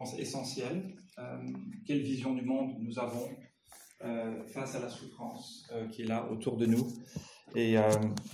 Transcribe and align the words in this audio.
pense, 0.00 0.18
essentielle. 0.18 0.94
quelle 1.86 2.00
vision 2.00 2.34
du 2.34 2.42
monde 2.42 2.72
nous 2.80 2.98
avons 2.98 3.28
face 4.46 4.74
à 4.74 4.80
la 4.80 4.88
souffrance 4.88 5.70
qui 5.92 6.02
est 6.02 6.06
là 6.06 6.26
autour 6.32 6.56
de 6.56 6.66
nous 6.66 6.88
et 7.54 7.74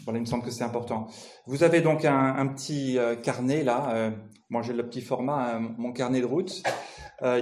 voilà, 0.04 0.18
il 0.18 0.21
me 0.21 0.26
semble 0.26 0.44
que 0.44 0.50
c'est 0.50 0.62
important. 0.62 1.08
Vous 1.46 1.62
avez 1.62 1.80
donc 1.80 2.04
un, 2.04 2.46
petit 2.48 2.98
carnet 3.22 3.64
là. 3.64 4.12
moi, 4.50 4.62
j'ai 4.62 4.74
le 4.74 4.87
petit 4.87 5.00
format, 5.00 5.58
mon 5.58 5.92
carnet 5.92 6.21
de 6.21 6.26
route. 6.26 6.62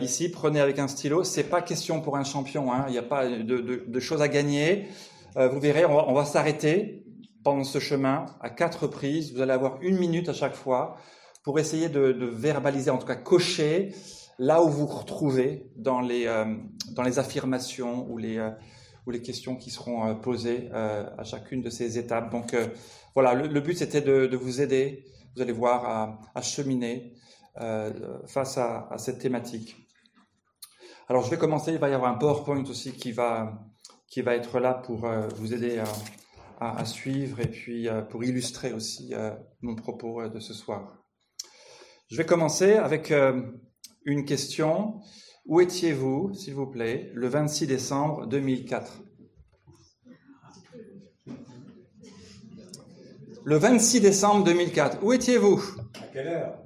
ici, 0.00 0.31
prenez 0.31 0.61
avec 0.61 0.79
un 0.79 0.88
stylo. 0.88 1.25
C'est 1.25 1.51
pas 1.51 1.63
question 1.63 2.01
pour 2.01 2.17
un 2.17 2.25
champion. 2.25 2.72
Hein. 2.72 2.85
Il 2.88 2.93
n'y 2.93 2.99
a 2.99 3.03
pas 3.03 3.29
de, 3.29 4.01
choses 4.01 4.22
à 4.22 4.29
gagner. 4.29 4.87
vous 5.35 5.61
verrez, 5.61 5.85
on 5.85 6.15
va 6.15 6.25
s'arrêter 6.25 7.04
pendant 7.43 7.65
ce 7.65 7.79
chemin 7.79 8.27
à 8.41 8.51
quatre 8.51 8.85
reprises. 8.85 9.35
Vous 9.35 9.41
allez 9.41 9.53
avoir 9.53 9.81
une 9.83 9.99
minute 9.99 10.29
à 10.29 10.33
chaque 10.33 10.54
fois 10.54 10.97
pour 11.45 11.58
essayer 11.58 11.88
de, 11.88 12.26
verbaliser, 12.26 12.90
en 12.90 12.99
tout 12.99 13.06
cas 13.06 13.17
cocher 13.17 13.95
là 14.40 14.63
où 14.63 14.69
vous 14.69 14.87
vous 14.87 14.99
retrouvez 14.99 15.71
dans 15.77 16.01
les, 16.01 16.27
euh, 16.27 16.56
dans 16.92 17.05
les 17.05 17.20
affirmations 17.20 18.10
ou 18.10 18.18
les, 18.18 18.38
euh, 18.38 18.51
ou 19.06 19.12
les 19.12 19.23
questions 19.23 19.54
qui 19.54 19.70
seront 19.70 20.09
euh, 20.09 20.15
posées 20.15 20.70
à 20.73 21.23
chacune 21.23 21.62
de 21.62 21.70
ces 21.70 21.98
étapes. 21.98 22.32
Donc 22.32 22.56
voilà, 23.15 23.34
le, 23.34 23.60
but 23.60 23.78
c'était 23.78 24.01
de, 24.01 24.37
vous 24.37 24.60
aider, 24.60 25.04
vous 25.37 25.42
allez 25.42 25.52
voir, 25.52 26.18
à, 26.34 26.42
cheminer 26.42 27.15
face 28.26 28.59
à, 28.59 28.88
à, 28.90 28.98
cette 28.98 29.20
thématique. 29.20 29.76
Alors 31.09 31.23
je 31.23 31.30
vais 31.30 31.38
commencer, 31.38 31.73
il 31.73 31.79
va 31.79 31.90
y 31.90 31.92
avoir 31.95 32.10
un 32.10 32.16
PowerPoint 32.16 32.65
aussi 32.65 32.92
qui 32.92 33.12
va, 33.12 33.52
qui 34.09 34.23
va 34.23 34.34
être 34.34 34.59
là 34.59 34.74
pour 34.74 35.06
vous 35.37 35.52
aider 35.52 35.79
à 35.79 35.84
à, 36.60 36.84
suivre 36.84 37.40
et 37.40 37.51
puis 37.51 37.88
euh, 37.88 38.02
pour 38.02 38.24
illustrer 38.24 38.73
aussi 38.73 39.15
euh, 39.15 39.30
mon 39.62 39.74
propos 39.74 40.20
euh, 40.20 40.29
de 40.29 40.38
ce 40.38 40.54
soir. 40.54 41.03
Je 42.14 42.18
vais 42.18 42.27
commencer 42.27 42.74
avec 42.74 43.12
une 44.04 44.24
question. 44.24 45.00
Où 45.46 45.60
étiez-vous, 45.60 46.32
s'il 46.32 46.54
vous 46.54 46.68
plaît, 46.68 47.10
le 47.12 47.27
26 47.27 47.66
décembre 47.66 48.29
2004 48.29 49.02
Le 53.42 53.57
26 53.57 54.01
décembre 54.01 54.45
2004, 54.45 55.02
où 55.02 55.12
étiez-vous? 55.12 55.60
À 56.01 56.07
quelle 56.12 56.29
heure? 56.29 56.59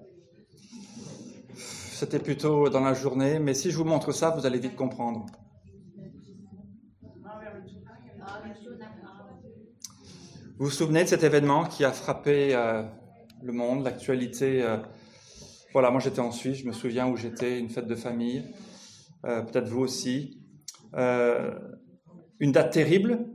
C'était 1.54 2.18
plutôt 2.18 2.68
dans 2.68 2.80
la 2.80 2.92
journée, 2.92 3.38
mais 3.38 3.54
si 3.54 3.70
je 3.70 3.78
vous 3.78 3.84
montre 3.84 4.12
ça, 4.12 4.28
vous 4.28 4.44
allez 4.44 4.58
vite 4.58 4.76
comprendre. 4.76 5.24
Vous 10.58 10.66
vous 10.66 10.70
souvenez 10.70 11.04
de 11.04 11.08
cet 11.08 11.22
événement 11.22 11.64
qui 11.64 11.86
a 11.86 11.92
frappé 11.92 12.54
euh, 12.54 12.82
le 13.42 13.52
monde, 13.54 13.82
l'actualité 13.82 14.62
euh, 14.62 14.76
Voilà, 15.72 15.90
moi 15.90 16.00
j'étais 16.00 16.20
en 16.20 16.32
Suisse, 16.32 16.58
je 16.58 16.66
me 16.66 16.72
souviens 16.72 17.06
où 17.08 17.16
j'étais, 17.16 17.58
une 17.58 17.68
fête 17.68 17.86
de 17.86 17.94
famille, 17.94 18.44
euh, 19.26 19.42
peut-être 19.42 19.68
vous 19.68 19.80
aussi. 19.80 20.42
une 20.94 22.52
date 22.52 22.72
terrible, 22.72 23.26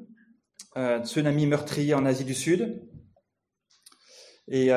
tsunami 1.04 1.46
meurtrier 1.46 1.94
en 1.94 2.06
Asie 2.06 2.26
du 2.26 2.34
Sud. 2.34 2.90
Et 4.48 4.72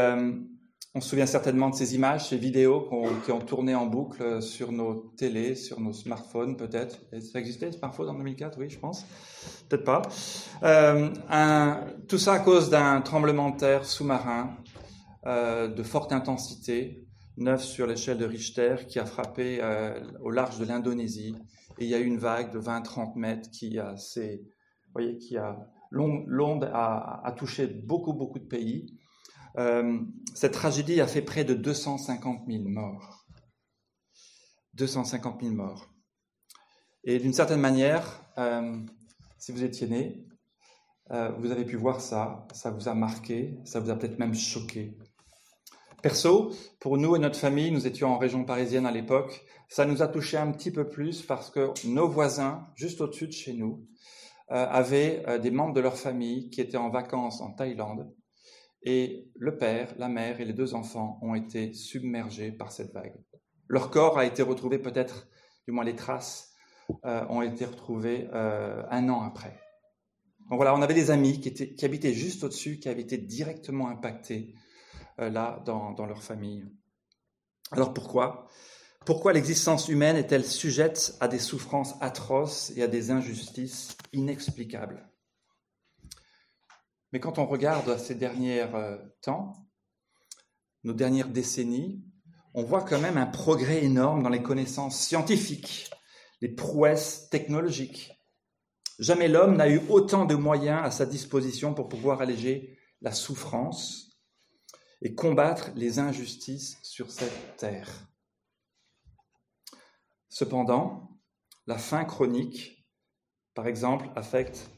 on 0.96 1.00
se 1.02 1.10
souvient 1.10 1.26
certainement 1.26 1.68
de 1.68 1.74
ces 1.74 1.94
images, 1.94 2.30
ces 2.30 2.38
vidéos 2.38 2.88
qui 3.26 3.30
ont 3.30 3.40
tourné 3.40 3.74
en 3.74 3.84
boucle 3.84 4.40
sur 4.40 4.72
nos 4.72 5.12
télés, 5.18 5.54
sur 5.54 5.78
nos 5.78 5.92
smartphones 5.92 6.56
peut-être. 6.56 6.98
Ça 7.20 7.38
existait, 7.38 7.66
les 7.66 7.72
smartphones 7.72 8.08
en 8.08 8.14
2004, 8.14 8.58
oui, 8.58 8.70
je 8.70 8.78
pense. 8.78 9.04
Peut-être 9.68 9.84
pas. 9.84 10.00
Euh, 10.62 11.10
tout 12.08 12.16
ça 12.16 12.32
à 12.32 12.38
cause 12.38 12.70
d'un 12.70 13.02
tremblement 13.02 13.50
de 13.50 13.58
terre 13.58 13.84
sous-marin 13.84 14.56
euh, 15.26 15.68
de 15.68 15.82
forte 15.82 16.12
intensité, 16.12 17.05
9 17.36 17.62
sur 17.62 17.86
l'échelle 17.86 18.18
de 18.18 18.24
Richter, 18.24 18.76
qui 18.88 18.98
a 18.98 19.04
frappé 19.04 19.58
euh, 19.62 20.00
au 20.20 20.30
large 20.30 20.58
de 20.58 20.64
l'Indonésie. 20.64 21.36
Et 21.78 21.84
il 21.84 21.90
y 21.90 21.94
a 21.94 21.98
eu 21.98 22.06
une 22.06 22.18
vague 22.18 22.52
de 22.52 22.58
20-30 22.58 23.18
mètres 23.18 23.50
qui 23.50 23.78
a, 23.78 23.94
voyez, 24.92 25.18
qui 25.18 25.36
a 25.36 25.58
l'onde 25.90 26.70
a, 26.72 27.34
touché 27.36 27.66
beaucoup, 27.66 28.14
beaucoup 28.14 28.38
de 28.38 28.46
pays. 28.46 28.98
Euh, 29.58 30.00
cette 30.34 30.52
tragédie 30.52 31.00
a 31.00 31.06
fait 31.06 31.22
près 31.22 31.44
de 31.44 31.54
250 31.54 32.46
000 32.48 32.64
morts. 32.68 33.26
250 34.74 35.42
000 35.42 35.54
morts. 35.54 35.88
Et 37.04 37.18
d'une 37.18 37.32
certaine 37.32 37.60
manière, 37.60 38.22
euh, 38.38 38.78
si 39.38 39.52
vous 39.52 39.62
étiez 39.62 39.86
né, 39.86 40.22
vous 41.38 41.52
avez 41.52 41.64
pu 41.64 41.76
voir 41.76 42.00
ça, 42.00 42.48
ça 42.52 42.72
vous 42.72 42.88
a 42.88 42.94
marqué, 42.94 43.60
ça 43.64 43.78
vous 43.78 43.90
a 43.90 43.96
peut-être 43.96 44.18
même 44.18 44.34
choqué. 44.34 44.98
Perso, 46.06 46.52
pour 46.78 46.98
nous 46.98 47.16
et 47.16 47.18
notre 47.18 47.36
famille, 47.36 47.72
nous 47.72 47.88
étions 47.88 48.14
en 48.14 48.18
région 48.18 48.44
parisienne 48.44 48.86
à 48.86 48.92
l'époque, 48.92 49.44
ça 49.68 49.84
nous 49.84 50.02
a 50.02 50.06
touché 50.06 50.36
un 50.36 50.52
petit 50.52 50.70
peu 50.70 50.88
plus 50.88 51.22
parce 51.22 51.50
que 51.50 51.72
nos 51.88 52.08
voisins, 52.08 52.68
juste 52.76 53.00
au-dessus 53.00 53.26
de 53.26 53.32
chez 53.32 53.54
nous, 53.54 53.84
avaient 54.46 55.24
des 55.42 55.50
membres 55.50 55.74
de 55.74 55.80
leur 55.80 55.96
famille 55.96 56.48
qui 56.50 56.60
étaient 56.60 56.76
en 56.76 56.90
vacances 56.90 57.40
en 57.40 57.50
Thaïlande 57.50 58.08
et 58.82 59.32
le 59.34 59.58
père, 59.58 59.96
la 59.98 60.08
mère 60.08 60.40
et 60.40 60.44
les 60.44 60.52
deux 60.52 60.74
enfants 60.74 61.18
ont 61.22 61.34
été 61.34 61.72
submergés 61.72 62.52
par 62.52 62.70
cette 62.70 62.92
vague. 62.92 63.16
Leur 63.66 63.90
corps 63.90 64.16
a 64.16 64.26
été 64.26 64.42
retrouvé 64.42 64.78
peut-être, 64.78 65.26
du 65.66 65.72
moins 65.72 65.84
les 65.84 65.96
traces, 65.96 66.52
euh, 67.04 67.26
ont 67.30 67.42
été 67.42 67.64
retrouvées 67.64 68.28
euh, 68.32 68.84
un 68.92 69.08
an 69.08 69.22
après. 69.22 69.58
Donc 70.50 70.58
voilà, 70.58 70.72
on 70.72 70.82
avait 70.82 70.94
des 70.94 71.10
amis 71.10 71.40
qui, 71.40 71.48
étaient, 71.48 71.74
qui 71.74 71.84
habitaient 71.84 72.14
juste 72.14 72.44
au-dessus, 72.44 72.78
qui 72.78 72.88
avaient 72.88 73.02
été 73.02 73.18
directement 73.18 73.88
impactés 73.88 74.54
euh, 74.54 74.60
là 75.18 75.62
dans, 75.64 75.92
dans 75.92 76.06
leur 76.06 76.22
famille. 76.22 76.64
Alors 77.72 77.92
pourquoi? 77.92 78.48
Pourquoi 79.04 79.32
l'existence 79.32 79.88
humaine 79.88 80.16
est-elle 80.16 80.44
sujette 80.44 81.16
à 81.20 81.28
des 81.28 81.38
souffrances 81.38 81.94
atroces 82.00 82.72
et 82.76 82.82
à 82.82 82.88
des 82.88 83.10
injustices 83.10 83.96
inexplicables? 84.12 85.08
Mais 87.12 87.20
quand 87.20 87.38
on 87.38 87.46
regarde 87.46 87.98
ces 87.98 88.16
derniers 88.16 88.62
euh, 88.62 88.98
temps, 89.20 89.68
nos 90.82 90.92
dernières 90.92 91.28
décennies, 91.28 92.04
on 92.52 92.64
voit 92.64 92.82
quand 92.82 93.00
même 93.00 93.16
un 93.16 93.26
progrès 93.26 93.84
énorme 93.84 94.22
dans 94.22 94.28
les 94.28 94.42
connaissances 94.42 94.98
scientifiques, 94.98 95.90
les 96.40 96.48
prouesses 96.48 97.28
technologiques. 97.30 98.12
Jamais 98.98 99.28
l'homme 99.28 99.56
n'a 99.56 99.68
eu 99.68 99.80
autant 99.88 100.24
de 100.24 100.34
moyens 100.34 100.80
à 100.82 100.90
sa 100.90 101.06
disposition 101.06 101.74
pour 101.74 101.88
pouvoir 101.88 102.22
alléger 102.22 102.78
la 103.02 103.12
souffrance 103.12 104.05
et 105.02 105.14
combattre 105.14 105.70
les 105.74 105.98
injustices 105.98 106.78
sur 106.82 107.10
cette 107.10 107.56
terre. 107.56 107.90
Cependant, 110.28 111.18
la 111.66 111.78
faim 111.78 112.04
chronique, 112.04 112.86
par 113.54 113.66
exemple, 113.66 114.08
affecte 114.16 114.70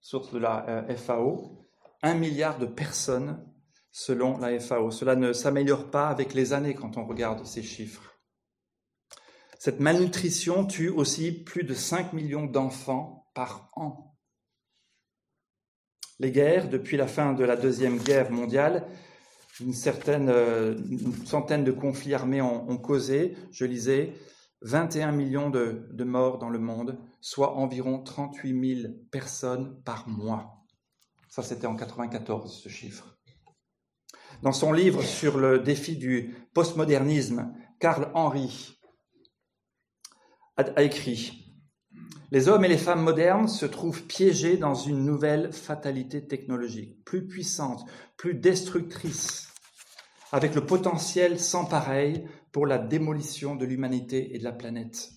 source 0.00 0.32
de 0.32 0.38
la 0.38 0.68
euh, 0.68 0.96
FAO, 0.96 1.68
un 2.02 2.14
milliard 2.14 2.58
de 2.58 2.66
personnes 2.66 3.46
selon 3.92 4.38
la 4.38 4.58
FAO. 4.58 4.90
Cela 4.90 5.16
ne 5.16 5.32
s'améliore 5.32 5.90
pas 5.90 6.08
avec 6.08 6.34
les 6.34 6.52
années 6.52 6.74
quand 6.74 6.96
on 6.96 7.06
regarde 7.06 7.44
ces 7.44 7.62
chiffres. 7.62 8.10
Cette 9.58 9.80
malnutrition 9.80 10.66
tue 10.66 10.88
aussi 10.88 11.32
plus 11.32 11.64
de 11.64 11.74
5 11.74 12.12
millions 12.12 12.46
d'enfants 12.46 13.30
par 13.34 13.70
an. 13.74 14.09
Les 16.20 16.30
guerres, 16.30 16.68
depuis 16.68 16.98
la 16.98 17.06
fin 17.06 17.32
de 17.32 17.44
la 17.44 17.56
Deuxième 17.56 17.96
Guerre 17.96 18.30
mondiale, 18.30 18.86
une, 19.58 19.72
certaine, 19.72 20.28
euh, 20.28 20.76
centaine 21.24 21.64
de 21.64 21.72
conflits 21.72 22.12
armés 22.12 22.42
ont, 22.42 22.76
causé, 22.76 23.38
je 23.50 23.64
lisais, 23.64 24.12
21 24.60 25.12
millions 25.12 25.48
de 25.48 26.04
morts 26.04 26.36
dans 26.36 26.50
le 26.50 26.58
monde, 26.58 26.98
soit 27.22 27.56
environ 27.56 28.02
38 28.02 28.82
000 28.82 28.94
personnes 29.10 29.80
par 29.82 30.06
mois. 30.08 30.60
Ça, 31.30 31.42
c'était 31.42 31.66
en 31.66 31.74
94, 31.74 32.52
ce 32.52 32.68
chiffre. 32.68 33.18
Dans 34.42 34.52
son 34.52 34.74
livre 34.74 35.02
sur 35.02 35.38
le 35.38 35.58
défi 35.58 35.96
du 35.96 36.34
postmodernisme, 36.52 37.50
Karl 37.78 38.10
Henry 38.12 38.78
a 40.58 40.82
écrit 40.82 41.39
Les 42.32 42.48
hommes 42.48 42.64
et 42.64 42.68
les 42.68 42.78
femmes 42.78 43.02
modernes 43.02 43.48
se 43.48 43.66
trouvent 43.66 44.04
piégés 44.04 44.56
dans 44.56 44.74
une 44.74 45.04
nouvelle 45.04 45.52
fatalité 45.52 46.28
technologique, 46.28 47.04
plus 47.04 47.26
puissante, 47.26 47.84
plus 48.16 48.34
destructrice, 48.34 49.48
avec 50.30 50.54
le 50.54 50.64
potentiel 50.64 51.40
sans 51.40 51.64
pareil 51.64 52.24
pour 52.52 52.66
la 52.66 52.78
démolition 52.78 53.56
de 53.56 53.66
l'humanité 53.66 54.36
et 54.36 54.38
de 54.38 54.44
la 54.44 54.52
planète. 54.52 55.10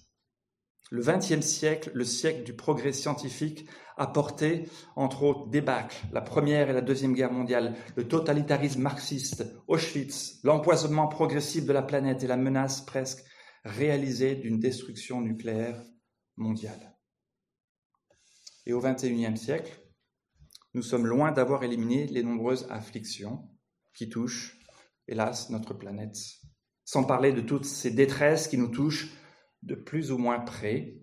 Le 0.89 1.03
XXe 1.03 1.45
siècle, 1.45 1.91
le 1.93 2.03
siècle 2.03 2.43
du 2.43 2.55
progrès 2.55 2.93
scientifique, 2.93 3.67
a 3.95 4.07
porté, 4.07 4.67
entre 4.95 5.21
autres, 5.21 5.49
débâcle, 5.49 6.03
la 6.13 6.21
Première 6.21 6.71
et 6.71 6.73
la 6.73 6.81
Deuxième 6.81 7.13
Guerre 7.13 7.31
mondiale, 7.31 7.75
le 7.95 8.07
totalitarisme 8.07 8.81
marxiste, 8.81 9.45
Auschwitz, 9.67 10.39
l'empoisonnement 10.43 11.07
progressif 11.07 11.65
de 11.65 11.73
la 11.73 11.83
planète 11.83 12.23
et 12.23 12.27
la 12.27 12.37
menace 12.37 12.81
presque 12.81 13.23
réalisée 13.65 14.33
d'une 14.33 14.59
destruction 14.59 15.21
nucléaire 15.21 15.79
mondiale. 16.37 16.92
Et 18.65 18.73
au 18.73 18.81
XXIe 18.81 19.37
siècle, 19.37 19.79
nous 20.73 20.83
sommes 20.83 21.05
loin 21.05 21.31
d'avoir 21.31 21.63
éliminé 21.63 22.07
les 22.07 22.23
nombreuses 22.23 22.67
afflictions 22.69 23.49
qui 23.93 24.09
touchent, 24.09 24.59
hélas, 25.07 25.49
notre 25.49 25.73
planète 25.73 26.17
sans 26.85 27.03
parler 27.03 27.31
de 27.31 27.41
toutes 27.41 27.65
ces 27.65 27.91
détresses 27.91 28.47
qui 28.47 28.57
nous 28.57 28.67
touchent 28.67 29.13
de 29.61 29.75
plus 29.75 30.11
ou 30.11 30.17
moins 30.17 30.39
près, 30.39 30.97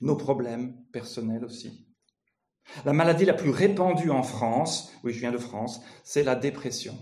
nos 0.00 0.16
problèmes 0.16 0.84
personnels 0.92 1.44
aussi. 1.44 1.88
La 2.84 2.92
maladie 2.92 3.24
la 3.24 3.34
plus 3.34 3.50
répandue 3.50 4.10
en 4.10 4.22
France, 4.22 4.92
oui 5.04 5.12
je 5.12 5.20
viens 5.20 5.32
de 5.32 5.38
France, 5.38 5.80
c'est 6.04 6.24
la 6.24 6.34
dépression. 6.34 6.98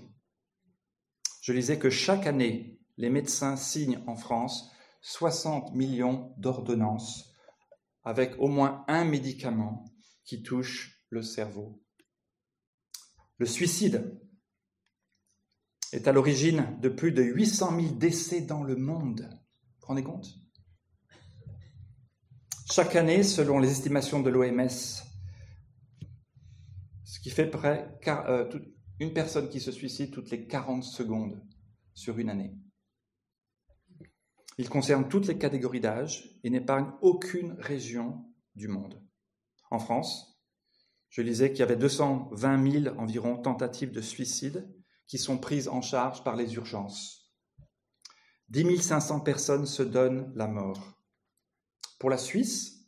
Je 1.42 1.52
lisais 1.52 1.78
que 1.78 1.90
chaque 1.90 2.26
année, 2.26 2.78
les 2.96 3.08
médecins 3.08 3.56
signent 3.56 4.02
en 4.06 4.16
France 4.16 4.70
60 5.00 5.74
millions 5.74 6.34
d'ordonnances 6.36 7.29
avec 8.04 8.38
au 8.38 8.48
moins 8.48 8.84
un 8.88 9.04
médicament 9.04 9.84
qui 10.24 10.42
touche 10.42 11.04
le 11.10 11.22
cerveau. 11.22 11.82
Le 13.38 13.46
suicide 13.46 14.20
est 15.92 16.06
à 16.06 16.12
l'origine 16.12 16.78
de 16.80 16.88
plus 16.88 17.12
de 17.12 17.22
800 17.22 17.80
000 17.80 17.94
décès 17.94 18.42
dans 18.42 18.62
le 18.62 18.76
monde. 18.76 19.28
Vous 19.30 19.80
vous 19.80 19.86
rendez 19.86 20.04
compte? 20.04 20.28
Chaque 22.70 22.94
année, 22.94 23.24
selon 23.24 23.58
les 23.58 23.70
estimations 23.70 24.20
de 24.20 24.30
l'OMS, 24.30 24.68
ce 27.04 27.18
qui 27.20 27.30
fait 27.30 27.50
près 27.50 27.98
euh, 28.06 28.48
une 29.00 29.12
personne 29.12 29.48
qui 29.48 29.60
se 29.60 29.72
suicide 29.72 30.12
toutes 30.12 30.30
les 30.30 30.46
40 30.46 30.84
secondes 30.84 31.42
sur 31.94 32.18
une 32.18 32.30
année. 32.30 32.54
Il 34.60 34.68
concerne 34.68 35.08
toutes 35.08 35.26
les 35.26 35.38
catégories 35.38 35.80
d'âge 35.80 36.38
et 36.44 36.50
n'épargne 36.50 36.92
aucune 37.00 37.52
région 37.60 38.26
du 38.54 38.68
monde. 38.68 39.02
En 39.70 39.78
France, 39.78 40.38
je 41.08 41.22
lisais 41.22 41.50
qu'il 41.50 41.60
y 41.60 41.62
avait 41.62 41.76
220 41.76 42.82
000 42.82 42.98
environ 42.98 43.38
tentatives 43.38 43.90
de 43.90 44.02
suicide 44.02 44.70
qui 45.06 45.16
sont 45.16 45.38
prises 45.38 45.66
en 45.68 45.80
charge 45.80 46.24
par 46.24 46.36
les 46.36 46.56
urgences. 46.56 47.32
10 48.50 48.82
500 48.82 49.20
personnes 49.20 49.64
se 49.64 49.82
donnent 49.82 50.30
la 50.36 50.46
mort. 50.46 51.00
Pour 51.98 52.10
la 52.10 52.18
Suisse, 52.18 52.86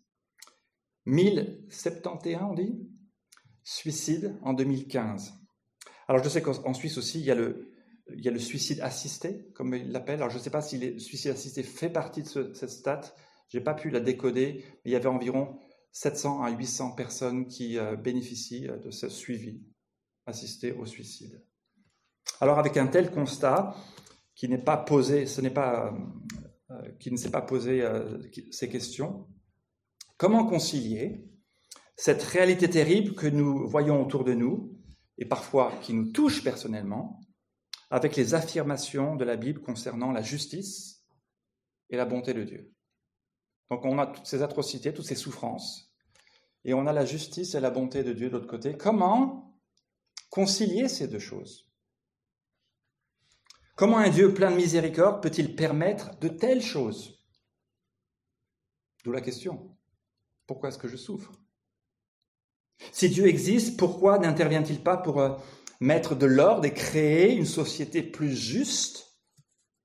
1071, 1.06 2.50
on 2.50 2.52
dit, 2.52 2.86
suicides 3.62 4.38
en 4.42 4.52
2015. 4.52 5.32
Alors 6.06 6.22
je 6.22 6.28
sais 6.28 6.42
qu'en 6.42 6.74
Suisse 6.74 6.98
aussi, 6.98 7.20
il 7.20 7.24
y 7.24 7.30
a 7.30 7.34
le, 7.34 7.71
il 8.14 8.24
y 8.24 8.28
a 8.28 8.32
le 8.32 8.38
suicide 8.38 8.80
assisté, 8.80 9.48
comme 9.54 9.74
il 9.74 9.90
l'appelle. 9.92 10.16
Alors 10.16 10.30
je 10.30 10.38
ne 10.38 10.42
sais 10.42 10.50
pas 10.50 10.62
si 10.62 10.78
le 10.78 10.98
suicide 10.98 11.32
assisté 11.32 11.62
fait 11.62 11.90
partie 11.90 12.22
de 12.22 12.52
cette 12.54 12.70
stat. 12.70 13.00
Je 13.48 13.58
n'ai 13.58 13.64
pas 13.64 13.74
pu 13.74 13.90
la 13.90 14.00
décoder, 14.00 14.64
mais 14.84 14.90
il 14.90 14.92
y 14.92 14.96
avait 14.96 15.08
environ 15.08 15.58
700 15.92 16.42
à 16.42 16.50
800 16.50 16.92
personnes 16.92 17.46
qui 17.46 17.78
euh, 17.78 17.96
bénéficient 17.96 18.68
euh, 18.68 18.78
de 18.78 18.90
ce 18.90 19.08
suivi 19.08 19.62
assisté 20.26 20.72
au 20.72 20.86
suicide. 20.86 21.44
Alors 22.40 22.58
avec 22.58 22.76
un 22.76 22.86
tel 22.86 23.10
constat, 23.10 23.76
qui 24.34 24.48
n'est 24.48 24.62
pas 24.62 24.76
posé, 24.76 25.26
ce 25.26 25.40
n'est 25.40 25.50
pas, 25.50 25.94
euh, 26.70 26.92
qui 26.98 27.10
ne 27.12 27.16
s'est 27.16 27.30
pas 27.30 27.42
posé 27.42 27.84
ces 28.50 28.68
questions, 28.68 29.26
comment 30.16 30.46
concilier 30.46 31.28
cette 31.96 32.22
réalité 32.22 32.70
terrible 32.70 33.14
que 33.14 33.26
nous 33.26 33.68
voyons 33.68 34.02
autour 34.02 34.24
de 34.24 34.32
nous 34.32 34.78
et 35.18 35.26
parfois 35.26 35.72
qui 35.82 35.92
nous 35.92 36.10
touche 36.10 36.42
personnellement 36.42 37.20
avec 37.92 38.16
les 38.16 38.32
affirmations 38.32 39.16
de 39.16 39.24
la 39.24 39.36
Bible 39.36 39.60
concernant 39.60 40.12
la 40.12 40.22
justice 40.22 41.04
et 41.90 41.96
la 41.98 42.06
bonté 42.06 42.32
de 42.32 42.42
Dieu. 42.42 42.72
Donc 43.70 43.84
on 43.84 43.98
a 43.98 44.06
toutes 44.06 44.24
ces 44.24 44.40
atrocités, 44.40 44.94
toutes 44.94 45.04
ces 45.04 45.14
souffrances, 45.14 45.92
et 46.64 46.72
on 46.72 46.86
a 46.86 46.92
la 46.94 47.04
justice 47.04 47.54
et 47.54 47.60
la 47.60 47.70
bonté 47.70 48.02
de 48.02 48.14
Dieu 48.14 48.28
de 48.28 48.32
l'autre 48.32 48.46
côté. 48.46 48.78
Comment 48.78 49.54
concilier 50.30 50.88
ces 50.88 51.06
deux 51.06 51.18
choses? 51.18 51.70
Comment 53.76 53.98
un 53.98 54.08
Dieu 54.08 54.32
plein 54.32 54.50
de 54.50 54.56
miséricorde 54.56 55.22
peut-il 55.22 55.54
permettre 55.54 56.18
de 56.18 56.28
telles 56.28 56.62
choses? 56.62 57.22
D'où 59.04 59.12
la 59.12 59.20
question. 59.20 59.76
Pourquoi 60.46 60.70
est-ce 60.70 60.78
que 60.78 60.88
je 60.88 60.96
souffre? 60.96 61.32
Si 62.90 63.10
Dieu 63.10 63.26
existe, 63.26 63.78
pourquoi 63.78 64.18
n'intervient-il 64.18 64.82
pas 64.82 64.96
pour 64.96 65.20
euh, 65.20 65.36
mettre 65.82 66.14
de 66.14 66.26
l'ordre 66.26 66.64
et 66.64 66.72
créer 66.72 67.34
une 67.34 67.44
société 67.44 68.04
plus 68.04 68.36
juste 68.36 69.18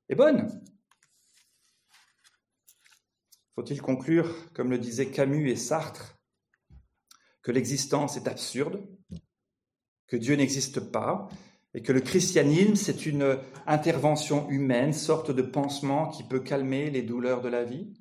et 0.09 0.15
bonne. 0.15 0.61
Faut-il 3.55 3.81
conclure, 3.81 4.53
comme 4.53 4.69
le 4.69 4.77
disaient 4.77 5.09
Camus 5.09 5.49
et 5.49 5.55
Sartre, 5.55 6.19
que 7.41 7.51
l'existence 7.51 8.15
est 8.15 8.27
absurde, 8.27 8.87
que 10.05 10.15
Dieu 10.15 10.35
n'existe 10.35 10.79
pas, 10.79 11.29
et 11.73 11.81
que 11.81 11.91
le 11.91 12.01
christianisme, 12.01 12.75
c'est 12.75 13.07
une 13.07 13.39
intervention 13.65 14.47
humaine, 14.49 14.93
sorte 14.93 15.31
de 15.31 15.41
pansement 15.41 16.09
qui 16.09 16.23
peut 16.23 16.41
calmer 16.41 16.91
les 16.91 17.01
douleurs 17.01 17.41
de 17.41 17.49
la 17.49 17.63
vie? 17.63 17.91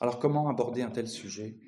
Alors 0.00 0.18
comment 0.18 0.50
aborder 0.50 0.82
un 0.82 0.90
tel 0.90 1.08
sujet? 1.08 1.58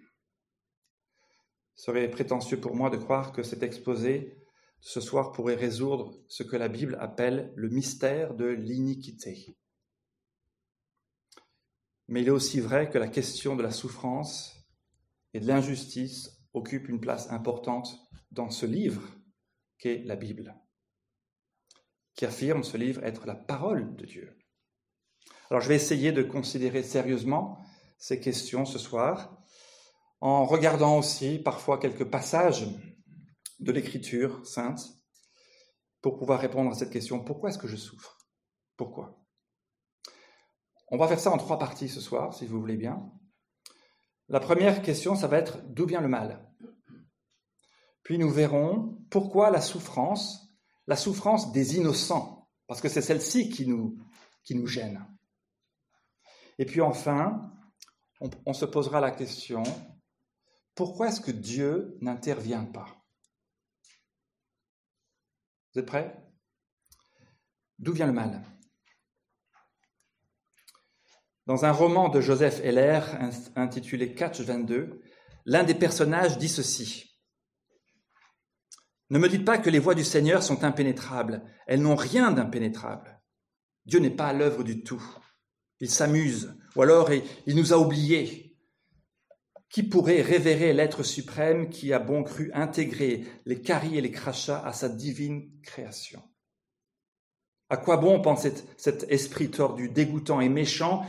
Serait 1.75 2.10
prétentieux 2.10 2.60
pour 2.60 2.76
moi 2.76 2.90
de 2.90 2.99
croire 2.99 3.32
que 3.32 3.43
cet 3.43 3.62
exposé 3.62 4.42
ce 4.84 5.00
soir 5.00 5.31
pourrait 5.31 5.55
résoudre 5.55 6.12
ce 6.26 6.43
que 6.43 6.56
la 6.56 6.69
Bible 6.69 6.96
appelle 7.00 7.52
le 7.55 7.69
mystère 7.69 8.34
de 8.34 8.46
l'iniquité. 8.46 9.56
Mais 12.08 12.23
il 12.23 12.26
est 12.26 12.32
aussi 12.32 12.58
vrai 12.58 12.90
que 12.90 12.99
la 12.99 13.06
question 13.06 13.55
de 13.55 13.62
la 13.62 13.70
souffrance 13.70 14.56
et 15.34 15.40
de 15.40 15.46
l'injustice 15.46 16.43
occupe 16.52 16.88
une 16.88 17.00
place 17.00 17.31
importante 17.31 17.96
dans 18.32 18.50
ce 18.50 18.67
livre 18.67 19.02
qu'est 19.79 20.02
la 20.05 20.17
Bible, 20.17 20.61
qui 22.14 22.26
affirme 22.26 22.64
ce 22.64 22.76
livre 22.76 23.05
être 23.05 23.25
la 23.25 23.37
parole 23.37 23.94
de 23.94 24.05
Dieu. 24.05 24.37
Alors 25.49 25.61
je 25.61 25.69
vais 25.69 25.76
essayer 25.76 26.11
de 26.11 26.25
considérer 26.25 26.82
sérieusement 26.82 27.56
ces 27.99 28.19
questions 28.19 28.64
ce 28.64 28.81
soir, 28.81 29.38
en 30.20 30.44
regardant 30.44 30.99
aussi 30.99 31.38
parfois 31.38 31.78
quelques 31.78 32.11
passages 32.11 32.67
de 33.62 33.73
l'Écriture 33.73 34.44
sainte 34.47 34.81
pour 36.00 36.19
pouvoir 36.19 36.41
répondre 36.41 36.70
à 36.70 36.75
cette 36.75 36.91
question, 36.91 37.23
pourquoi 37.23 37.50
est-ce 37.50 37.59
que 37.59 37.69
je 37.69 37.76
souffre? 37.76 38.19
Pourquoi? 38.76 39.25
On 40.88 40.99
va 40.99 41.09
faire 41.09 41.20
ça 41.20 41.31
en 41.31 41.38
trois 41.38 41.59
parties 41.59 41.88
ce 41.88 42.00
soir, 42.00 42.35
si 42.35 42.44
vous 42.44 42.61
voulez 42.61 42.76
bien. 42.76 43.11
La 44.29 44.41
première 44.41 44.82
question, 44.82 45.14
ça 45.14 45.29
va 45.29 45.38
être 45.38 45.62
d'où 45.69 45.87
vient 45.87 46.00
le 46.00 46.09
mal? 46.09 46.50
Puis 48.03 48.19
nous 48.19 48.31
verrons 48.31 48.99
pourquoi 49.11 49.50
la 49.50 49.61
souffrance, 49.61 50.49
la 50.87 50.97
souffrance 50.97 51.53
des 51.53 51.76
innocents, 51.76 52.50
parce 52.67 52.81
que 52.81 52.88
c'est 52.88 53.00
celle-ci 53.00 53.49
qui 53.49 53.67
nous, 53.67 53.97
qui 54.43 54.56
nous 54.56 54.67
gêne. 54.67 55.06
Et 56.59 56.66
puis 56.66 56.81
enfin, 56.81 57.52
on, 58.21 58.28
on 58.45 58.52
se 58.52 58.64
posera 58.64 59.00
la 59.00 59.12
question, 59.12 59.62
pourquoi 60.75 61.09
est-ce 61.09 61.21
que 61.21 61.31
Dieu 61.31 61.97
n'intervient 62.00 62.64
pas? 62.64 63.01
Vous 65.73 65.81
êtes 65.81 65.87
prêts? 65.87 66.14
D'où 67.79 67.93
vient 67.93 68.07
le 68.07 68.12
mal? 68.12 68.43
Dans 71.47 71.64
un 71.64 71.73
roman 71.73 72.09
de 72.09 72.21
Joseph 72.21 72.61
Heller 72.61 73.00
intitulé 73.57 74.14
Catch 74.14 74.41
22, 74.41 75.00
l'un 75.47 75.64
des 75.64 75.75
personnages 75.75 76.38
dit 76.38 76.49
ceci. 76.49 77.19
Ne 79.11 79.19
me 79.19 79.29
dites 79.29 79.45
pas 79.45 79.59
que 79.59 79.71
les 79.71 79.79
voies 79.79 79.95
du 79.95 80.05
Seigneur 80.05 80.43
sont 80.43 80.62
impénétrables. 80.62 81.45
Elles 81.67 81.83
n'ont 81.83 81.97
rien 81.97 82.31
d'impénétrable. 82.31 83.21
Dieu 83.85 83.99
n'est 83.99 84.11
pas 84.11 84.29
à 84.29 84.33
l'œuvre 84.33 84.62
du 84.62 84.83
tout. 84.83 85.02
Il 85.81 85.91
s'amuse, 85.91 86.57
ou 86.76 86.83
alors 86.83 87.11
il 87.11 87.57
nous 87.57 87.73
a 87.73 87.79
oubliés. 87.79 88.51
Qui 89.73 89.83
pourrait 89.83 90.21
révérer 90.21 90.75
l'être 90.75 91.02
suprême 91.02 91.71
qui 91.71 91.95
a 91.95 91.99
bon 91.99 92.25
cru 92.25 92.50
intégrer 92.52 93.25
les 93.47 93.62
caries 93.62 93.97
et 93.97 94.02
les 94.02 94.11
crachats 94.11 94.62
à 94.67 94.75
sa 94.75 94.91
divine 94.91 95.50
création? 95.62 96.23
À 97.71 97.79
quoi 97.79 97.97
bon 97.97 98.21
pense 98.21 98.47
cet 98.76 99.07
esprit 99.11 99.50
tordu, 99.50 99.88
dégoûtant 99.88 100.43
et 100.43 100.50
méchant 100.50 101.07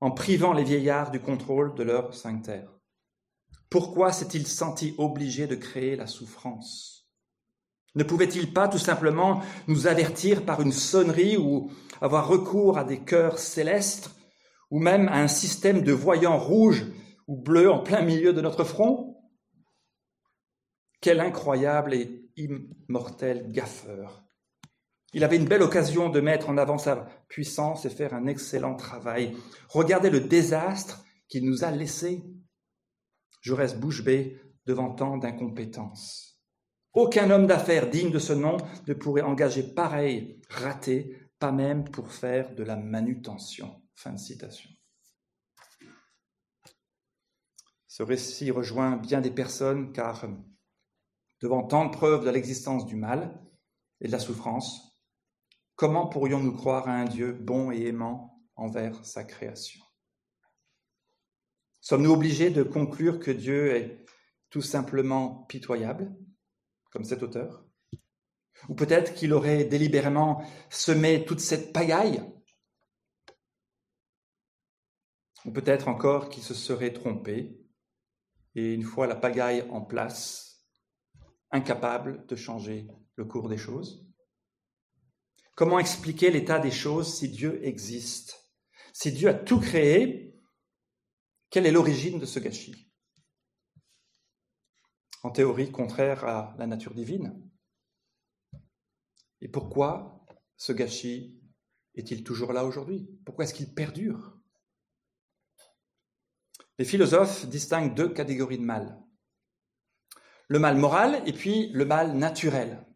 en 0.00 0.10
privant 0.10 0.54
les 0.54 0.64
vieillards 0.64 1.10
du 1.10 1.20
contrôle 1.20 1.74
de 1.74 1.82
leur 1.82 2.14
sanctaire 2.14 2.70
Pourquoi 3.68 4.10
s'est-il 4.10 4.46
senti 4.46 4.94
obligé 4.96 5.46
de 5.46 5.54
créer 5.54 5.96
la 5.96 6.06
souffrance? 6.06 7.10
Ne 7.94 8.04
pouvait-il 8.04 8.54
pas 8.54 8.68
tout 8.68 8.78
simplement 8.78 9.42
nous 9.68 9.86
avertir 9.86 10.46
par 10.46 10.62
une 10.62 10.72
sonnerie 10.72 11.36
ou 11.36 11.70
avoir 12.00 12.26
recours 12.26 12.78
à 12.78 12.84
des 12.84 13.00
cœurs 13.00 13.38
célestes 13.38 14.12
ou 14.70 14.78
même 14.78 15.08
à 15.08 15.18
un 15.18 15.28
système 15.28 15.82
de 15.82 15.92
voyants 15.92 16.38
rouges 16.38 16.86
ou 17.26 17.36
bleu 17.36 17.70
en 17.70 17.80
plein 17.80 18.02
milieu 18.02 18.32
de 18.32 18.40
notre 18.40 18.64
front 18.64 19.16
Quel 21.00 21.20
incroyable 21.20 21.94
et 21.94 22.30
immortel 22.36 23.50
gaffeur 23.50 24.24
Il 25.12 25.24
avait 25.24 25.36
une 25.36 25.48
belle 25.48 25.62
occasion 25.62 26.08
de 26.08 26.20
mettre 26.20 26.48
en 26.48 26.58
avant 26.58 26.78
sa 26.78 26.96
puissance 27.28 27.84
et 27.84 27.90
faire 27.90 28.14
un 28.14 28.26
excellent 28.26 28.74
travail. 28.74 29.36
Regardez 29.68 30.10
le 30.10 30.20
désastre 30.20 31.04
qu'il 31.28 31.44
nous 31.44 31.64
a 31.64 31.70
laissé. 31.70 32.22
Je 33.40 33.52
reste 33.52 33.78
bouche 33.78 34.04
bée 34.04 34.40
devant 34.66 34.94
tant 34.94 35.16
d'incompétence. 35.16 36.40
Aucun 36.94 37.30
homme 37.30 37.46
d'affaires 37.46 37.90
digne 37.90 38.12
de 38.12 38.18
ce 38.18 38.32
nom 38.32 38.56
ne 38.86 38.94
pourrait 38.94 39.22
engager 39.22 39.62
pareil 39.62 40.40
raté 40.48 41.18
pas 41.38 41.52
même 41.52 41.84
pour 41.84 42.12
faire 42.12 42.54
de 42.54 42.62
la 42.62 42.76
manutention. 42.76 43.82
Fin 43.94 44.12
de 44.12 44.18
citation. 44.18 44.70
Ce 47.94 48.02
récit 48.02 48.50
rejoint 48.50 48.96
bien 48.96 49.20
des 49.20 49.30
personnes 49.30 49.92
car 49.92 50.26
devant 51.40 51.62
tant 51.62 51.84
de 51.84 51.92
preuves 51.92 52.24
de 52.24 52.30
l'existence 52.30 52.86
du 52.86 52.96
mal 52.96 53.40
et 54.00 54.08
de 54.08 54.10
la 54.12 54.18
souffrance, 54.18 54.98
comment 55.76 56.08
pourrions-nous 56.08 56.56
croire 56.56 56.88
à 56.88 56.96
un 56.96 57.04
Dieu 57.04 57.32
bon 57.32 57.70
et 57.70 57.86
aimant 57.86 58.44
envers 58.56 59.04
sa 59.06 59.22
création? 59.22 59.80
Sommes-nous 61.82 62.10
obligés 62.10 62.50
de 62.50 62.64
conclure 62.64 63.20
que 63.20 63.30
Dieu 63.30 63.76
est 63.76 64.04
tout 64.50 64.60
simplement 64.60 65.44
pitoyable, 65.44 66.12
comme 66.90 67.04
cet 67.04 67.22
auteur? 67.22 67.64
Ou 68.68 68.74
peut-être 68.74 69.14
qu'il 69.14 69.32
aurait 69.32 69.66
délibérément 69.66 70.44
semé 70.68 71.24
toute 71.24 71.38
cette 71.38 71.72
pagaille 71.72 72.24
Ou 75.44 75.52
peut-être 75.52 75.86
encore 75.86 76.28
qu'il 76.28 76.42
se 76.42 76.54
serait 76.54 76.92
trompé, 76.92 77.63
et 78.54 78.74
une 78.74 78.82
fois 78.82 79.06
la 79.06 79.16
pagaille 79.16 79.62
en 79.70 79.80
place, 79.80 80.66
incapable 81.50 82.26
de 82.26 82.36
changer 82.36 82.88
le 83.16 83.24
cours 83.24 83.48
des 83.48 83.58
choses. 83.58 84.06
Comment 85.54 85.78
expliquer 85.78 86.30
l'état 86.30 86.58
des 86.58 86.70
choses 86.70 87.14
si 87.14 87.28
Dieu 87.28 87.64
existe? 87.64 88.50
Si 88.92 89.12
Dieu 89.12 89.28
a 89.28 89.34
tout 89.34 89.60
créé, 89.60 90.36
quelle 91.50 91.66
est 91.66 91.72
l'origine 91.72 92.18
de 92.18 92.26
ce 92.26 92.40
gâchis? 92.40 92.92
En 95.22 95.30
théorie 95.30 95.70
contraire 95.70 96.24
à 96.24 96.54
la 96.58 96.66
nature 96.66 96.94
divine. 96.94 97.48
Et 99.40 99.48
pourquoi 99.48 100.26
ce 100.56 100.72
gâchis 100.72 101.40
est-il 101.94 102.24
toujours 102.24 102.52
là 102.52 102.64
aujourd'hui? 102.64 103.08
Pourquoi 103.24 103.44
est-ce 103.44 103.54
qu'il 103.54 103.72
perdure? 103.72 104.33
Les 106.78 106.84
philosophes 106.84 107.46
distinguent 107.46 107.94
deux 107.94 108.08
catégories 108.08 108.58
de 108.58 108.64
mal. 108.64 109.00
Le 110.48 110.58
mal 110.58 110.76
moral 110.76 111.22
et 111.26 111.32
puis 111.32 111.70
le 111.72 111.84
mal 111.84 112.16
naturel. 112.16 112.86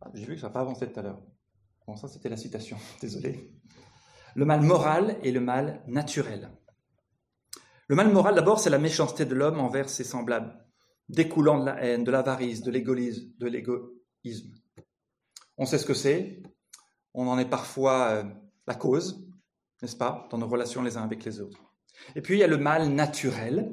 Ah, 0.00 0.10
j'ai 0.14 0.24
vu 0.24 0.34
que 0.34 0.40
ça 0.40 0.48
n'a 0.48 0.52
pas 0.52 0.60
avancé 0.60 0.90
tout 0.90 1.00
à 1.00 1.02
l'heure. 1.02 1.22
Bon, 1.86 1.96
ça 1.96 2.08
c'était 2.08 2.28
la 2.28 2.36
citation, 2.36 2.76
désolé 3.00 3.58
le 4.38 4.44
mal 4.44 4.62
moral 4.62 5.18
et 5.24 5.32
le 5.32 5.40
mal 5.40 5.82
naturel. 5.88 6.48
Le 7.88 7.96
mal 7.96 8.12
moral, 8.12 8.36
d'abord, 8.36 8.60
c'est 8.60 8.70
la 8.70 8.78
méchanceté 8.78 9.24
de 9.24 9.34
l'homme 9.34 9.58
envers 9.58 9.88
ses 9.88 10.04
semblables, 10.04 10.64
découlant 11.08 11.58
de 11.58 11.66
la 11.66 11.82
haine, 11.82 12.04
de 12.04 12.10
l'avarice, 12.12 12.62
de 12.62 12.70
l'égoïsme. 12.70 14.54
On 15.56 15.66
sait 15.66 15.78
ce 15.78 15.86
que 15.86 15.94
c'est, 15.94 16.42
on 17.14 17.26
en 17.26 17.38
est 17.38 17.48
parfois 17.48 18.10
euh, 18.10 18.24
la 18.68 18.76
cause, 18.76 19.27
n'est-ce 19.82 19.96
pas, 19.96 20.28
dans 20.30 20.38
nos 20.38 20.48
relations 20.48 20.82
les 20.82 20.96
uns 20.96 21.04
avec 21.04 21.24
les 21.24 21.40
autres. 21.40 21.62
Et 22.14 22.22
puis 22.22 22.36
il 22.36 22.40
y 22.40 22.44
a 22.44 22.48
le 22.48 22.58
mal 22.58 22.88
naturel, 22.88 23.72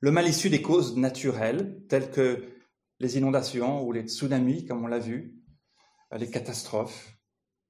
le 0.00 0.10
mal 0.10 0.28
issu 0.28 0.50
des 0.50 0.62
causes 0.62 0.96
naturelles, 0.96 1.84
telles 1.88 2.10
que 2.10 2.44
les 3.00 3.16
inondations 3.16 3.82
ou 3.84 3.92
les 3.92 4.06
tsunamis, 4.06 4.64
comme 4.64 4.84
on 4.84 4.88
l'a 4.88 4.98
vu, 4.98 5.34
les 6.16 6.30
catastrophes 6.30 7.16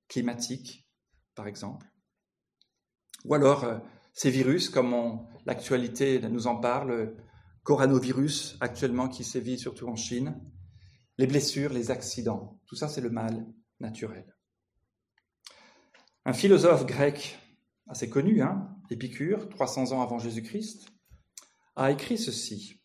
climatiques, 0.08 0.88
par 1.34 1.46
exemple. 1.46 1.86
Ou 3.24 3.34
alors 3.34 3.64
euh, 3.64 3.78
ces 4.12 4.30
virus, 4.30 4.68
comme 4.68 5.26
l'actualité 5.46 6.20
nous 6.28 6.46
en 6.46 6.56
parle, 6.56 7.16
coronavirus 7.62 8.56
actuellement 8.60 9.08
qui 9.08 9.24
sévit 9.24 9.58
surtout 9.58 9.88
en 9.88 9.96
Chine, 9.96 10.40
les 11.18 11.26
blessures, 11.26 11.72
les 11.72 11.90
accidents, 11.90 12.60
tout 12.66 12.76
ça 12.76 12.88
c'est 12.88 13.00
le 13.00 13.10
mal 13.10 13.46
naturel. 13.80 14.34
Un 16.24 16.32
philosophe 16.32 16.86
grec 16.86 17.38
assez 17.88 18.08
connu, 18.08 18.42
hein, 18.42 18.68
Épicure, 18.90 19.48
300 19.48 19.92
ans 19.92 20.02
avant 20.02 20.18
Jésus-Christ, 20.18 20.88
a 21.76 21.90
écrit 21.90 22.18
ceci. 22.18 22.80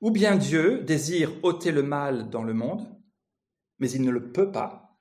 Ou 0.00 0.10
bien 0.10 0.36
Dieu 0.36 0.82
désire 0.82 1.32
ôter 1.42 1.72
le 1.72 1.82
mal 1.82 2.30
dans 2.30 2.42
le 2.42 2.54
monde, 2.54 2.86
mais 3.78 3.90
il 3.90 4.02
ne 4.02 4.10
le 4.10 4.32
peut 4.32 4.52
pas. 4.52 4.98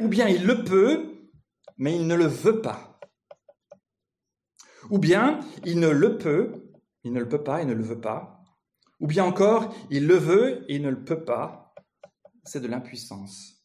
Ou 0.00 0.08
bien 0.08 0.28
il 0.28 0.46
le 0.46 0.64
peut, 0.64 1.28
mais 1.76 1.96
il 1.96 2.06
ne 2.06 2.14
le 2.14 2.26
veut 2.26 2.60
pas. 2.60 2.98
Ou 4.90 4.98
bien 4.98 5.40
il 5.64 5.78
ne 5.78 5.88
le 5.88 6.16
peut, 6.16 6.72
il 7.04 7.12
ne 7.12 7.20
le 7.20 7.28
peut 7.28 7.42
pas, 7.42 7.60
il 7.60 7.68
ne 7.68 7.74
le 7.74 7.82
veut 7.82 8.00
pas. 8.00 8.42
Ou 9.00 9.06
bien 9.06 9.24
encore, 9.24 9.74
il 9.90 10.06
le 10.06 10.16
veut 10.16 10.64
et 10.70 10.76
il 10.76 10.82
ne 10.82 10.90
le 10.90 11.04
peut 11.04 11.24
pas. 11.24 11.74
C'est 12.44 12.60
de 12.60 12.68
l'impuissance. 12.68 13.59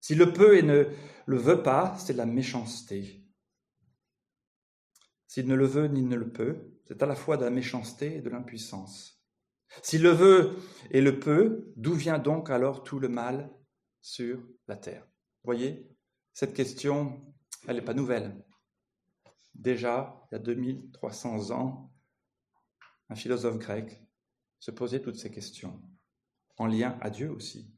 S'il 0.00 0.18
le 0.18 0.32
peut 0.32 0.56
et 0.56 0.62
ne 0.62 0.86
le 1.26 1.36
veut 1.36 1.62
pas, 1.62 1.96
c'est 1.98 2.14
de 2.14 2.18
la 2.18 2.26
méchanceté. 2.26 3.24
S'il 5.26 5.46
ne 5.46 5.54
le 5.54 5.66
veut 5.66 5.86
ni 5.86 6.02
ne 6.02 6.16
le 6.16 6.32
peut, 6.32 6.72
c'est 6.86 7.02
à 7.02 7.06
la 7.06 7.14
fois 7.14 7.36
de 7.36 7.44
la 7.44 7.50
méchanceté 7.50 8.16
et 8.16 8.20
de 8.20 8.30
l'impuissance. 8.30 9.22
S'il 9.82 10.02
le 10.02 10.10
veut 10.10 10.56
et 10.90 11.00
le 11.00 11.20
peut, 11.20 11.72
d'où 11.76 11.92
vient 11.92 12.18
donc 12.18 12.50
alors 12.50 12.82
tout 12.82 12.98
le 12.98 13.08
mal 13.08 13.50
sur 14.00 14.42
la 14.66 14.76
terre? 14.76 15.06
Voyez, 15.44 15.88
cette 16.32 16.54
question, 16.54 17.32
elle 17.68 17.76
n'est 17.76 17.82
pas 17.82 17.94
nouvelle. 17.94 18.44
Déjà, 19.54 20.20
il 20.30 20.34
y 20.34 20.36
a 20.36 20.40
2300 20.40 21.50
ans, 21.50 21.92
un 23.08 23.14
philosophe 23.14 23.58
grec 23.58 24.02
se 24.58 24.70
posait 24.70 25.00
toutes 25.00 25.16
ces 25.16 25.30
questions, 25.30 25.80
en 26.56 26.66
lien 26.66 26.98
à 27.00 27.10
Dieu 27.10 27.30
aussi. 27.30 27.72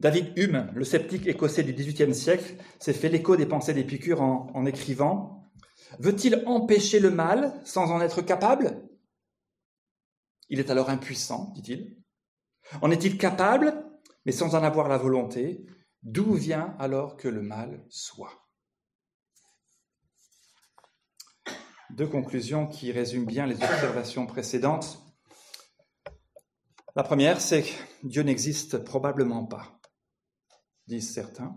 David 0.00 0.32
Hume, 0.36 0.72
le 0.74 0.84
sceptique 0.84 1.26
écossais 1.26 1.62
du 1.62 1.74
XVIIIe 1.74 2.14
siècle, 2.14 2.56
s'est 2.78 2.94
fait 2.94 3.10
l'écho 3.10 3.36
des 3.36 3.44
pensées 3.44 3.74
d'Épicure 3.74 4.22
en, 4.22 4.64
écrivant 4.64 5.52
Veut-il 5.98 6.42
empêcher 6.46 7.00
le 7.00 7.10
mal 7.10 7.60
sans 7.64 7.90
en 7.90 8.00
être 8.00 8.22
capable? 8.22 8.82
Il 10.48 10.58
est 10.58 10.70
alors 10.70 10.88
impuissant, 10.88 11.52
dit-il. 11.54 11.98
En 12.80 12.90
est-il 12.90 13.18
capable, 13.18 13.84
mais 14.24 14.32
sans 14.32 14.54
en 14.54 14.62
avoir 14.62 14.88
la 14.88 14.96
volonté? 14.96 15.66
D'où 16.02 16.32
vient 16.32 16.74
alors 16.78 17.18
que 17.18 17.28
le 17.28 17.42
mal 17.42 17.84
soit? 17.90 18.48
Deux 21.90 22.06
conclusions 22.06 22.66
qui 22.66 22.90
résument 22.90 23.26
bien 23.26 23.46
les 23.46 23.56
observations 23.56 24.26
précédentes. 24.26 24.98
La 26.96 27.02
première, 27.02 27.40
c'est 27.40 27.62
que 27.62 27.68
Dieu 28.02 28.22
n'existe 28.22 28.78
probablement 28.78 29.44
pas, 29.44 29.79
disent 30.90 31.14
certains. 31.14 31.56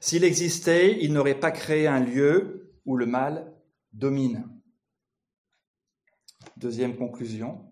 S'il 0.00 0.24
existait, 0.24 1.02
il 1.02 1.12
n'aurait 1.12 1.38
pas 1.38 1.50
créé 1.50 1.86
un 1.86 2.00
lieu 2.00 2.72
où 2.84 2.96
le 2.96 3.06
mal 3.06 3.52
domine. 3.92 4.48
Deuxième 6.56 6.96
conclusion, 6.96 7.70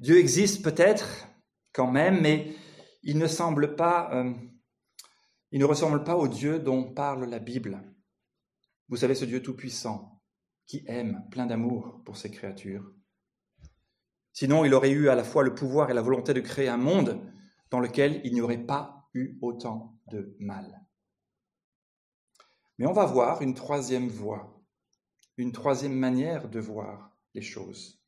Dieu 0.00 0.18
existe 0.18 0.62
peut-être 0.62 1.26
quand 1.72 1.90
même, 1.90 2.20
mais 2.20 2.54
il 3.02 3.18
ne 3.18 3.26
semble 3.26 3.74
pas, 3.74 4.10
euh, 4.12 4.32
il 5.50 5.60
ne 5.60 5.64
ressemble 5.64 6.04
pas 6.04 6.16
au 6.16 6.28
Dieu 6.28 6.58
dont 6.58 6.92
parle 6.92 7.24
la 7.24 7.38
Bible. 7.38 7.82
Vous 8.88 8.96
savez, 8.96 9.14
ce 9.14 9.24
Dieu 9.24 9.42
tout-puissant 9.42 10.22
qui 10.66 10.84
aime, 10.86 11.26
plein 11.30 11.46
d'amour 11.46 12.02
pour 12.04 12.18
ses 12.18 12.30
créatures. 12.30 12.92
Sinon, 14.32 14.64
il 14.66 14.74
aurait 14.74 14.90
eu 14.90 15.08
à 15.08 15.14
la 15.14 15.24
fois 15.24 15.42
le 15.42 15.54
pouvoir 15.54 15.90
et 15.90 15.94
la 15.94 16.02
volonté 16.02 16.34
de 16.34 16.40
créer 16.40 16.68
un 16.68 16.76
monde 16.76 17.20
dans 17.70 17.80
lequel 17.80 18.20
il 18.24 18.34
n'y 18.34 18.40
aurait 18.40 18.66
pas 18.66 18.97
eu 19.14 19.38
autant 19.42 19.98
de 20.10 20.36
mal. 20.38 20.86
Mais 22.78 22.86
on 22.86 22.92
va 22.92 23.06
voir 23.06 23.42
une 23.42 23.54
troisième 23.54 24.08
voie, 24.08 24.62
une 25.36 25.52
troisième 25.52 25.94
manière 25.94 26.48
de 26.48 26.60
voir 26.60 27.16
les 27.34 27.42
choses 27.42 27.98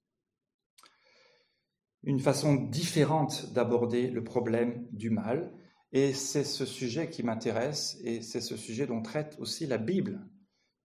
une 2.02 2.20
façon 2.20 2.54
différente 2.54 3.52
d'aborder 3.52 4.08
le 4.08 4.24
problème 4.24 4.86
du 4.92 5.10
mal. 5.10 5.52
Et 5.92 6.14
c'est 6.14 6.44
ce 6.44 6.64
sujet 6.64 7.10
qui 7.10 7.22
m'intéresse 7.22 7.98
et 8.04 8.22
c'est 8.22 8.40
ce 8.40 8.56
sujet 8.56 8.86
dont 8.86 9.02
traite 9.02 9.36
aussi 9.38 9.66
la 9.66 9.78
Bible 9.78 10.26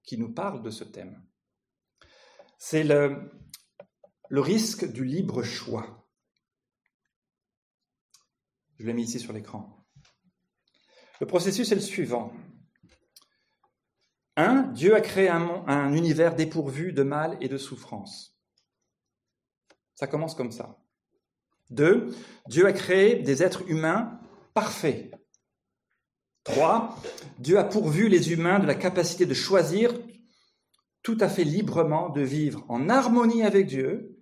qui 0.04 0.18
nous 0.18 0.34
parle 0.34 0.62
de 0.62 0.70
ce 0.70 0.84
thème. 0.84 1.24
C'est 2.58 2.84
le, 2.84 3.32
le 4.30 4.42
risque 4.42 4.92
du 4.92 5.06
libre 5.06 5.44
choix. 5.44 6.08
Je 8.80 8.88
l'ai 8.88 8.94
mis 8.94 9.04
ici 9.04 9.20
sur 9.20 9.32
l'écran. 9.32 9.85
Le 11.20 11.28
processus 11.28 11.72
est 11.72 11.76
le 11.76 11.82
suivant. 11.82 12.34
Un, 14.38 14.64
Dieu 14.74 14.96
a 14.96 15.02
créé 15.02 15.30
un, 15.30 15.64
un 15.68 15.94
univers 15.94 16.36
dépourvu 16.36 16.92
de 16.92 17.04
mal 17.04 17.38
et 17.40 17.48
de 17.48 17.58
souffrance. 17.58 18.38
Ça 19.96 20.08
commence 20.08 20.36
comme 20.36 20.52
ça. 20.52 20.78
Deux, 21.70 22.14
Dieu 22.48 22.68
a 22.68 22.74
créé 22.74 23.22
des 23.22 23.44
êtres 23.44 23.68
humains 23.70 24.20
parfaits. 24.54 25.12
Trois, 26.44 26.96
Dieu 27.40 27.58
a 27.58 27.64
pourvu 27.64 28.08
les 28.08 28.32
humains 28.32 28.60
de 28.60 28.68
la 28.68 28.76
capacité 28.76 29.26
de 29.26 29.34
choisir 29.34 29.94
tout 31.02 31.18
à 31.20 31.30
fait 31.30 31.44
librement 31.44 32.10
de 32.10 32.22
vivre 32.22 32.66
en 32.68 32.90
harmonie 32.90 33.44
avec 33.44 33.68
Dieu, 33.68 34.22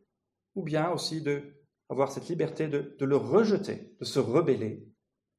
ou 0.55 0.63
bien 0.63 0.89
aussi 0.91 1.21
de 1.21 1.65
avoir 1.89 2.11
cette 2.11 2.29
liberté 2.29 2.67
de 2.67 3.05
le 3.05 3.15
rejeter, 3.15 3.95
de 3.99 4.05
se 4.05 4.19
rebeller 4.19 4.87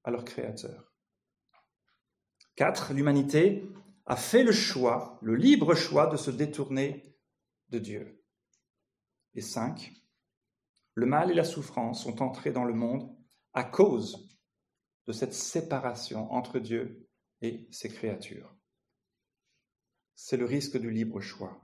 à 0.04 0.10
leur 0.10 0.24
Créateur. 0.24 0.93
4. 2.56 2.92
L'humanité 2.92 3.68
a 4.06 4.16
fait 4.16 4.42
le 4.42 4.52
choix, 4.52 5.18
le 5.22 5.34
libre 5.34 5.74
choix 5.74 6.06
de 6.06 6.16
se 6.16 6.30
détourner 6.30 7.16
de 7.70 7.78
Dieu. 7.78 8.22
Et 9.34 9.40
5. 9.40 9.92
Le 10.94 11.06
mal 11.06 11.30
et 11.30 11.34
la 11.34 11.44
souffrance 11.44 12.04
sont 12.04 12.22
entrés 12.22 12.52
dans 12.52 12.64
le 12.64 12.74
monde 12.74 13.14
à 13.52 13.64
cause 13.64 14.28
de 15.06 15.12
cette 15.12 15.34
séparation 15.34 16.32
entre 16.32 16.58
Dieu 16.58 17.08
et 17.40 17.66
ses 17.70 17.88
créatures. 17.88 18.54
C'est 20.14 20.36
le 20.36 20.44
risque 20.44 20.78
du 20.78 20.90
libre 20.90 21.20
choix. 21.20 21.60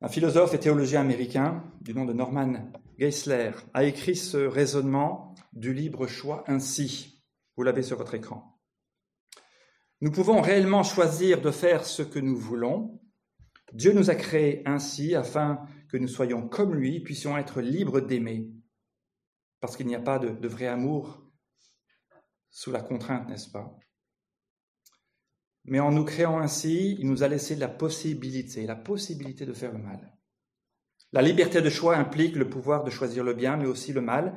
Un 0.00 0.08
philosophe 0.08 0.54
et 0.54 0.58
théologien 0.58 1.00
américain 1.00 1.62
du 1.80 1.94
nom 1.94 2.04
de 2.04 2.12
Norman 2.12 2.72
Geisler 2.98 3.52
a 3.72 3.84
écrit 3.84 4.16
ce 4.16 4.38
raisonnement 4.38 5.34
du 5.52 5.72
libre 5.72 6.06
choix 6.06 6.42
ainsi. 6.48 7.22
Vous 7.56 7.62
l'avez 7.62 7.82
sur 7.82 7.98
votre 7.98 8.14
écran. 8.14 8.51
Nous 10.02 10.10
pouvons 10.10 10.40
réellement 10.40 10.82
choisir 10.82 11.40
de 11.40 11.52
faire 11.52 11.84
ce 11.86 12.02
que 12.02 12.18
nous 12.18 12.36
voulons. 12.36 13.00
Dieu 13.72 13.92
nous 13.92 14.10
a 14.10 14.16
créés 14.16 14.60
ainsi 14.66 15.14
afin 15.14 15.64
que 15.88 15.96
nous 15.96 16.08
soyons 16.08 16.48
comme 16.48 16.74
lui, 16.74 16.98
puissions 16.98 17.38
être 17.38 17.60
libres 17.60 18.00
d'aimer. 18.00 18.50
Parce 19.60 19.76
qu'il 19.76 19.86
n'y 19.86 19.94
a 19.94 20.00
pas 20.00 20.18
de, 20.18 20.48
vrai 20.48 20.66
amour 20.66 21.22
sous 22.50 22.72
la 22.72 22.80
contrainte, 22.80 23.28
n'est-ce 23.28 23.48
pas? 23.48 23.78
Mais 25.66 25.78
en 25.78 25.92
nous 25.92 26.04
créant 26.04 26.40
ainsi, 26.40 26.96
il 26.98 27.08
nous 27.08 27.22
a 27.22 27.28
laissé 27.28 27.54
la 27.54 27.68
possibilité, 27.68 28.66
la 28.66 28.74
possibilité 28.74 29.46
de 29.46 29.52
faire 29.52 29.70
le 29.70 29.78
mal. 29.78 30.18
La 31.12 31.22
liberté 31.22 31.62
de 31.62 31.70
choix 31.70 31.96
implique 31.96 32.34
le 32.34 32.50
pouvoir 32.50 32.82
de 32.82 32.90
choisir 32.90 33.22
le 33.22 33.34
bien, 33.34 33.56
mais 33.56 33.66
aussi 33.66 33.92
le 33.92 34.00
mal. 34.00 34.36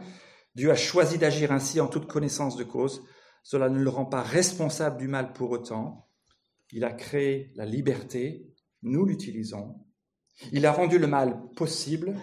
Dieu 0.54 0.70
a 0.70 0.76
choisi 0.76 1.18
d'agir 1.18 1.52
ainsi 1.52 1.82
en 1.82 1.88
toute 1.88 2.06
connaissance 2.06 2.56
de 2.56 2.64
cause. 2.64 3.04
Cela 3.46 3.70
ne 3.70 3.80
le 3.80 3.90
rend 3.92 4.08
pas 4.08 4.24
responsable 4.24 4.98
du 4.98 5.08
mal 5.08 5.32
pour 5.32 5.52
autant. 5.52 6.10
Il 6.72 6.84
a 6.84 6.92
créé 6.92 7.52
la 7.54 7.68
liberté, 7.68 8.52
nous 8.82 9.06
l'utilisons. 9.06 9.86
Il 10.52 10.66
a 10.66 10.72
rendu 10.72 10.98
le 10.98 11.06
mal 11.06 11.52
possible, 11.56 12.20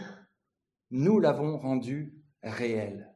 nous 0.91 1.21
l'avons 1.21 1.59
rendu 1.59 2.21
réel. 2.43 3.14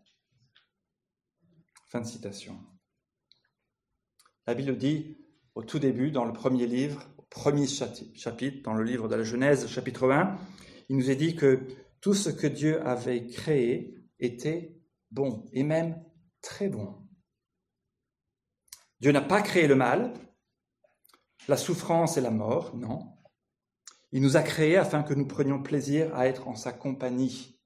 Fin 1.89 2.01
de 2.01 2.07
citation. 2.07 2.57
La 4.47 4.55
Bible 4.55 4.79
dit, 4.79 5.19
au 5.57 5.65
tout 5.65 5.81
début, 5.81 6.13
dans 6.13 6.25
le 6.25 6.33
premier 6.33 6.69
livre, 6.69 7.13
au 7.19 7.23
premier 7.23 7.67
chapitre, 7.67 8.63
dans 8.63 8.75
le 8.75 8.85
livre 8.85 9.09
de 9.09 9.17
la 9.17 9.25
Genèse, 9.25 9.67
chapitre 9.67 10.09
1, 10.09 10.39
il 10.91 10.97
nous 10.97 11.11
est 11.11 11.17
dit 11.17 11.35
que 11.35 11.67
tout 12.01 12.15
ce 12.15 12.31
que 12.31 12.47
Dieu 12.47 12.81
avait 12.87 13.27
créé 13.27 13.97
était 14.21 14.81
bon, 15.11 15.49
et 15.53 15.65
même 15.65 16.01
très 16.41 16.69
bon. 16.69 17.06
Dieu 19.01 19.13
n'a 19.13 19.21
pas 19.21 19.43
créé 19.43 19.67
le 19.67 19.75
mal, 19.75 20.15
la 21.49 21.57
souffrance 21.57 22.17
et 22.17 22.21
la 22.21 22.31
mort, 22.31 22.75
non. 22.77 23.13
Il 24.13 24.23
nous 24.23 24.37
a 24.37 24.43
créés 24.43 24.77
afin 24.77 25.03
que 25.03 25.15
nous 25.15 25.27
prenions 25.27 25.63
plaisir 25.63 26.15
à 26.15 26.27
être 26.27 26.49
en 26.49 26.55
sa 26.55 26.73
compagnie, 26.73 27.61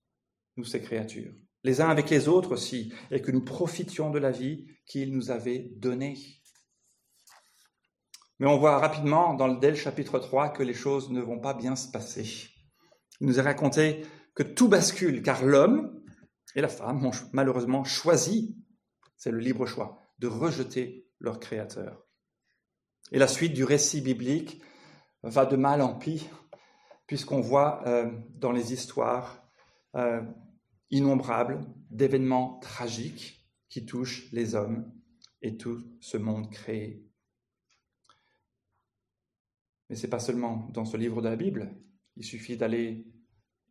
nous 0.57 0.65
ces 0.65 0.83
créatures, 0.83 1.33
les 1.63 1.81
uns 1.81 1.89
avec 1.89 2.11
les 2.11 2.29
autres 2.29 2.53
aussi, 2.53 2.93
et 3.11 3.23
que 3.23 3.31
nous 3.31 3.45
profitions 3.45 4.11
de 4.11 4.19
la 4.19 4.33
vie 4.33 4.67
qu'il 4.87 5.15
nous 5.15 5.31
avait 5.31 5.71
donnée. 5.77 6.17
Mais 8.39 8.49
on 8.49 8.59
voit 8.59 8.79
rapidement 8.79 9.35
dans 9.35 9.47
le 9.47 9.61
Del 9.61 9.77
chapitre 9.77 10.19
3 10.19 10.49
que 10.49 10.63
les 10.63 10.75
choses 10.75 11.11
ne 11.11 11.21
vont 11.21 11.39
pas 11.39 11.55
bien 11.55 11.77
se 11.77 11.89
passer. 11.89 12.49
Il 13.21 13.27
nous 13.27 13.39
est 13.39 13.43
raconté 13.43 14.05
que 14.35 14.43
tout 14.43 14.69
bascule 14.69 15.23
car 15.23 15.45
l'homme 15.45 16.03
et 16.57 16.63
la 16.63 16.69
femme 16.69 17.05
ont 17.05 17.13
malheureusement 17.33 17.85
choisi, 17.85 18.57
c'est 19.17 19.31
le 19.31 19.39
libre 19.39 19.67
choix, 19.67 20.11
de 20.19 20.27
rejeter 20.27 21.10
leur 21.21 21.41
créateur. 21.41 22.07
Et 23.13 23.19
la 23.19 23.29
suite 23.29 23.53
du 23.53 23.65
récit 23.65 24.01
biblique 24.01 24.63
va 25.23 25.47
de 25.47 25.57
mal 25.57 25.83
en 25.83 25.95
pis, 25.95 26.29
puisqu'on 27.07 27.41
voit 27.41 27.87
euh, 27.87 28.11
dans 28.35 28.53
les 28.53 28.73
histoires 28.73 29.43
euh, 29.97 30.23
innombrables 30.91 31.61
d'événements 31.91 32.59
tragiques 32.61 33.47
qui 33.69 33.87
touchent 33.87 34.31
les 34.33 34.55
hommes 34.55 34.93
et 35.43 35.57
tout 35.57 35.83
ce 36.01 36.17
monde 36.17 36.51
créé 36.51 37.11
mais 39.91 39.97
ce 39.97 40.07
n'est 40.07 40.11
pas 40.11 40.21
seulement 40.21 40.69
dans 40.73 40.85
ce 40.85 40.97
livre 40.97 41.21
de 41.21 41.29
la 41.29 41.35
Bible. 41.35 41.77
Il 42.17 42.25
suffit 42.25 42.57
d'aller 42.57 43.09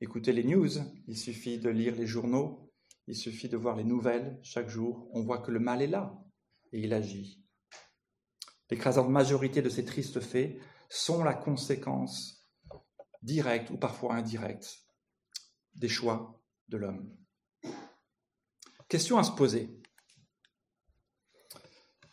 écouter 0.02 0.34
les 0.34 0.43
news, 0.43 0.69
il 1.08 1.17
suffit 1.17 1.58
de 1.58 1.69
lire 1.69 1.95
les 1.95 2.06
journaux, 2.06 2.69
il 3.08 3.15
suffit 3.15 3.47
de 3.47 3.56
voir 3.56 3.78
les 3.78 3.86
nouvelles 3.86 4.38
chaque 4.43 4.67
jour. 4.67 5.10
On 5.13 5.21
voit 5.21 5.39
que 5.39 5.50
le 5.50 5.60
mal 5.60 5.82
est 5.82 5.88
là 5.88 6.21
et 6.71 6.82
il 6.82 6.93
agit. 6.93 7.43
L'écrasante 8.69 9.10
majorité 9.10 9.62
de 9.62 9.69
ces 9.69 9.86
tristes 9.86 10.19
faits 10.19 10.60
sont 10.89 11.23
la 11.23 11.34
conséquence 11.34 12.47
directe 13.21 13.69
ou 13.71 13.77
parfois 13.77 14.15
indirecte 14.15 14.79
des 15.75 15.89
choix 15.89 16.41
de 16.67 16.77
l'homme. 16.77 17.15
Question 18.88 19.17
à 19.17 19.23
se 19.23 19.32
poser. 19.32 19.82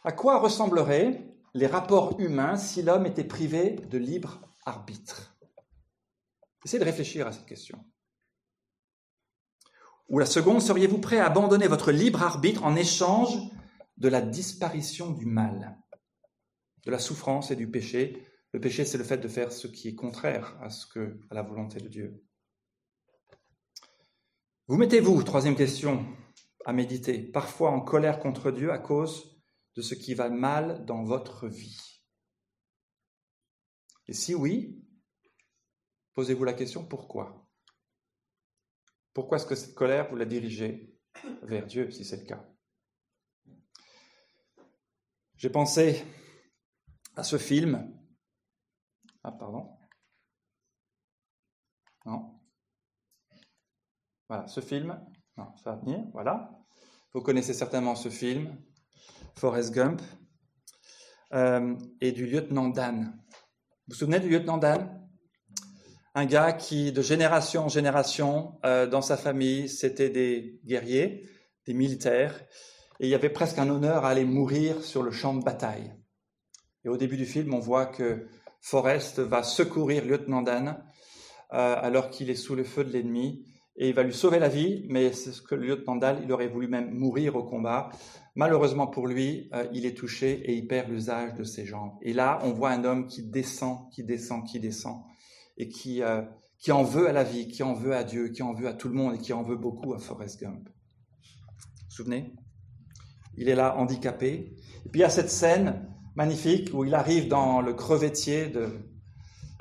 À 0.05 0.13
quoi 0.13 0.39
ressemblerait 0.39 1.35
les 1.55 1.67
rapports 1.67 2.21
humains 2.21 2.57
si 2.57 2.83
l'homme 2.83 3.07
était 3.07 3.25
privé 3.25 3.71
de 3.71 3.99
libre 3.99 4.41
arbitre? 4.65 5.37
Essayez 6.65 6.81
de 6.81 6.85
réfléchir 6.85 7.27
à 7.27 7.33
cette 7.33 7.47
question. 7.47 7.85
Ou 10.09 10.19
la 10.19 10.27
seconde, 10.27 10.63
seriez-vous 10.63 10.99
prêt 10.99 11.19
à 11.19 11.27
abandonner 11.27 11.67
votre 11.67 11.91
libre 11.91 12.23
arbitre 12.23 12.65
en 12.65 12.77
échange 12.77 13.37
de 13.97 14.09
la 14.09 14.21
disparition 14.21 15.11
du 15.11 15.27
mal, 15.27 15.79
de 16.85 16.91
la 16.91 16.99
souffrance 16.99 17.51
et 17.51 17.57
du 17.57 17.71
péché. 17.71 18.27
Le 18.53 18.61
péché, 18.61 18.85
c'est 18.85 18.99
le 18.99 19.05
fait 19.05 19.19
de 19.19 19.29
faire 19.29 19.53
ce 19.53 19.67
qui 19.67 19.89
est 19.89 19.95
contraire 19.95 20.57
à, 20.63 20.71
ce 20.71 20.87
que, 20.87 21.21
à 21.31 21.35
la 21.35 21.43
volonté 21.43 21.81
de 21.81 21.89
Dieu. 21.89 22.23
Vous 24.69 24.77
mettez-vous, 24.77 25.23
troisième 25.23 25.57
question, 25.57 26.05
à 26.65 26.73
méditer, 26.73 27.23
parfois 27.23 27.71
en 27.71 27.81
colère 27.81 28.19
contre 28.19 28.51
Dieu 28.51 28.73
à 28.73 28.79
cause 28.79 29.41
de 29.77 29.83
ce 29.83 29.95
qui 29.95 30.15
va 30.15 30.31
mal 30.31 30.85
dans 30.85 31.05
votre 31.05 31.49
vie. 31.49 32.03
Et 34.09 34.13
si 34.13 34.35
oui, 34.35 34.85
posez-vous 36.15 36.45
la 36.45 36.55
question 36.55 36.85
pourquoi? 36.85 37.49
Pourquoi 39.13 39.39
est-ce 39.39 39.47
que 39.47 39.55
cette 39.55 39.75
colère, 39.75 40.11
vous 40.11 40.17
la 40.17 40.25
dirigez 40.25 40.99
vers 41.43 41.67
Dieu, 41.67 41.91
si 41.91 42.05
c'est 42.05 42.19
le 42.19 42.27
cas? 42.27 42.56
J'ai 45.37 45.51
pensé 45.51 46.05
à 47.15 47.23
ce 47.23 47.39
film. 47.39 47.93
Ah, 49.23 49.33
pardon. 49.33 49.77
Non. 52.05 52.41
Voilà, 54.29 54.47
ce 54.49 54.61
film. 54.61 54.99
Non, 55.37 55.55
ça 55.57 55.73
va 55.73 55.77
venir. 55.77 56.05
Voilà. 56.13 56.51
Vous 57.13 57.21
connaissez 57.21 57.55
certainement 57.55 57.95
ce 57.95 58.09
film. 58.09 58.57
Forrest 59.37 59.75
Gump, 59.75 60.01
euh, 61.35 61.77
et 62.01 62.13
du 62.13 62.27
lieutenant 62.27 62.69
Dan. 62.69 63.13
Vous 63.27 63.93
vous 63.93 63.95
souvenez 63.95 64.21
du 64.21 64.31
lieutenant 64.31 64.57
Dan? 64.57 65.07
Un 66.15 66.25
gars 66.25 66.55
qui, 66.55 66.93
de 66.93 67.03
génération 67.03 67.65
en 67.65 67.69
génération, 67.69 68.59
euh, 68.65 68.87
dans 68.87 69.03
sa 69.03 69.19
famille, 69.19 69.69
c'était 69.69 70.09
des 70.09 70.61
guerriers, 70.65 71.29
des 71.67 71.75
militaires, 71.75 72.41
et 73.01 73.07
il 73.07 73.11
y 73.11 73.15
avait 73.15 73.31
presque 73.31 73.59
un 73.59 73.69
honneur 73.69 74.05
à 74.05 74.11
aller 74.11 74.25
mourir 74.25 74.83
sur 74.83 75.03
le 75.03 75.11
champ 75.11 75.35
de 75.35 75.45
bataille. 75.45 75.93
Et 76.85 76.89
au 76.89 76.97
début 76.97 77.17
du 77.17 77.27
film, 77.27 77.53
on 77.53 77.59
voit 77.59 77.87
que 77.87 78.27
Forrest 78.61 79.19
va 79.19 79.43
secourir 79.43 80.05
lieutenant 80.05 80.43
Dan 80.43 80.83
euh, 81.53 81.77
alors 81.81 82.11
qu'il 82.11 82.31
est 82.31 82.35
sous 82.35 82.55
le 82.55 82.65
feu 82.65 82.85
de 82.85 82.91
l'ennemi 82.91 83.45
et 83.77 83.89
il 83.89 83.95
va 83.95 84.03
lui 84.03 84.15
sauver 84.15 84.39
la 84.39 84.49
vie, 84.49 84.87
mais 84.89 85.13
c'est 85.13 85.33
ce 85.33 85.43
que 85.43 85.55
le 85.55 85.67
lieutenant 85.67 85.97
Dan, 85.97 86.21
il 86.23 86.33
aurait 86.33 86.49
voulu 86.49 86.67
même 86.67 86.91
mourir 86.95 87.37
au 87.37 87.45
combat. 87.45 87.91
Malheureusement 88.35 88.87
pour 88.87 89.07
lui, 89.07 89.51
euh, 89.53 89.67
il 89.73 89.85
est 89.85 89.97
touché 89.97 90.33
et 90.33 90.55
il 90.55 90.67
perd 90.67 90.89
l'usage 90.89 91.35
de 91.35 91.45
ses 91.45 91.67
jambes. 91.67 91.93
Et 92.03 92.13
là, 92.13 92.39
on 92.43 92.53
voit 92.53 92.71
un 92.71 92.85
homme 92.85 93.07
qui 93.07 93.23
descend, 93.23 93.91
qui 93.91 94.03
descend, 94.03 94.47
qui 94.47 94.61
descend, 94.61 95.03
et 95.59 95.69
qui, 95.69 96.03
euh, 96.03 96.23
qui 96.59 96.73
en 96.73 96.85
veut 96.85 97.09
à 97.09 97.13
la 97.13 97.25
vie, 97.25 97.49
qui 97.49 97.63
en 97.63 97.75
veut 97.75 97.95
à 97.95 98.05
Dieu, 98.05 98.29
qui 98.29 98.43
en 98.43 98.55
veut 98.55 98.69
à 98.69 98.75
tout 98.75 98.89
le 98.89 98.95
monde, 98.95 99.17
et 99.17 99.19
qui 99.19 99.33
en 99.33 99.43
veut 99.43 99.57
beaucoup 99.57 99.93
à 99.93 99.99
Forrest 99.99 100.41
Gump. 100.41 100.69
Vous 100.69 101.85
vous 101.89 101.91
souvenez? 101.91 102.33
Il 103.37 103.49
est 103.49 103.55
là, 103.55 103.77
handicapé. 103.77 104.55
Et 104.85 104.89
puis 104.89 105.01
il 105.01 105.03
y 105.03 105.05
a 105.05 105.11
cette 105.11 105.31
scène 105.31 105.89
magnifique 106.15 106.71
où 106.73 106.85
il 106.85 106.95
arrive 106.95 107.29
dans 107.29 107.61
le 107.61 107.75
crevettier 107.75 108.47
de 108.49 108.69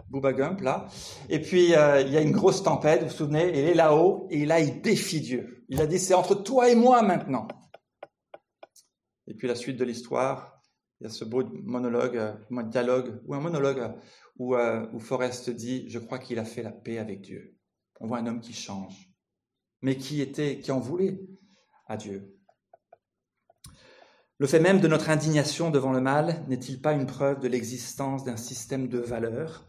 Booba 0.09 0.33
Gump, 0.33 0.61
là. 0.61 0.87
Et 1.29 1.41
puis, 1.41 1.75
euh, 1.75 2.01
il 2.01 2.13
y 2.13 2.17
a 2.17 2.21
une 2.21 2.31
grosse 2.31 2.63
tempête, 2.63 3.01
vous 3.01 3.07
vous 3.07 3.13
souvenez, 3.13 3.49
il 3.49 3.65
est 3.65 3.73
là-haut, 3.73 4.27
et 4.29 4.45
là, 4.45 4.59
il 4.59 4.81
défie 4.81 5.19
Dieu. 5.19 5.65
Il 5.67 5.81
a 5.81 5.87
dit, 5.87 5.99
c'est 5.99 6.13
entre 6.13 6.35
toi 6.35 6.69
et 6.69 6.75
moi 6.75 7.01
maintenant. 7.01 7.47
Et 9.27 9.33
puis 9.33 9.47
la 9.47 9.55
suite 9.55 9.77
de 9.77 9.83
l'histoire, 9.83 10.61
il 10.99 11.05
y 11.05 11.07
a 11.07 11.09
ce 11.09 11.25
beau 11.25 11.43
monologue, 11.63 12.17
euh, 12.17 12.63
dialogue, 12.63 13.21
ou 13.25 13.33
un 13.33 13.39
monologue 13.39 13.79
euh, 13.79 13.89
où, 14.37 14.55
euh, 14.55 14.87
où 14.93 14.99
Forrest 14.99 15.49
dit, 15.49 15.89
je 15.89 15.99
crois 15.99 16.19
qu'il 16.19 16.39
a 16.39 16.45
fait 16.45 16.63
la 16.63 16.71
paix 16.71 16.99
avec 16.99 17.21
Dieu. 17.21 17.57
On 17.99 18.07
voit 18.07 18.19
un 18.19 18.27
homme 18.27 18.41
qui 18.41 18.53
change. 18.53 19.11
mais 19.81 19.97
qui, 19.97 20.21
était, 20.21 20.59
qui 20.59 20.71
en 20.71 20.79
voulait 20.79 21.19
à 21.87 21.97
Dieu. 21.97 22.34
Le 24.37 24.47
fait 24.47 24.59
même 24.59 24.81
de 24.81 24.87
notre 24.89 25.09
indignation 25.09 25.71
devant 25.71 25.93
le 25.93 26.01
mal 26.01 26.43
n'est-il 26.49 26.81
pas 26.81 26.91
une 26.91 27.05
preuve 27.05 27.39
de 27.39 27.47
l'existence 27.47 28.25
d'un 28.25 28.35
système 28.35 28.89
de 28.89 28.99
valeurs 28.99 29.65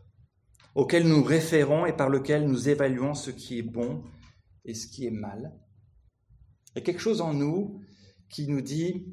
auquel 0.74 1.06
nous 1.06 1.22
référons 1.22 1.86
et 1.86 1.92
par 1.92 2.08
lequel 2.08 2.46
nous 2.46 2.68
évaluons 2.68 3.14
ce 3.14 3.30
qui 3.30 3.58
est 3.58 3.62
bon 3.62 4.02
et 4.64 4.74
ce 4.74 4.88
qui 4.88 5.06
est 5.06 5.12
mal? 5.12 5.52
Il 6.74 6.78
y 6.78 6.82
a 6.82 6.84
quelque 6.84 7.00
chose 7.00 7.20
en 7.20 7.32
nous 7.32 7.80
qui 8.28 8.48
nous 8.48 8.60
dit 8.60 9.06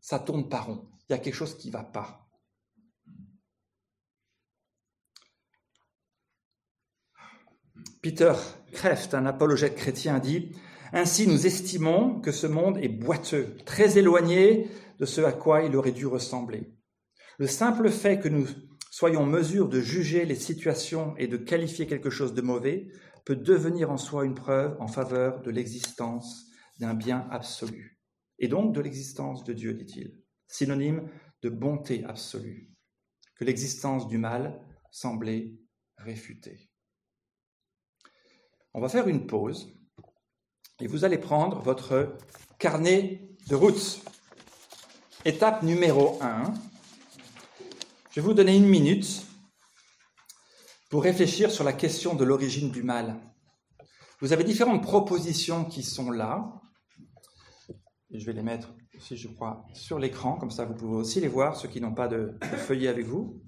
ça 0.00 0.18
tourne 0.18 0.48
pas 0.48 0.62
rond, 0.62 0.88
il 1.08 1.12
y 1.12 1.14
a 1.14 1.18
quelque 1.18 1.34
chose 1.34 1.56
qui 1.58 1.68
ne 1.68 1.72
va 1.74 1.84
pas. 1.84 2.26
Peter 8.00 8.32
Kreft, 8.72 9.14
un 9.14 9.26
apologète 9.26 9.74
chrétien, 9.74 10.20
dit 10.20 10.56
Ainsi 10.92 11.26
nous 11.26 11.46
estimons 11.46 12.20
que 12.20 12.32
ce 12.32 12.46
monde 12.46 12.78
est 12.78 12.88
boiteux, 12.88 13.56
très 13.64 13.98
éloigné 13.98 14.68
de 14.98 15.06
ce 15.06 15.20
à 15.20 15.32
quoi 15.32 15.62
il 15.62 15.76
aurait 15.76 15.92
dû 15.92 16.06
ressembler. 16.06 16.72
Le 17.38 17.46
simple 17.46 17.90
fait 17.90 18.18
que 18.20 18.28
nous 18.28 18.46
soyons 18.90 19.22
en 19.22 19.26
mesure 19.26 19.68
de 19.68 19.80
juger 19.80 20.24
les 20.24 20.36
situations 20.36 21.14
et 21.18 21.26
de 21.26 21.36
qualifier 21.36 21.86
quelque 21.86 22.10
chose 22.10 22.34
de 22.34 22.40
mauvais 22.40 22.88
peut 23.24 23.36
devenir 23.36 23.90
en 23.90 23.98
soi 23.98 24.24
une 24.24 24.34
preuve 24.34 24.76
en 24.80 24.86
faveur 24.86 25.42
de 25.42 25.50
l'existence 25.50 26.46
d'un 26.78 26.94
bien 26.94 27.26
absolu, 27.30 27.98
et 28.38 28.48
donc 28.48 28.74
de 28.74 28.80
l'existence 28.80 29.44
de 29.44 29.52
Dieu, 29.52 29.74
dit-il, 29.74 30.22
synonyme 30.46 31.10
de 31.42 31.48
bonté 31.48 32.04
absolue, 32.04 32.70
que 33.34 33.44
l'existence 33.44 34.08
du 34.08 34.18
mal 34.18 34.60
semblait 34.90 35.58
réfuter. 35.98 36.70
On 38.72 38.80
va 38.80 38.88
faire 38.88 39.08
une 39.08 39.26
pause 39.26 39.75
et 40.80 40.86
vous 40.86 41.04
allez 41.04 41.18
prendre 41.18 41.60
votre 41.60 42.16
carnet 42.58 43.22
de 43.48 43.54
route. 43.54 44.00
Étape 45.24 45.62
numéro 45.62 46.18
1. 46.20 46.52
Je 48.10 48.20
vais 48.20 48.26
vous 48.26 48.34
donner 48.34 48.56
une 48.56 48.66
minute 48.66 49.22
pour 50.90 51.02
réfléchir 51.02 51.50
sur 51.50 51.64
la 51.64 51.72
question 51.72 52.14
de 52.14 52.24
l'origine 52.24 52.70
du 52.70 52.82
mal. 52.82 53.16
Vous 54.20 54.32
avez 54.32 54.44
différentes 54.44 54.82
propositions 54.82 55.64
qui 55.64 55.82
sont 55.82 56.10
là. 56.10 56.60
Je 58.10 58.24
vais 58.24 58.32
les 58.32 58.42
mettre 58.42 58.72
aussi, 58.96 59.16
je 59.16 59.28
crois, 59.28 59.66
sur 59.74 59.98
l'écran, 59.98 60.34
comme 60.38 60.50
ça 60.50 60.64
vous 60.64 60.74
pouvez 60.74 60.96
aussi 60.96 61.20
les 61.20 61.28
voir, 61.28 61.56
ceux 61.56 61.68
qui 61.68 61.80
n'ont 61.80 61.94
pas 61.94 62.08
de, 62.08 62.34
de 62.40 62.56
feuillet 62.56 62.88
avec 62.88 63.06
vous. 63.06 63.42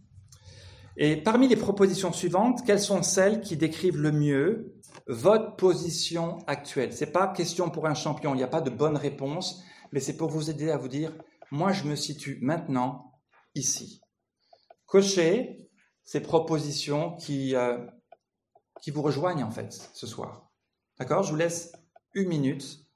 Et 0.96 1.16
parmi 1.16 1.46
les 1.46 1.56
propositions 1.56 2.12
suivantes, 2.12 2.64
quelles 2.66 2.80
sont 2.80 3.02
celles 3.02 3.40
qui 3.40 3.56
décrivent 3.56 3.98
le 3.98 4.12
mieux 4.12 4.77
votre 5.08 5.56
position 5.56 6.38
actuelle 6.46 6.92
Ce 6.92 7.04
n'est 7.04 7.10
pas 7.10 7.28
question 7.28 7.70
pour 7.70 7.86
un 7.86 7.94
champion, 7.94 8.34
il 8.34 8.38
n'y 8.38 8.42
a 8.42 8.48
pas 8.48 8.60
de 8.60 8.70
bonne 8.70 8.96
réponse, 8.96 9.62
mais 9.90 10.00
c'est 10.00 10.16
pour 10.16 10.28
vous 10.28 10.50
aider 10.50 10.70
à 10.70 10.76
vous 10.76 10.88
dire, 10.88 11.12
moi 11.50 11.72
je 11.72 11.84
me 11.84 11.96
situe 11.96 12.38
maintenant 12.42 13.18
ici. 13.54 14.00
Cochez 14.86 15.70
ces 16.04 16.20
propositions 16.20 17.16
qui, 17.16 17.54
euh, 17.54 17.78
qui 18.82 18.90
vous 18.90 19.02
rejoignent 19.02 19.44
en 19.44 19.50
fait 19.50 19.72
ce 19.72 20.06
soir. 20.06 20.50
D'accord? 20.98 21.22
Je 21.22 21.30
vous 21.30 21.36
laisse 21.36 21.72
une 22.14 22.28
minute 22.28 22.86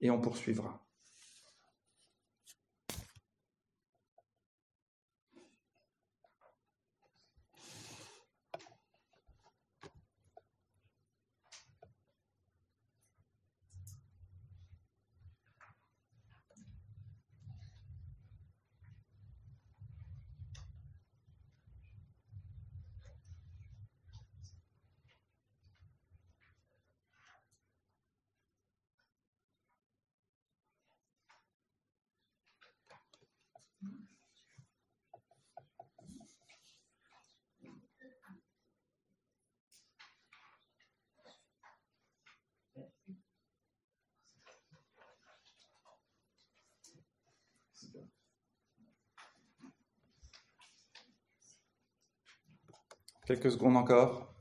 et 0.00 0.10
on 0.10 0.20
poursuivra. 0.20 0.87
Quelques 53.28 53.52
secondes 53.52 53.76
encore. 53.76 54.34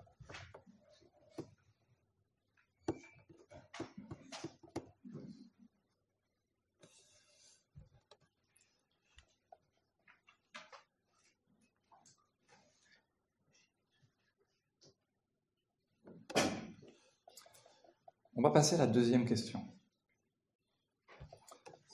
On 18.36 18.42
va 18.42 18.52
passer 18.52 18.76
à 18.76 18.78
la 18.78 18.88
deuxième 18.88 19.26
question. 19.26 19.62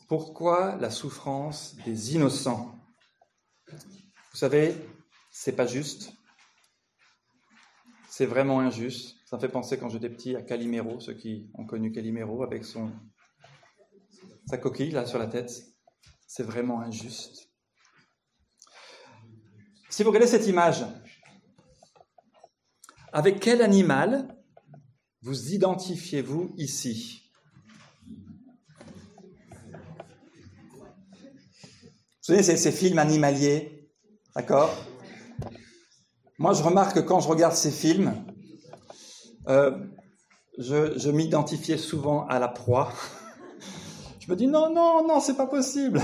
Pourquoi 0.07 0.75
la 0.75 0.91
souffrance 0.91 1.75
des 1.85 2.13
innocents? 2.13 2.75
Vous 3.71 4.37
savez, 4.37 4.75
c'est 5.31 5.55
pas 5.55 5.65
juste, 5.65 6.13
c'est 8.15 8.27
vraiment 8.27 8.59
injuste. 8.59 9.17
Ça 9.25 9.37
me 9.37 9.41
fait 9.41 9.49
penser 9.49 9.79
quand 9.79 9.89
j'étais 9.89 10.07
petit 10.07 10.35
à 10.35 10.43
Calimero, 10.43 10.99
ceux 10.99 11.15
qui 11.15 11.49
ont 11.55 11.65
connu 11.65 11.91
Calimero 11.91 12.43
avec 12.43 12.63
sa 12.63 14.57
coquille 14.59 14.91
là 14.91 15.07
sur 15.07 15.17
la 15.17 15.25
tête. 15.25 15.51
C'est 16.27 16.43
vraiment 16.43 16.81
injuste. 16.81 17.49
Si 19.89 20.03
vous 20.03 20.09
regardez 20.09 20.27
cette 20.27 20.45
image, 20.45 20.85
avec 23.11 23.39
quel 23.39 23.63
animal 23.63 24.37
vous 25.23 25.51
identifiez-vous 25.51 26.53
ici? 26.57 27.31
Vous 32.21 32.27
savez, 32.27 32.43
ces, 32.43 32.57
ces 32.57 32.71
films 32.71 32.99
animaliers, 32.99 33.89
d'accord? 34.35 34.92
Moi, 36.39 36.53
je 36.53 36.63
remarque 36.63 36.95
que 36.95 36.99
quand 36.99 37.19
je 37.19 37.27
regarde 37.27 37.53
ces 37.53 37.69
films, 37.69 38.13
euh, 39.47 39.71
je, 40.57 41.09
m'identifiais 41.11 41.77
souvent 41.77 42.25
à 42.25 42.39
la 42.39 42.47
proie. 42.47 42.91
je 44.19 44.31
me 44.31 44.35
dis 44.35 44.47
non, 44.47 44.73
non, 44.73 45.07
non, 45.07 45.19
c'est 45.19 45.37
pas 45.37 45.45
possible. 45.45 46.01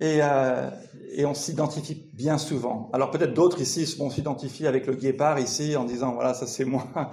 Et, 0.00 0.18
euh, 0.20 0.70
et 1.12 1.24
on 1.24 1.32
s'identifie 1.32 2.10
bien 2.12 2.36
souvent. 2.36 2.90
Alors 2.92 3.10
peut-être 3.10 3.32
d'autres 3.32 3.60
ici 3.60 3.84
vont 3.98 4.10
s'identifier 4.10 4.66
avec 4.66 4.86
le 4.86 4.94
guépard 4.94 5.38
ici 5.38 5.76
en 5.76 5.84
disant 5.84 6.12
voilà, 6.12 6.34
ça 6.34 6.46
c'est 6.46 6.64
moi. 6.64 6.86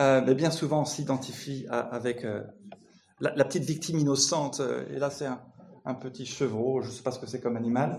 Euh, 0.00 0.22
mais 0.24 0.36
bien 0.36 0.52
souvent, 0.52 0.82
on 0.82 0.84
s'identifie 0.84 1.66
avec 1.68 2.22
la, 2.22 3.34
la, 3.34 3.44
petite 3.44 3.64
victime 3.64 3.98
innocente. 3.98 4.62
Et 4.94 5.00
là, 5.00 5.10
c'est 5.10 5.26
un, 5.26 5.40
un, 5.84 5.94
petit 5.94 6.24
chevreau, 6.24 6.82
je 6.82 6.86
ne 6.86 6.92
sais 6.92 7.02
pas 7.02 7.10
ce 7.10 7.18
que 7.18 7.26
c'est 7.26 7.40
comme 7.40 7.56
animal. 7.56 7.98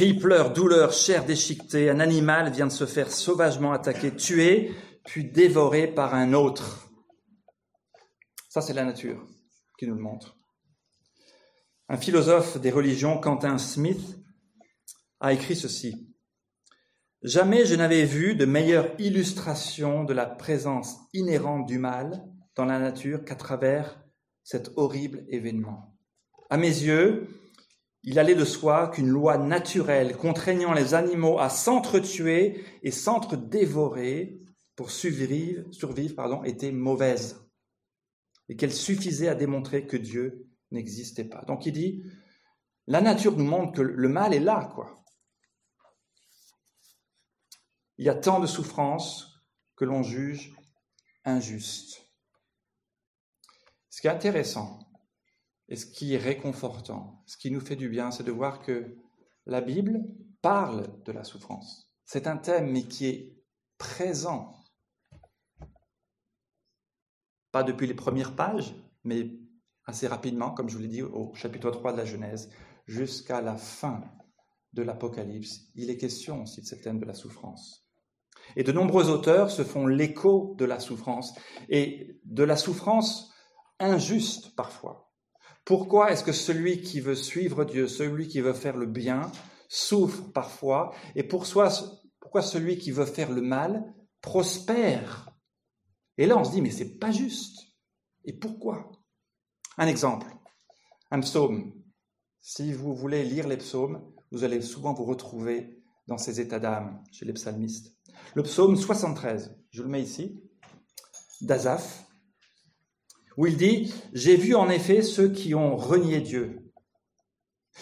Cris, 0.00 0.14
pleurs, 0.14 0.54
douleur, 0.54 0.94
chair 0.94 1.26
déchiquetée, 1.26 1.90
un 1.90 2.00
animal 2.00 2.50
vient 2.50 2.66
de 2.66 2.72
se 2.72 2.86
faire 2.86 3.12
sauvagement 3.12 3.72
attaquer, 3.72 4.16
tuer, 4.16 4.72
puis 5.04 5.30
dévoré 5.30 5.88
par 5.88 6.14
un 6.14 6.32
autre. 6.32 6.90
Ça, 8.48 8.62
c'est 8.62 8.72
la 8.72 8.86
nature 8.86 9.22
qui 9.78 9.86
nous 9.86 9.94
le 9.94 10.00
montre. 10.00 10.38
Un 11.90 11.98
philosophe 11.98 12.58
des 12.58 12.70
religions, 12.70 13.20
Quentin 13.20 13.58
Smith, 13.58 14.16
a 15.20 15.34
écrit 15.34 15.54
ceci. 15.54 16.10
Jamais 17.22 17.66
je 17.66 17.74
n'avais 17.74 18.06
vu 18.06 18.34
de 18.34 18.46
meilleure 18.46 18.98
illustration 18.98 20.04
de 20.04 20.14
la 20.14 20.24
présence 20.24 20.96
inhérente 21.12 21.66
du 21.66 21.78
mal 21.78 22.24
dans 22.56 22.64
la 22.64 22.78
nature 22.78 23.22
qu'à 23.22 23.36
travers 23.36 24.02
cet 24.44 24.70
horrible 24.76 25.26
événement. 25.28 25.94
À 26.48 26.56
mes 26.56 26.68
yeux, 26.68 27.39
il 28.02 28.18
allait 28.18 28.34
de 28.34 28.44
soi 28.44 28.88
qu'une 28.88 29.08
loi 29.08 29.36
naturelle 29.36 30.16
contraignant 30.16 30.72
les 30.72 30.94
animaux 30.94 31.38
à 31.38 31.50
s'entretuer 31.50 32.64
et 32.82 32.90
s'entre-dévorer 32.90 34.40
pour 34.74 34.90
survivre, 34.90 36.42
était 36.46 36.72
mauvaise 36.72 37.46
et 38.48 38.56
qu'elle 38.56 38.72
suffisait 38.72 39.28
à 39.28 39.34
démontrer 39.34 39.86
que 39.86 39.98
Dieu 39.98 40.48
n'existait 40.70 41.24
pas. 41.24 41.44
Donc 41.46 41.66
il 41.66 41.72
dit, 41.72 42.02
la 42.86 43.02
nature 43.02 43.36
nous 43.36 43.44
montre 43.44 43.74
que 43.74 43.82
le 43.82 44.08
mal 44.08 44.32
est 44.32 44.40
là, 44.40 44.70
quoi. 44.74 45.04
Il 47.98 48.06
y 48.06 48.08
a 48.08 48.14
tant 48.14 48.40
de 48.40 48.46
souffrances 48.46 49.44
que 49.76 49.84
l'on 49.84 50.02
juge 50.02 50.56
injustes. 51.26 52.10
Ce 53.90 54.00
qui 54.00 54.06
est 54.06 54.10
intéressant 54.10 54.78
et 55.70 55.76
ce 55.76 55.86
qui 55.86 56.14
est 56.14 56.18
réconfortant, 56.18 57.22
ce 57.26 57.36
qui 57.36 57.50
nous 57.50 57.60
fait 57.60 57.76
du 57.76 57.88
bien, 57.88 58.10
c'est 58.10 58.24
de 58.24 58.32
voir 58.32 58.60
que 58.60 58.96
la 59.46 59.60
Bible 59.60 60.04
parle 60.42 61.02
de 61.04 61.12
la 61.12 61.22
souffrance. 61.22 61.92
C'est 62.04 62.26
un 62.26 62.36
thème, 62.36 62.72
mais 62.72 62.82
qui 62.82 63.06
est 63.06 63.36
présent. 63.78 64.56
Pas 67.52 67.62
depuis 67.62 67.86
les 67.86 67.94
premières 67.94 68.34
pages, 68.34 68.74
mais 69.04 69.30
assez 69.86 70.08
rapidement, 70.08 70.50
comme 70.50 70.68
je 70.68 70.76
vous 70.76 70.82
l'ai 70.82 70.88
dit 70.88 71.02
au 71.02 71.32
chapitre 71.34 71.70
3 71.70 71.92
de 71.92 71.98
la 71.98 72.04
Genèse, 72.04 72.50
jusqu'à 72.86 73.40
la 73.40 73.56
fin 73.56 74.02
de 74.72 74.82
l'Apocalypse. 74.82 75.68
Il 75.76 75.88
est 75.88 75.96
question 75.96 76.42
aussi 76.42 76.62
de 76.62 76.66
ce 76.66 76.74
thème 76.74 76.98
de 76.98 77.06
la 77.06 77.14
souffrance. 77.14 77.86
Et 78.56 78.64
de 78.64 78.72
nombreux 78.72 79.08
auteurs 79.08 79.50
se 79.50 79.62
font 79.62 79.86
l'écho 79.86 80.56
de 80.58 80.64
la 80.64 80.80
souffrance, 80.80 81.32
et 81.68 82.20
de 82.24 82.42
la 82.42 82.56
souffrance 82.56 83.32
injuste 83.78 84.54
parfois. 84.56 85.09
Pourquoi 85.64 86.10
est-ce 86.10 86.24
que 86.24 86.32
celui 86.32 86.82
qui 86.82 87.00
veut 87.00 87.14
suivre 87.14 87.64
Dieu, 87.64 87.86
celui 87.86 88.28
qui 88.28 88.40
veut 88.40 88.54
faire 88.54 88.76
le 88.76 88.86
bien, 88.86 89.30
souffre 89.68 90.32
parfois, 90.32 90.92
et 91.14 91.22
pourquoi 91.22 91.70
celui 92.42 92.78
qui 92.78 92.90
veut 92.90 93.06
faire 93.06 93.30
le 93.30 93.42
mal 93.42 93.94
prospère? 94.20 95.30
Et 96.18 96.26
là, 96.26 96.36
on 96.36 96.44
se 96.44 96.50
dit, 96.50 96.60
mais 96.60 96.70
c'est 96.70 96.98
pas 96.98 97.12
juste. 97.12 97.68
Et 98.24 98.32
pourquoi? 98.32 98.90
Un 99.78 99.86
exemple, 99.86 100.26
un 101.10 101.20
psaume. 101.20 101.72
Si 102.40 102.72
vous 102.72 102.94
voulez 102.94 103.24
lire 103.24 103.46
les 103.46 103.56
psaumes, 103.56 104.12
vous 104.30 104.44
allez 104.44 104.60
souvent 104.60 104.92
vous 104.92 105.04
retrouver 105.04 105.82
dans 106.06 106.18
ces 106.18 106.40
états 106.40 106.58
d'âme 106.58 107.02
chez 107.12 107.24
les 107.24 107.32
psalmistes. 107.32 107.96
Le 108.34 108.42
psaume 108.42 108.76
73, 108.76 109.56
je 109.70 109.82
le 109.82 109.88
mets 109.88 110.02
ici, 110.02 110.42
d'Azaph, 111.40 112.06
où 113.40 113.46
il 113.46 113.56
dit, 113.56 113.94
J'ai 114.12 114.36
vu 114.36 114.54
en 114.54 114.68
effet 114.68 115.00
ceux 115.00 115.32
qui 115.32 115.54
ont 115.54 115.74
renié 115.74 116.20
Dieu. 116.20 116.70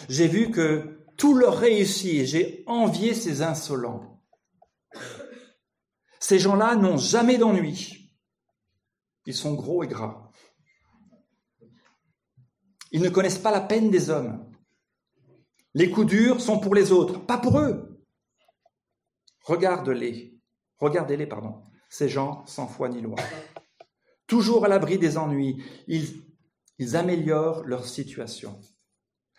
J'ai 0.07 0.29
vu 0.29 0.51
que 0.51 1.05
tout 1.17 1.33
leur 1.33 1.57
réussit 1.57 2.21
et 2.21 2.25
j'ai 2.25 2.63
envié 2.65 3.13
ces 3.13 3.41
insolents. 3.41 4.23
Ces 6.21 6.39
gens-là 6.39 6.77
n'ont 6.77 6.95
jamais 6.95 7.37
d'ennui. 7.37 8.09
Ils 9.25 9.35
sont 9.35 9.53
gros 9.53 9.83
et 9.83 9.87
gras. 9.87 10.31
Ils 12.93 13.01
ne 13.01 13.09
connaissent 13.09 13.37
pas 13.37 13.51
la 13.51 13.59
peine 13.59 13.91
des 13.91 14.09
hommes. 14.09 14.49
Les 15.73 15.91
coups 15.91 16.07
durs 16.07 16.39
sont 16.39 16.59
pour 16.61 16.73
les 16.73 16.93
autres, 16.93 17.19
pas 17.19 17.37
pour 17.37 17.59
eux. 17.59 18.01
Regarde-les, 19.43 20.39
regardez-les, 20.77 21.27
pardon, 21.27 21.63
ces 21.89 22.07
gens 22.07 22.45
sans 22.45 22.67
foi 22.67 22.87
ni 22.87 23.01
loi. 23.01 23.17
Toujours 24.29 24.63
à 24.63 24.67
l'abri 24.67 24.99
des 24.99 25.17
ennuis, 25.17 25.61
ils, 25.87 26.95
améliorent 26.95 27.63
leur 27.63 27.85
situation. 27.85 28.61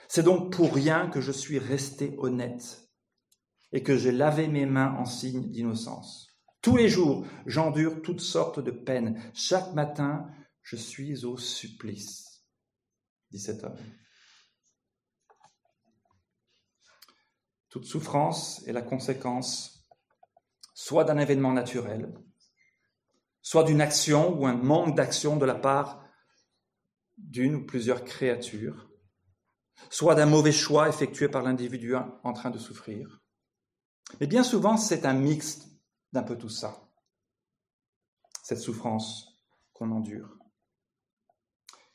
C'est 0.08 0.24
donc 0.24 0.52
pour 0.52 0.74
rien 0.74 1.08
que 1.08 1.20
je 1.20 1.30
suis 1.30 1.60
resté 1.60 2.16
honnête 2.18 2.90
et 3.72 3.84
que 3.84 3.96
j'ai 3.96 4.10
lavé 4.10 4.48
mes 4.48 4.66
mains 4.66 4.96
en 4.98 5.04
signe 5.04 5.48
d'innocence. 5.52 6.36
Tous 6.60 6.76
les 6.76 6.88
jours, 6.88 7.24
j'endure 7.46 8.02
toutes 8.02 8.20
sortes 8.20 8.58
de 8.58 8.72
peines. 8.72 9.22
Chaque 9.32 9.72
matin, 9.74 10.28
je 10.62 10.74
suis 10.74 11.24
au 11.24 11.38
supplice, 11.38 12.44
dit 13.30 13.38
cet 13.38 13.62
homme. 13.62 13.78
Toute 17.68 17.84
souffrance 17.84 18.66
est 18.66 18.72
la 18.72 18.82
conséquence 18.82 19.88
soit 20.74 21.04
d'un 21.04 21.18
événement 21.18 21.52
naturel, 21.52 22.12
soit 23.42 23.64
d'une 23.64 23.80
action 23.80 24.38
ou 24.38 24.46
un 24.46 24.54
manque 24.54 24.96
d'action 24.96 25.36
de 25.36 25.46
la 25.46 25.54
part 25.54 26.04
d'une 27.16 27.56
ou 27.56 27.66
plusieurs 27.66 28.04
créatures, 28.04 28.90
soit 29.90 30.14
d'un 30.14 30.26
mauvais 30.26 30.52
choix 30.52 30.88
effectué 30.88 31.28
par 31.28 31.42
l'individu 31.42 31.94
en 31.94 32.32
train 32.32 32.50
de 32.50 32.58
souffrir. 32.58 33.20
Mais 34.18 34.26
bien 34.26 34.42
souvent, 34.42 34.76
c'est 34.76 35.04
un 35.04 35.14
mix 35.14 35.68
d'un 36.12 36.22
peu 36.22 36.36
tout 36.36 36.48
ça, 36.48 36.90
cette 38.42 38.58
souffrance 38.58 39.38
qu'on 39.72 39.92
endure. 39.92 40.36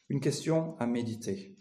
Une 0.10 0.22
question 0.22 0.78
à 0.80 0.86
méditer. 0.86 1.58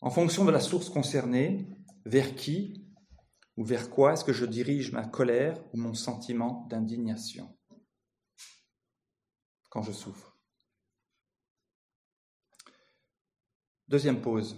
En 0.00 0.10
fonction 0.10 0.44
de 0.44 0.50
la 0.50 0.60
source 0.60 0.90
concernée, 0.90 1.68
vers 2.04 2.34
qui 2.34 2.86
ou 3.56 3.64
vers 3.64 3.88
quoi 3.88 4.12
est-ce 4.12 4.24
que 4.24 4.32
je 4.32 4.44
dirige 4.44 4.92
ma 4.92 5.06
colère 5.06 5.62
ou 5.72 5.78
mon 5.78 5.94
sentiment 5.94 6.66
d'indignation? 6.68 7.53
Quand 9.74 9.82
je 9.82 9.92
souffre 9.92 10.32
Deuxième 13.88 14.20
pause, 14.22 14.56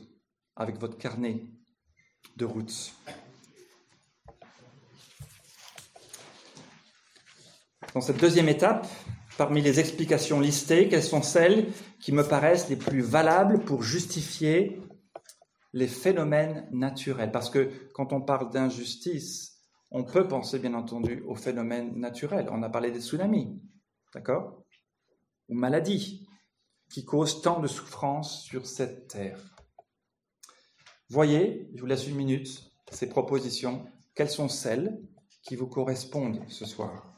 avec 0.55 0.79
votre 0.79 0.99
carnet 0.99 1.43
de 2.37 2.45
route. 2.45 2.95
Dans 7.93 8.01
cette 8.01 8.21
deuxième 8.21 8.49
étape, 8.49 8.87
parmi 9.37 9.63
les 9.63 9.81
explications 9.81 10.39
listées, 10.39 10.89
quelles 10.89 11.03
sont 11.03 11.23
celles 11.23 11.73
qui 11.99 12.13
me 12.13 12.23
paraissent 12.23 12.69
les 12.69 12.77
plus 12.77 13.01
valables 13.01 13.65
pour 13.65 13.83
justifier 13.83 14.81
les 15.73 15.89
phénomènes 15.89 16.69
naturels? 16.73 17.33
Parce 17.33 17.51
que 17.51 17.73
quand 17.95 18.13
on 18.13 18.21
parle 18.21 18.53
d'injustice, 18.53 19.63
on 19.91 20.05
peut 20.05 20.29
penser 20.29 20.59
bien 20.59 20.75
entendu 20.75 21.23
aux 21.27 21.37
phénomènes 21.37 21.99
naturels. 21.99 22.49
On 22.53 22.63
a 22.63 22.69
parlé 22.69 22.91
des 22.91 23.01
tsunamis, 23.01 23.61
d'accord? 24.15 24.66
Ou 25.49 25.55
maladies 25.55 26.27
qui 26.91 27.05
causent 27.05 27.43
tant 27.43 27.61
de 27.61 27.67
souffrance 27.67 28.43
sur 28.43 28.67
cette 28.67 29.09
terre. 29.09 29.57
Voyez, 31.09 31.71
je 31.75 31.81
vous 31.81 31.87
laisse 31.87 32.07
une 32.07 32.17
minute, 32.17 32.73
ces 32.91 33.09
propositions. 33.09 33.87
Quelles 34.15 34.31
sont 34.31 34.49
celles 34.49 35.01
qui 35.43 35.57
vous 35.57 35.69
correspondent 35.69 36.43
ce 36.49 36.65
soir? 36.65 37.16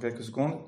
Quelques 0.00 0.24
secondes. 0.24 0.60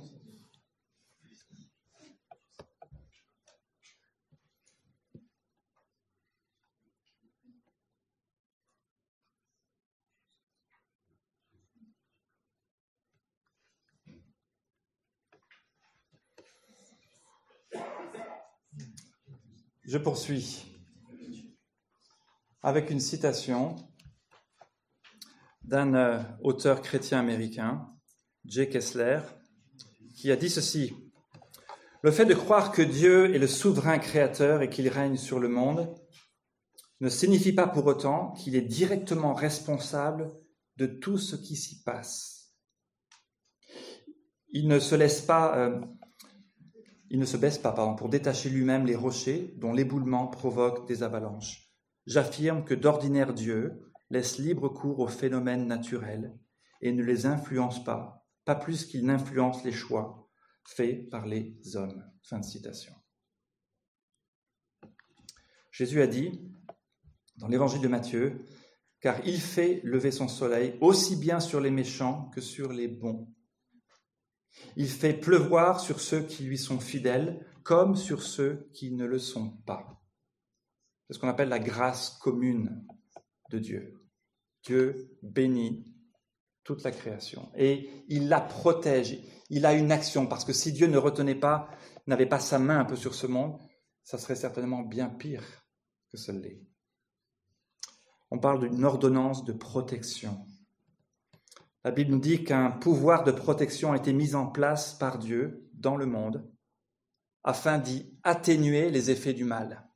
Je 19.84 19.96
poursuis 19.98 20.64
avec 22.62 22.90
une 22.90 23.00
citation 23.00 23.76
d'un 25.62 25.94
euh, 25.94 26.22
auteur 26.42 26.82
chrétien 26.82 27.18
américain 27.18 27.97
J. 28.48 28.70
Kessler, 28.70 29.20
qui 30.16 30.32
a 30.32 30.36
dit 30.36 30.48
ceci. 30.48 30.94
Le 32.02 32.10
fait 32.10 32.24
de 32.24 32.32
croire 32.32 32.72
que 32.72 32.80
Dieu 32.80 33.34
est 33.34 33.38
le 33.38 33.46
souverain 33.46 33.98
créateur 33.98 34.62
et 34.62 34.70
qu'il 34.70 34.88
règne 34.88 35.18
sur 35.18 35.38
le 35.38 35.48
monde 35.48 35.94
ne 37.00 37.10
signifie 37.10 37.52
pas 37.52 37.68
pour 37.68 37.84
autant 37.84 38.32
qu'il 38.32 38.56
est 38.56 38.62
directement 38.62 39.34
responsable 39.34 40.32
de 40.78 40.86
tout 40.86 41.18
ce 41.18 41.36
qui 41.36 41.56
s'y 41.56 41.82
passe. 41.82 42.54
Il 44.50 44.66
ne 44.66 44.78
se 44.78 44.94
laisse 44.94 45.20
pas, 45.20 45.58
euh, 45.58 45.80
il 47.10 47.20
ne 47.20 47.26
se 47.26 47.36
baisse 47.36 47.58
pas 47.58 47.72
pardon, 47.72 47.96
pour 47.96 48.08
détacher 48.08 48.48
lui-même 48.48 48.86
les 48.86 48.96
rochers 48.96 49.54
dont 49.58 49.74
l'éboulement 49.74 50.26
provoque 50.26 50.88
des 50.88 51.02
avalanches. 51.02 51.70
J'affirme 52.06 52.64
que 52.64 52.74
d'ordinaire 52.74 53.34
Dieu 53.34 53.92
laisse 54.08 54.38
libre 54.38 54.70
cours 54.70 55.00
aux 55.00 55.06
phénomènes 55.06 55.66
naturels 55.66 56.34
et 56.80 56.92
ne 56.92 57.02
les 57.02 57.26
influence 57.26 57.84
pas, 57.84 58.17
pas 58.48 58.54
plus 58.54 58.86
qu'il 58.86 59.04
n'influence 59.04 59.62
les 59.62 59.72
choix 59.72 60.26
faits 60.64 61.10
par 61.10 61.26
les 61.26 61.60
hommes. 61.76 62.02
Fin. 62.22 62.40
Jésus 65.70 66.00
a 66.00 66.06
dit, 66.06 66.50
dans 67.36 67.48
l'évangile 67.48 67.82
de 67.82 67.88
Matthieu, 67.88 68.42
car 69.00 69.20
il 69.26 69.38
fait 69.38 69.82
lever 69.84 70.10
son 70.10 70.28
soleil 70.28 70.78
aussi 70.80 71.16
bien 71.16 71.40
sur 71.40 71.60
les 71.60 71.70
méchants 71.70 72.30
que 72.30 72.40
sur 72.40 72.72
les 72.72 72.88
bons. 72.88 73.30
Il 74.76 74.88
fait 74.88 75.12
pleuvoir 75.12 75.78
sur 75.78 76.00
ceux 76.00 76.22
qui 76.22 76.44
lui 76.44 76.56
sont 76.56 76.80
fidèles 76.80 77.46
comme 77.64 77.96
sur 77.96 78.22
ceux 78.22 78.70
qui 78.72 78.92
ne 78.92 79.04
le 79.04 79.18
sont 79.18 79.58
pas. 79.66 80.02
C'est 81.06 81.12
ce 81.12 81.18
qu'on 81.18 81.28
appelle 81.28 81.50
la 81.50 81.58
grâce 81.58 82.16
commune 82.16 82.82
de 83.50 83.58
Dieu. 83.58 84.02
Dieu 84.64 85.18
bénit 85.20 85.97
toute 86.68 86.84
la 86.84 86.90
création 86.90 87.48
et 87.56 87.88
il 88.08 88.28
la 88.28 88.42
protège. 88.42 89.18
Il 89.48 89.64
a 89.64 89.72
une 89.72 89.90
action 89.90 90.26
parce 90.26 90.44
que 90.44 90.52
si 90.52 90.70
Dieu 90.70 90.86
ne 90.86 90.98
retenait 90.98 91.34
pas, 91.34 91.70
n'avait 92.06 92.26
pas 92.26 92.40
sa 92.40 92.58
main 92.58 92.80
un 92.80 92.84
peu 92.84 92.94
sur 92.94 93.14
ce 93.14 93.26
monde, 93.26 93.58
ça 94.04 94.18
serait 94.18 94.36
certainement 94.36 94.82
bien 94.82 95.08
pire 95.08 95.42
que 96.10 96.18
ce 96.18 96.30
l'est 96.30 96.68
on 98.30 98.38
parle 98.38 98.68
d'une 98.68 98.84
ordonnance 98.84 99.46
de 99.46 99.54
protection. 99.54 100.46
La 101.84 101.90
Bible 101.90 102.10
nous 102.10 102.20
dit 102.20 102.44
qu'un 102.44 102.70
pouvoir 102.70 103.24
de 103.24 103.32
protection 103.32 103.92
a 103.92 103.96
été 103.96 104.12
mis 104.12 104.34
en 104.34 104.46
place 104.46 104.92
par 104.92 105.18
Dieu 105.18 105.70
dans 105.72 105.96
le 105.96 106.04
monde 106.04 106.46
afin 107.44 107.78
d'y 107.78 108.18
atténuer 108.24 108.90
les 108.90 109.10
effets 109.10 109.32
du 109.32 109.44
mal. 109.44 109.88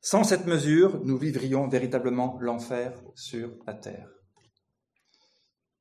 Sans 0.00 0.24
cette 0.24 0.46
mesure, 0.46 1.04
nous 1.04 1.18
vivrions 1.18 1.68
véritablement 1.68 2.38
l'enfer 2.40 2.98
sur 3.14 3.50
la 3.66 3.74
terre. 3.74 4.17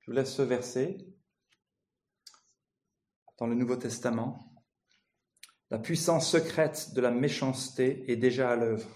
Je 0.08 0.14
vous 0.14 0.20
laisse 0.20 0.34
ce 0.34 0.42
verset 0.42 0.98
dans 3.38 3.46
le 3.46 3.56
Nouveau 3.56 3.76
Testament. 3.76 4.40
La 5.70 5.80
puissance 5.80 6.32
secrète 6.32 6.94
de 6.94 7.02
la 7.02 7.12
méchanceté 7.12 8.10
est 8.10 8.16
déjà 8.16 8.52
à 8.52 8.56
l'œuvre. 8.56 8.90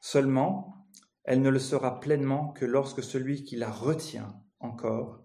Seulement, 0.00 0.88
elle 1.22 1.40
ne 1.40 1.50
le 1.50 1.60
sera 1.60 2.00
pleinement 2.00 2.52
que 2.52 2.64
lorsque 2.64 3.04
celui 3.04 3.44
qui 3.44 3.54
la 3.54 3.70
retient 3.70 4.42
encore 4.58 5.24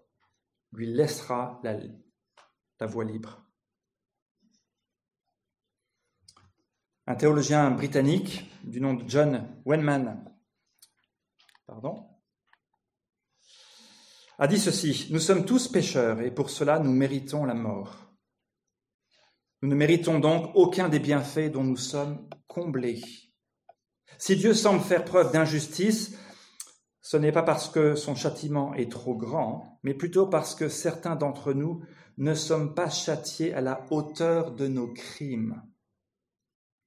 lui 0.70 0.86
laissera 0.86 1.60
la, 1.64 2.86
voie 2.86 3.04
libre. 3.04 3.44
Un 7.08 7.16
théologien 7.16 7.72
britannique 7.72 8.48
du 8.62 8.80
nom 8.80 8.94
de 8.94 9.08
John 9.08 9.60
Wenman 9.64 10.24
pardon, 11.66 12.17
a 14.38 14.46
dit 14.46 14.58
ceci, 14.58 15.08
Nous 15.10 15.18
sommes 15.18 15.44
tous 15.44 15.68
pécheurs 15.68 16.20
et 16.20 16.30
pour 16.30 16.50
cela 16.50 16.78
nous 16.78 16.92
méritons 16.92 17.44
la 17.44 17.54
mort. 17.54 18.14
Nous 19.62 19.68
ne 19.68 19.74
méritons 19.74 20.20
donc 20.20 20.52
aucun 20.54 20.88
des 20.88 21.00
bienfaits 21.00 21.50
dont 21.50 21.64
nous 21.64 21.76
sommes 21.76 22.28
comblés. 22.46 23.02
Si 24.16 24.36
Dieu 24.36 24.54
semble 24.54 24.80
faire 24.80 25.04
preuve 25.04 25.32
d'injustice, 25.32 26.16
ce 27.00 27.16
n'est 27.16 27.32
pas 27.32 27.42
parce 27.42 27.68
que 27.68 27.96
son 27.96 28.14
châtiment 28.14 28.74
est 28.74 28.90
trop 28.90 29.16
grand, 29.16 29.80
mais 29.82 29.94
plutôt 29.94 30.26
parce 30.26 30.54
que 30.54 30.68
certains 30.68 31.16
d'entre 31.16 31.52
nous 31.52 31.82
ne 32.18 32.34
sommes 32.34 32.74
pas 32.74 32.90
châtiés 32.90 33.52
à 33.54 33.60
la 33.60 33.84
hauteur 33.90 34.52
de 34.52 34.68
nos 34.68 34.92
crimes. 34.92 35.62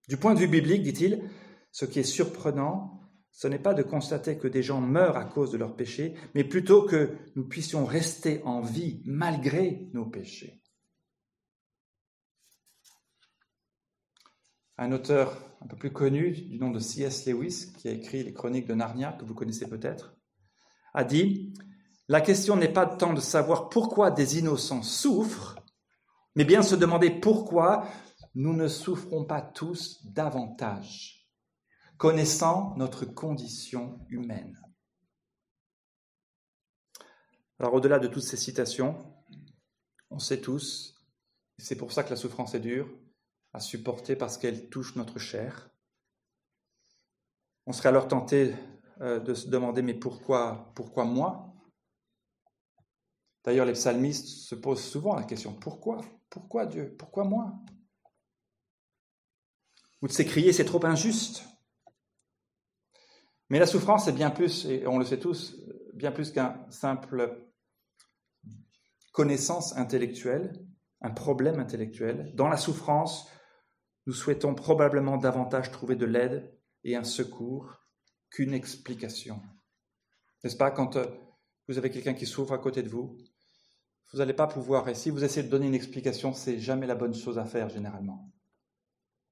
Du 0.07 0.17
point 0.17 0.33
de 0.33 0.39
vue 0.39 0.47
biblique, 0.47 0.83
dit-il, 0.83 1.29
ce 1.71 1.85
qui 1.85 1.99
est 1.99 2.03
surprenant, 2.03 3.00
ce 3.31 3.47
n'est 3.47 3.59
pas 3.59 3.73
de 3.73 3.83
constater 3.83 4.37
que 4.37 4.47
des 4.47 4.63
gens 4.63 4.81
meurent 4.81 5.17
à 5.17 5.25
cause 5.25 5.51
de 5.51 5.57
leurs 5.57 5.75
péchés, 5.75 6.15
mais 6.35 6.43
plutôt 6.43 6.83
que 6.83 7.17
nous 7.35 7.47
puissions 7.47 7.85
rester 7.85 8.41
en 8.43 8.61
vie 8.61 9.01
malgré 9.05 9.89
nos 9.93 10.05
péchés. 10.05 10.61
un 14.81 14.91
auteur 14.93 15.37
un 15.61 15.67
peu 15.67 15.75
plus 15.75 15.93
connu 15.93 16.31
du 16.31 16.57
nom 16.57 16.71
de 16.71 16.79
C.S. 16.79 17.27
Lewis, 17.27 17.71
qui 17.77 17.87
a 17.87 17.91
écrit 17.91 18.23
les 18.23 18.33
chroniques 18.33 18.67
de 18.67 18.73
Narnia, 18.73 19.11
que 19.13 19.25
vous 19.25 19.35
connaissez 19.35 19.69
peut-être, 19.69 20.15
a 20.95 21.03
dit 21.03 21.53
La 22.07 22.19
question 22.19 22.55
n'est 22.55 22.73
pas 22.73 22.87
tant 22.87 23.13
de 23.13 23.21
savoir 23.21 23.69
pourquoi 23.69 24.09
des 24.09 24.39
innocents 24.39 24.81
souffrent, 24.81 25.59
mais 26.35 26.45
bien 26.45 26.63
se 26.63 26.73
demander 26.73 27.11
pourquoi 27.11 27.87
nous 28.33 28.53
ne 28.53 28.67
souffrons 28.67 29.23
pas 29.23 29.41
tous 29.41 30.03
davantage, 30.03 31.20
connaissant 32.01 32.73
notre 32.77 33.05
condition 33.05 34.03
humaine. 34.09 34.59
Alors 37.59 37.75
au-delà 37.75 37.99
de 37.99 38.07
toutes 38.07 38.23
ces 38.23 38.37
citations, 38.37 38.97
on 40.09 40.17
sait 40.17 40.41
tous, 40.41 40.99
c'est 41.59 41.75
pour 41.75 41.91
ça 41.91 42.03
que 42.03 42.09
la 42.09 42.15
souffrance 42.15 42.55
est 42.55 42.59
dure, 42.59 42.89
à 43.53 43.59
supporter 43.59 44.15
parce 44.15 44.39
qu'elle 44.39 44.67
touche 44.69 44.95
notre 44.95 45.19
chair. 45.19 45.69
On 47.67 47.71
serait 47.71 47.89
alors 47.89 48.07
tenté 48.07 48.55
euh, 49.01 49.19
de 49.19 49.35
se 49.35 49.47
demander 49.49 49.83
mais 49.83 49.93
pourquoi, 49.93 50.73
pourquoi 50.73 51.05
moi? 51.05 51.53
D'ailleurs, 53.43 53.67
les 53.67 53.73
psalmistes 53.73 54.25
se 54.27 54.55
posent 54.55 54.83
souvent 54.83 55.13
la 55.13 55.23
question 55.23 55.53
pourquoi? 55.53 56.01
Pourquoi 56.31 56.65
Dieu? 56.65 56.95
Pourquoi 56.97 57.25
moi? 57.25 57.53
Ou 60.01 60.07
de 60.07 60.11
s'écrier 60.11 60.51
c'est 60.51 60.65
trop 60.65 60.83
injuste. 60.83 61.43
Mais 63.51 63.59
la 63.59 63.67
souffrance 63.67 64.07
est 64.07 64.13
bien 64.13 64.29
plus, 64.29 64.63
et 64.63 64.87
on 64.87 64.97
le 64.97 65.03
sait 65.03 65.19
tous, 65.19 65.57
bien 65.93 66.13
plus 66.13 66.31
qu'un 66.31 66.65
simple 66.69 67.51
connaissance 69.11 69.75
intellectuelle, 69.75 70.65
un 71.01 71.11
problème 71.11 71.59
intellectuel. 71.59 72.31
Dans 72.33 72.47
la 72.47 72.55
souffrance, 72.55 73.29
nous 74.05 74.13
souhaitons 74.13 74.55
probablement 74.55 75.17
davantage 75.17 75.69
trouver 75.69 75.97
de 75.97 76.05
l'aide 76.05 76.57
et 76.85 76.95
un 76.95 77.03
secours 77.03 77.75
qu'une 78.29 78.53
explication. 78.53 79.41
N'est-ce 80.45 80.55
pas? 80.55 80.71
Quand 80.71 80.95
euh, 80.95 81.05
vous 81.67 81.77
avez 81.77 81.89
quelqu'un 81.89 82.13
qui 82.13 82.27
souffre 82.27 82.53
à 82.53 82.57
côté 82.57 82.83
de 82.83 82.89
vous, 82.89 83.17
vous 84.13 84.19
n'allez 84.19 84.31
pas 84.31 84.47
pouvoir, 84.47 84.87
et 84.87 84.95
si 84.95 85.09
vous 85.09 85.25
essayez 85.25 85.45
de 85.45 85.51
donner 85.51 85.67
une 85.67 85.75
explication, 85.75 86.31
c'est 86.31 86.57
jamais 86.57 86.87
la 86.87 86.95
bonne 86.95 87.13
chose 87.13 87.37
à 87.37 87.43
faire 87.43 87.67
généralement. 87.67 88.31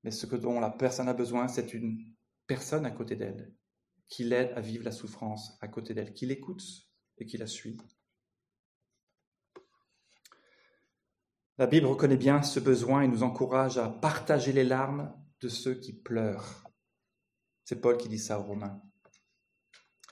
Mais 0.03 0.11
ce 0.11 0.25
que 0.25 0.35
dont 0.35 0.59
la 0.59 0.71
personne 0.71 1.07
a 1.07 1.13
besoin, 1.13 1.47
c'est 1.47 1.73
une 1.73 2.03
personne 2.47 2.85
à 2.85 2.91
côté 2.91 3.15
d'elle, 3.15 3.55
qui 4.09 4.23
l'aide 4.23 4.51
à 4.55 4.61
vivre 4.61 4.83
la 4.83 4.91
souffrance 4.91 5.57
à 5.61 5.67
côté 5.67 5.93
d'elle, 5.93 6.13
qui 6.13 6.25
l'écoute 6.25 6.63
et 7.17 7.25
qui 7.25 7.37
la 7.37 7.47
suit. 7.47 7.77
La 11.57 11.67
Bible 11.67 11.87
reconnaît 11.87 12.17
bien 12.17 12.41
ce 12.41 12.59
besoin 12.59 13.01
et 13.01 13.07
nous 13.07 13.23
encourage 13.23 13.77
à 13.77 13.89
partager 13.89 14.51
les 14.51 14.63
larmes 14.63 15.13
de 15.41 15.49
ceux 15.49 15.75
qui 15.75 15.93
pleurent. 15.93 16.63
C'est 17.65 17.81
Paul 17.81 17.97
qui 17.97 18.09
dit 18.09 18.17
ça 18.17 18.39
aux 18.39 18.43
Romains. 18.43 18.81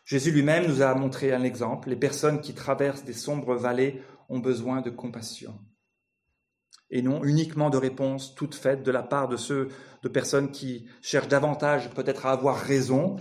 Jésus 0.06 0.32
lui-même 0.32 0.68
nous 0.68 0.82
a 0.82 0.94
montré 0.94 1.34
un 1.34 1.44
exemple. 1.44 1.90
Les 1.90 1.96
personnes 1.96 2.42
qui 2.42 2.54
traversent 2.54 3.04
des 3.04 3.14
sombres 3.14 3.56
vallées 3.56 4.02
ont 4.30 4.40
besoin 4.40 4.82
de 4.82 4.90
compassion 4.90 5.60
et 6.90 7.02
non 7.02 7.24
uniquement 7.24 7.70
de 7.70 7.78
réponses 7.78 8.34
toutes 8.36 8.56
faites 8.56 8.84
de 8.84 8.92
la 8.92 9.04
part 9.04 9.28
de 9.28 9.38
ceux 9.38 9.70
de 10.04 10.08
personnes 10.08 10.52
qui 10.52 10.88
cherchent 11.02 11.28
davantage 11.28 11.90
peut-être 11.90 12.26
à 12.26 12.32
avoir 12.32 12.58
raison 12.58 13.18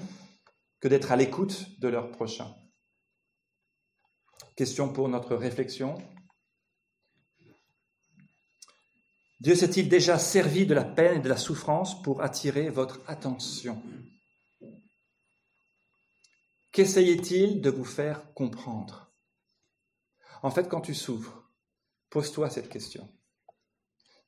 d'être 0.88 1.12
à 1.12 1.16
l'écoute 1.16 1.78
de 1.80 1.88
leur 1.88 2.10
prochain. 2.10 2.54
Question 4.56 4.92
pour 4.92 5.08
notre 5.08 5.36
réflexion. 5.36 5.96
Dieu 9.40 9.54
s'est-il 9.54 9.88
déjà 9.88 10.18
servi 10.18 10.66
de 10.66 10.74
la 10.74 10.84
peine 10.84 11.18
et 11.18 11.22
de 11.22 11.28
la 11.28 11.36
souffrance 11.36 12.02
pour 12.02 12.22
attirer 12.22 12.70
votre 12.70 13.00
attention? 13.06 13.82
Qu'essayait-il 16.72 17.60
de 17.60 17.70
vous 17.70 17.84
faire 17.84 18.32
comprendre? 18.34 19.14
En 20.42 20.50
fait, 20.50 20.68
quand 20.68 20.80
tu 20.80 20.94
souffres, 20.94 21.50
pose-toi 22.10 22.50
cette 22.50 22.68
question. 22.68 23.12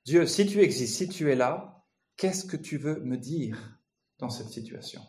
Dieu, 0.04 0.26
si 0.26 0.46
tu 0.46 0.60
existes, 0.60 0.96
si 0.96 1.08
tu 1.08 1.30
es 1.30 1.36
là, 1.36 1.84
qu'est-ce 2.16 2.44
que 2.44 2.56
tu 2.56 2.78
veux 2.78 3.00
me 3.00 3.16
dire 3.16 3.78
dans 4.18 4.30
cette 4.30 4.48
situation? 4.48 5.02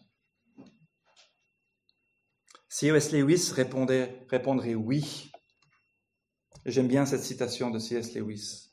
C.S. 2.70 3.12
Lewis 3.12 3.52
répondait, 3.52 4.26
répondrait 4.30 4.76
oui. 4.76 5.32
J'aime 6.66 6.88
bien 6.88 7.06
cette 7.06 7.24
citation 7.24 7.72
de 7.72 7.80
C.S. 7.80 8.14
Lewis 8.14 8.70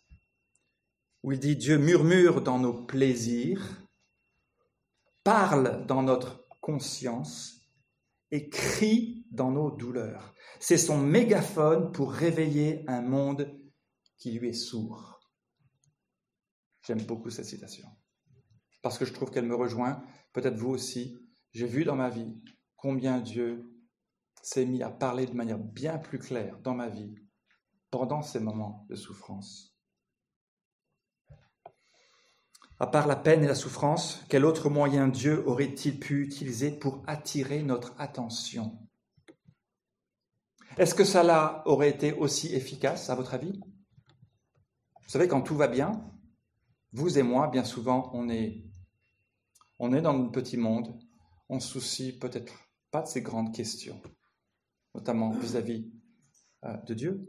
où 1.26 1.32
il 1.32 1.40
dit 1.40 1.57
Dieu 1.57 1.76
murmure 1.76 2.40
dans 2.40 2.61
nos 2.61 2.84
plaisirs 2.84 3.82
parle 5.24 5.84
dans 5.86 6.05
notre 6.05 6.47
conscience 6.61 7.68
et 8.30 8.49
crie 8.49 9.26
dans 9.32 9.51
nos 9.51 9.72
douleurs. 9.72 10.34
C'est 10.61 10.78
son 10.78 10.99
mégaphone 10.99 11.90
pour 11.90 12.12
réveiller 12.12 12.84
un 12.86 13.03
monde 13.03 13.59
qui 14.18 14.30
lui 14.30 14.51
est 14.51 14.53
sourd. 14.53 15.18
J'aime 16.86 17.03
beaucoup 17.03 17.30
cette 17.30 17.47
citation 17.47 17.88
parce 18.82 18.99
que 18.99 19.05
je 19.05 19.12
trouve 19.12 19.32
qu'elle 19.32 19.47
me 19.47 19.57
rejoint, 19.57 20.05
peut-être 20.32 20.57
vous 20.57 20.70
aussi. 20.70 21.18
J'ai 21.53 21.66
vu 21.66 21.82
dans 21.82 21.97
ma 21.97 22.09
vie 22.09 22.40
combien 22.76 23.18
Dieu 23.18 23.64
s'est 24.47 24.64
mis 24.64 24.84
à 24.84 24.90
parler 24.90 25.26
de 25.26 25.32
manière 25.32 25.59
bien 25.59 25.99
plus 25.99 26.20
claire 26.20 26.57
dans 26.61 26.74
ma 26.74 26.88
vie 26.88 27.16
pendant 27.90 28.22
ces 28.22 28.38
moments 28.38 28.86
de 28.88 28.94
souffrance. 28.94 29.76
À 32.78 32.86
part 32.86 33.09
la 33.09 33.16
peine 33.16 33.42
et 33.42 33.49
la 33.49 33.57
souffrance, 33.57 34.22
quel 34.28 34.44
autre 34.44 34.70
moyen 34.70 35.09
Dieu 35.09 35.44
aurait-il 35.49 35.99
pu 35.99 36.22
utiliser 36.22 36.70
pour 36.70 37.03
attirer 37.09 37.64
notre 37.64 37.92
attention? 37.99 38.78
Est-ce 40.78 40.94
que 40.94 41.05
cela 41.05 41.62
aurait 41.66 41.90
été 41.90 42.12
aussi 42.12 42.55
efficace, 42.55 43.11
à 43.11 43.16
votre 43.16 43.34
avis? 43.34 43.59
Vous 43.59 45.09
savez, 45.09 45.26
quand 45.26 45.42
tout 45.42 45.57
va 45.57 45.66
bien, 45.66 46.09
vous 46.92 47.18
et 47.18 47.24
moi, 47.24 47.49
bien 47.49 47.64
souvent, 47.64 48.12
on 48.14 48.28
est, 48.28 48.62
dans 49.80 50.12
le 50.16 50.30
petit 50.30 50.57
monde, 50.57 50.97
on 51.49 51.59
se 51.59 51.68
soucie 51.68 52.16
peut-être 52.16 52.55
pas 52.92 53.03
de 53.03 53.09
ces 53.09 53.22
grandes 53.22 53.53
questions, 53.53 54.01
notamment 54.97 55.30
vis-à-vis 55.30 55.86
euh, 56.64 56.76
de 56.86 56.94
Dieu. 56.94 57.28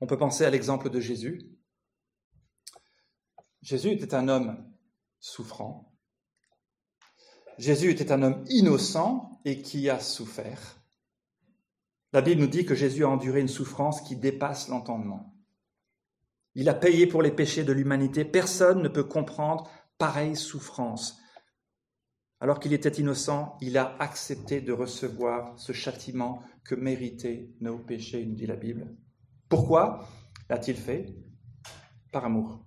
On 0.00 0.06
peut 0.06 0.18
penser 0.18 0.44
à 0.44 0.50
l'exemple 0.50 0.90
de 0.90 0.98
Jésus. 0.98 1.48
Jésus 3.62 3.90
était 3.90 4.14
un 4.14 4.28
homme 4.28 4.68
souffrant. 5.20 5.94
Jésus 7.56 7.90
était 7.90 8.10
un 8.10 8.22
homme 8.22 8.44
innocent 8.48 9.40
et 9.44 9.62
qui 9.62 9.88
a 9.88 10.00
souffert. 10.00 10.82
La 12.12 12.22
Bible 12.22 12.40
nous 12.40 12.48
dit 12.48 12.64
que 12.64 12.74
Jésus 12.74 13.04
a 13.04 13.08
enduré 13.08 13.40
une 13.40 13.48
souffrance 13.48 14.00
qui 14.00 14.16
dépasse 14.16 14.68
l'entendement. 14.68 15.36
Il 16.56 16.68
a 16.68 16.74
payé 16.74 17.06
pour 17.06 17.22
les 17.22 17.30
péchés 17.30 17.62
de 17.62 17.72
l'humanité. 17.72 18.24
Personne 18.24 18.82
ne 18.82 18.88
peut 18.88 19.04
comprendre 19.04 19.70
pareille 19.98 20.34
souffrance. 20.34 21.19
Alors 22.40 22.58
qu'il 22.58 22.72
était 22.72 22.88
innocent, 22.88 23.56
il 23.60 23.78
a 23.78 23.96
accepté 23.98 24.60
de 24.60 24.72
recevoir 24.72 25.58
ce 25.58 25.72
châtiment 25.72 26.42
que 26.64 26.74
méritaient 26.74 27.50
nos 27.60 27.78
péchés, 27.78 28.24
nous 28.24 28.34
dit 28.34 28.46
la 28.46 28.56
Bible. 28.56 28.96
Pourquoi 29.48 30.08
l'a-t-il 30.48 30.76
fait? 30.76 31.14
Par 32.12 32.24
amour 32.24 32.64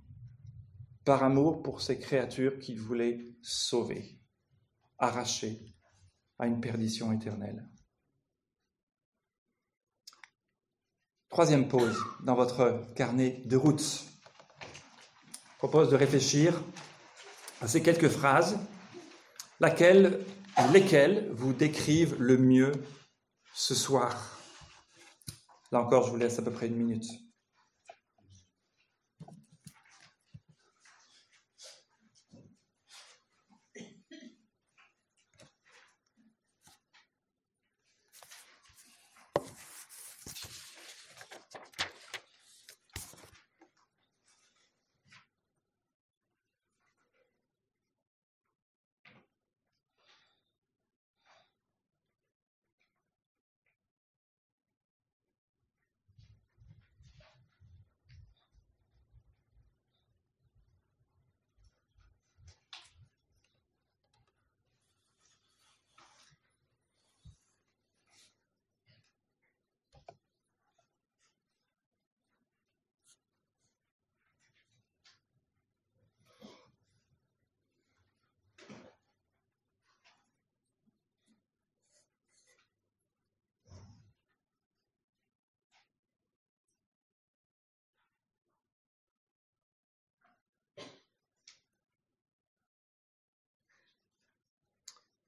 par 1.03 1.23
amour 1.23 1.61
pour 1.61 1.81
ces 1.81 1.99
créatures 1.99 2.59
qu'il 2.59 2.79
voulait 2.79 3.35
sauver, 3.41 4.17
arracher 4.97 5.59
à 6.39 6.47
une 6.47 6.61
perdition 6.61 7.11
éternelle. 7.11 7.67
Troisième 11.29 11.67
pause 11.67 11.97
dans 12.23 12.35
votre 12.35 12.93
carnet 12.95 13.41
de 13.45 13.57
route. 13.57 13.81
Je 13.81 15.57
propose 15.57 15.89
de 15.89 15.95
réfléchir 15.95 16.61
à 17.61 17.67
ces 17.67 17.81
quelques 17.81 18.09
phrases, 18.09 18.57
laquelle, 19.63 20.19
lesquelles 20.73 21.29
vous 21.31 21.53
décrivent 21.53 22.17
le 22.19 22.37
mieux 22.37 22.73
ce 23.55 23.73
soir? 23.73 24.37
Là 25.71 25.81
encore, 25.81 26.05
je 26.05 26.11
vous 26.11 26.17
laisse 26.17 26.37
à 26.37 26.41
peu 26.41 26.51
près 26.51 26.67
une 26.67 26.75
minute. 26.75 27.09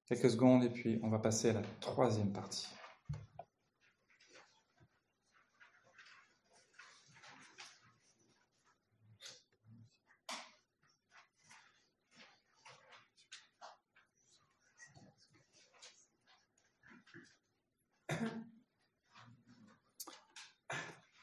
Quelques 0.08 0.30
secondes 0.30 0.64
et 0.64 0.70
puis 0.70 1.00
on 1.02 1.10
va 1.10 1.18
passer 1.18 1.50
à 1.50 1.54
la 1.54 1.62
troisième 1.80 2.32
partie. 2.32 2.68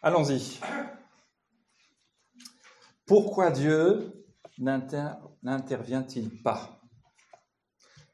Allons-y. 0.05 0.59
Pourquoi 3.07 3.53
Dieu 3.53 4.27
n'intervient-il 4.59 6.43
pas? 6.43 6.82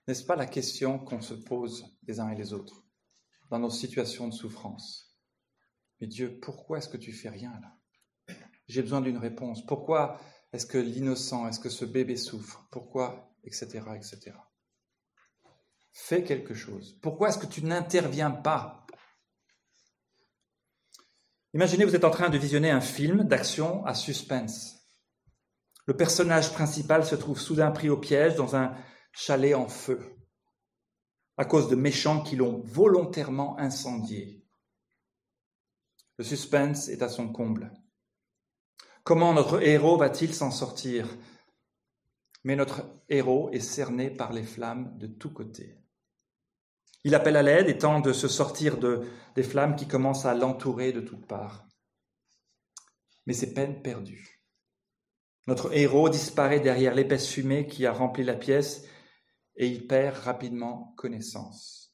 N'est-ce 0.09 0.25
pas 0.25 0.37
la 0.37 0.47
question 0.47 0.99
qu'on 0.99 1.21
se 1.21 1.35
pose 1.35 1.85
les 2.07 2.19
uns 2.19 2.31
et 2.31 2.35
les 2.35 2.55
autres 2.55 2.83
dans 3.51 3.59
nos 3.59 3.71
situations 3.71 4.27
de 4.27 4.33
souffrance? 4.33 5.15
Mais 6.01 6.07
Dieu, 6.07 6.41
pourquoi 6.41 6.79
est-ce 6.79 6.89
que 6.89 6.97
tu 6.97 7.13
fais 7.13 7.29
rien 7.29 7.53
là? 7.61 8.35
J'ai 8.67 8.81
besoin 8.83 9.03
d'une 9.03 9.19
réponse. 9.19 9.65
Pourquoi 9.67 10.19
est-ce 10.53 10.65
que 10.65 10.79
l'innocent, 10.79 11.47
est-ce 11.47 11.61
que 11.61 11.69
ce 11.69 11.85
bébé 11.85 12.17
souffre? 12.17 12.67
Pourquoi 12.71 13.35
Etc. 13.45 13.67
etc. 13.95 14.33
Fais 15.93 16.25
quelque 16.25 16.55
chose. 16.55 16.99
Pourquoi 17.03 17.29
est-ce 17.29 17.39
que 17.39 17.47
tu 17.47 17.63
n'interviens 17.65 18.31
pas? 18.31 18.87
Imaginez, 21.53 21.85
vous 21.85 21.97
êtes 21.97 22.05
en 22.05 22.11
train 22.11 22.31
de 22.31 22.39
visionner 22.39 22.71
un 22.71 22.81
film 22.81 23.25
d'action 23.25 23.85
à 23.85 23.95
suspense. 23.95 24.87
Le 25.87 25.97
personnage 25.97 26.53
principal 26.53 27.05
se 27.05 27.15
trouve 27.15 27.41
soudain 27.41 27.71
pris 27.71 27.89
au 27.89 27.97
piège 27.97 28.37
dans 28.37 28.57
un 28.57 28.75
chalet 29.19 29.53
en 29.53 29.67
feu 29.67 30.01
à 31.37 31.45
cause 31.45 31.69
de 31.69 31.75
méchants 31.75 32.23
qui 32.23 32.37
l'ont 32.37 32.63
volontairement 32.65 33.59
incendié. 33.59 34.45
Le 36.19 36.25
suspense 36.25 36.89
est 36.89 37.03
à 37.03 37.09
son 37.09 37.29
comble. 37.29 37.73
Comment 39.03 39.33
notre 39.33 39.61
héros 39.61 39.97
va-t-il 39.97 40.33
s'en 40.33 40.53
sortir? 40.53 41.09
Mais 42.45 42.55
notre 42.55 42.85
héros 43.09 43.51
est 43.51 43.59
cerné 43.59 44.09
par 44.09 44.33
les 44.33 44.45
flammes 44.45 44.97
de 44.99 45.09
tous 45.09 45.33
côtés. 45.33 45.77
Il 47.03 47.17
appelle 47.17 47.37
à 47.37 47.43
l'aide 47.43 47.69
et 47.69 47.79
tente 47.79 48.05
de 48.05 48.13
se 48.13 48.29
sortir 48.29 48.79
de, 48.79 49.05
des 49.35 49.43
flammes 49.43 49.75
qui 49.75 49.89
commencent 49.89 50.27
à 50.27 50.35
l'entourer 50.35 50.93
de 50.93 51.01
toutes 51.01 51.27
parts. 51.27 51.67
Mais 53.27 53.35
c'est 53.35 53.53
peine 53.53 53.83
perdue. 53.83 54.45
Notre 55.49 55.77
héros 55.77 56.09
disparaît 56.09 56.61
derrière 56.61 56.95
l'épaisse 56.95 57.29
fumée 57.29 57.67
qui 57.67 57.85
a 57.85 57.93
rempli 57.93 58.23
la 58.23 58.35
pièce 58.35 58.85
et 59.59 59.67
il 59.67 59.87
perd 59.89 60.17
rapidement 60.19 60.95
connaissance. 60.97 61.93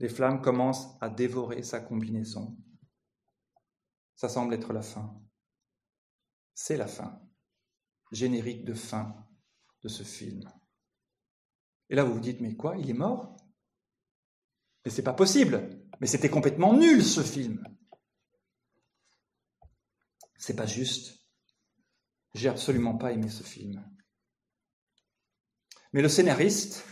Les 0.00 0.08
flammes 0.08 0.42
commencent 0.42 0.88
à 1.00 1.08
dévorer 1.08 1.62
sa 1.62 1.80
combinaison. 1.80 2.58
Ça 4.16 4.28
semble 4.28 4.54
être 4.54 4.72
la 4.72 4.82
fin. 4.82 5.22
C'est 6.52 6.76
la 6.76 6.88
fin. 6.88 7.22
Générique 8.10 8.64
de 8.64 8.74
fin 8.74 9.14
de 9.82 9.88
ce 9.88 10.02
film. 10.02 10.42
Et 11.90 11.94
là, 11.94 12.02
vous 12.02 12.14
vous 12.14 12.20
dites, 12.20 12.40
mais 12.40 12.56
quoi, 12.56 12.76
il 12.76 12.90
est 12.90 12.94
mort? 12.94 13.36
Mais 14.84 14.90
c'est 14.90 15.02
pas 15.02 15.12
possible. 15.12 15.86
Mais 16.00 16.08
c'était 16.08 16.28
complètement 16.28 16.74
nul 16.74 17.04
ce 17.04 17.22
film. 17.22 17.64
C'est 20.36 20.56
pas 20.56 20.66
juste. 20.66 21.24
J'ai 22.34 22.48
absolument 22.48 22.96
pas 22.96 23.12
aimé 23.12 23.28
ce 23.28 23.44
film. 23.44 23.93
Mais 25.94 26.02
le 26.02 26.08
scénariste 26.08 26.84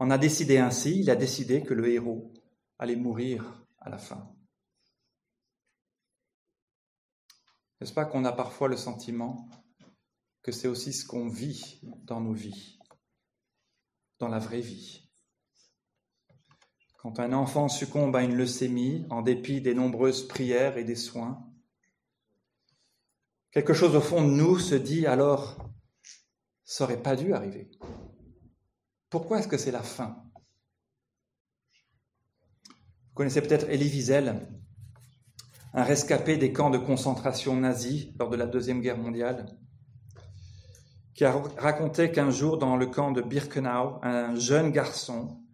en 0.00 0.10
a 0.10 0.18
décidé 0.18 0.58
ainsi, 0.58 0.98
il 0.98 1.08
a 1.08 1.14
décidé 1.14 1.62
que 1.62 1.72
le 1.72 1.88
héros 1.88 2.32
allait 2.80 2.96
mourir 2.96 3.64
à 3.78 3.88
la 3.88 3.96
fin. 3.96 4.34
N'est-ce 7.80 7.92
pas 7.92 8.04
qu'on 8.04 8.24
a 8.24 8.32
parfois 8.32 8.66
le 8.66 8.76
sentiment 8.76 9.48
que 10.42 10.50
c'est 10.50 10.66
aussi 10.66 10.92
ce 10.92 11.06
qu'on 11.06 11.28
vit 11.28 11.80
dans 12.02 12.20
nos 12.20 12.32
vies, 12.32 12.80
dans 14.18 14.26
la 14.26 14.40
vraie 14.40 14.60
vie? 14.60 15.08
Quand 16.96 17.20
un 17.20 17.32
enfant 17.34 17.68
succombe 17.68 18.16
à 18.16 18.24
une 18.24 18.34
leucémie, 18.34 19.06
en 19.10 19.22
dépit 19.22 19.60
des 19.60 19.74
nombreuses 19.74 20.26
prières 20.26 20.76
et 20.76 20.82
des 20.82 20.96
soins, 20.96 21.48
quelque 23.52 23.74
chose 23.74 23.94
au 23.94 24.00
fond 24.00 24.26
de 24.26 24.32
nous 24.32 24.58
se 24.58 24.74
dit 24.74 25.06
alors, 25.06 25.56
ça 26.64 26.82
n'aurait 26.82 27.00
pas 27.00 27.14
dû 27.14 27.32
arriver. 27.32 27.70
Pourquoi 29.14 29.38
est-ce 29.38 29.46
que 29.46 29.56
c'est 29.56 29.70
la 29.70 29.84
fin? 29.84 30.24
Vous 32.64 33.14
connaissez 33.14 33.40
peut-être 33.40 33.70
Elie 33.70 33.88
Wiesel, 33.88 34.44
un 35.72 35.84
rescapé 35.84 36.36
des 36.36 36.52
camps 36.52 36.70
de 36.70 36.78
concentration 36.78 37.54
nazis 37.54 38.08
lors 38.18 38.28
de 38.28 38.34
la 38.34 38.48
Deuxième 38.48 38.80
Guerre 38.80 38.98
mondiale, 38.98 39.56
qui 41.14 41.24
a 41.24 41.30
raconté 41.30 42.10
qu'un 42.10 42.32
jour, 42.32 42.58
dans 42.58 42.76
le 42.76 42.86
camp 42.86 43.12
de 43.12 43.22
Birkenau, 43.22 44.00
un 44.02 44.34
jeune 44.34 44.72
garçon 44.72 45.44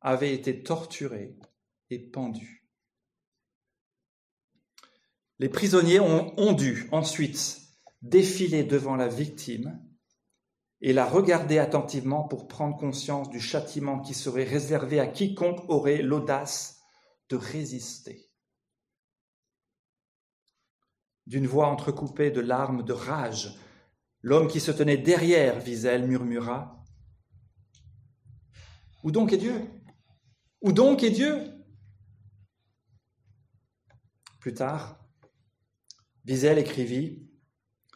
avait 0.00 0.32
été 0.32 0.62
torturé 0.62 1.36
et 1.90 1.98
pendu. 1.98 2.66
Les 5.40 5.50
prisonniers 5.50 6.00
ont, 6.00 6.32
ont 6.40 6.54
dû 6.54 6.88
ensuite 6.90 7.60
défiler 8.00 8.64
devant 8.64 8.96
la 8.96 9.08
victime 9.08 9.85
et 10.80 10.92
la 10.92 11.06
regarder 11.06 11.58
attentivement 11.58 12.24
pour 12.24 12.48
prendre 12.48 12.76
conscience 12.76 13.30
du 13.30 13.40
châtiment 13.40 14.00
qui 14.00 14.14
serait 14.14 14.44
réservé 14.44 15.00
à 15.00 15.06
quiconque 15.06 15.68
aurait 15.68 16.02
l'audace 16.02 16.82
de 17.28 17.36
résister. 17.36 18.30
D'une 21.26 21.46
voix 21.46 21.68
entrecoupée 21.68 22.30
de 22.30 22.40
larmes 22.40 22.84
de 22.84 22.92
rage, 22.92 23.58
l'homme 24.20 24.48
qui 24.48 24.60
se 24.60 24.70
tenait 24.70 24.98
derrière 24.98 25.58
Wiesel 25.64 26.06
murmura 26.06 26.84
Où 29.02 29.10
donc 29.10 29.32
est 29.32 29.38
Dieu? 29.38 29.68
Où 30.60 30.72
donc 30.72 31.02
est 31.02 31.10
Dieu? 31.10 31.52
Plus 34.40 34.54
tard, 34.54 35.04
Wiesel 36.26 36.58
écrivit 36.58 37.28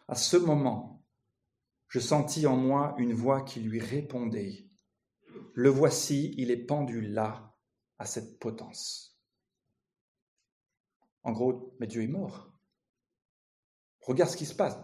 À 0.08 0.16
ce 0.16 0.36
moment, 0.36 0.89
je 1.90 1.98
sentis 1.98 2.46
en 2.46 2.56
moi 2.56 2.94
une 2.98 3.12
voix 3.12 3.42
qui 3.42 3.60
lui 3.60 3.80
répondait 3.80 4.64
Le 5.54 5.68
voici, 5.68 6.34
il 6.38 6.50
est 6.50 6.64
pendu 6.64 7.00
là, 7.00 7.52
à 7.98 8.06
cette 8.06 8.38
potence. 8.38 9.20
En 11.24 11.32
gros, 11.32 11.76
mais 11.80 11.86
Dieu 11.86 12.02
est 12.02 12.08
mort. 12.08 12.52
Regarde 14.00 14.30
ce 14.30 14.36
qui 14.36 14.46
se 14.46 14.54
passe. 14.54 14.78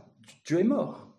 Dieu 0.45 0.61
est 0.61 0.65
mort. 0.65 1.17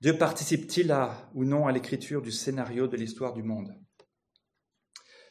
Dieu 0.00 0.18
participe-t-il 0.18 0.92
ou 1.34 1.44
non 1.44 1.68
à 1.68 1.72
l'écriture 1.72 2.22
du 2.22 2.32
scénario 2.32 2.88
de 2.88 2.96
l'histoire 2.96 3.34
du 3.34 3.44
monde? 3.44 3.72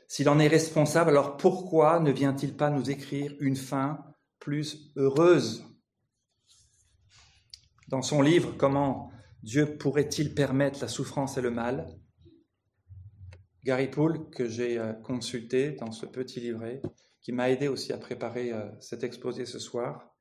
S'il 0.07 0.29
en 0.29 0.39
est 0.39 0.47
responsable, 0.47 1.09
alors 1.09 1.35
pourquoi 1.35 1.99
ne 1.99 2.11
vient-il 2.11 2.55
pas 2.55 2.69
nous 2.69 2.89
écrire 2.89 3.35
une 3.41 3.57
fin 3.57 4.10
plus 4.41 4.91
heureuse 4.97 5.63
Dans 7.87 8.01
son 8.01 8.21
livre 8.21 8.53
Comment 8.57 9.09
Dieu 9.43 9.77
pourrait-il 9.77 10.33
permettre 10.33 10.81
la 10.81 10.89
souffrance 10.89 11.37
et 11.37 11.41
le 11.41 11.51
mal? 11.51 11.87
Gary 13.63 13.87
Poole, 13.87 14.29
que 14.31 14.49
j'ai 14.49 14.77
euh, 14.77 14.93
consulté 14.93 15.71
dans 15.73 15.91
ce 15.91 16.05
petit 16.05 16.39
livret, 16.39 16.81
qui 17.21 17.31
m'a 17.31 17.49
aidé 17.51 17.67
aussi 17.67 17.93
à 17.93 17.97
préparer 17.97 18.51
euh, 18.51 18.67
cet 18.79 19.03
exposé 19.03 19.45
ce 19.45 19.59
soir, 19.59 20.11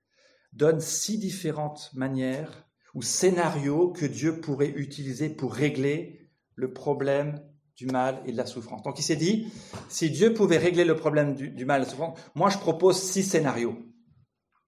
donne 0.53 0.81
six 0.81 1.19
différentes 1.19 1.91
manières 1.95 2.69
ou 2.95 3.03
scénarios 3.03 3.93
que 3.93 4.05
Dieu 4.05 4.41
pourrait 4.41 4.69
utiliser 4.69 5.31
pour 5.31 5.55
régler 5.55 6.31
le 6.55 6.73
problème 6.73 7.41
du 7.77 7.87
mal 7.87 8.23
et 8.27 8.33
de 8.33 8.37
la 8.37 8.45
souffrance. 8.45 8.83
Donc 8.83 8.99
il 8.99 9.03
s'est 9.03 9.17
dit, 9.17 9.51
si 9.89 10.11
Dieu 10.11 10.35
pouvait 10.35 10.59
régler 10.59 10.85
le 10.85 10.97
problème 10.97 11.35
du, 11.35 11.65
mal 11.65 11.81
et 11.81 11.85
de 11.85 11.87
la 11.87 11.91
souffrance, 11.91 12.19
moi 12.35 12.51
je 12.51 12.59
propose 12.59 13.01
six 13.01 13.23
scénarios. 13.23 13.90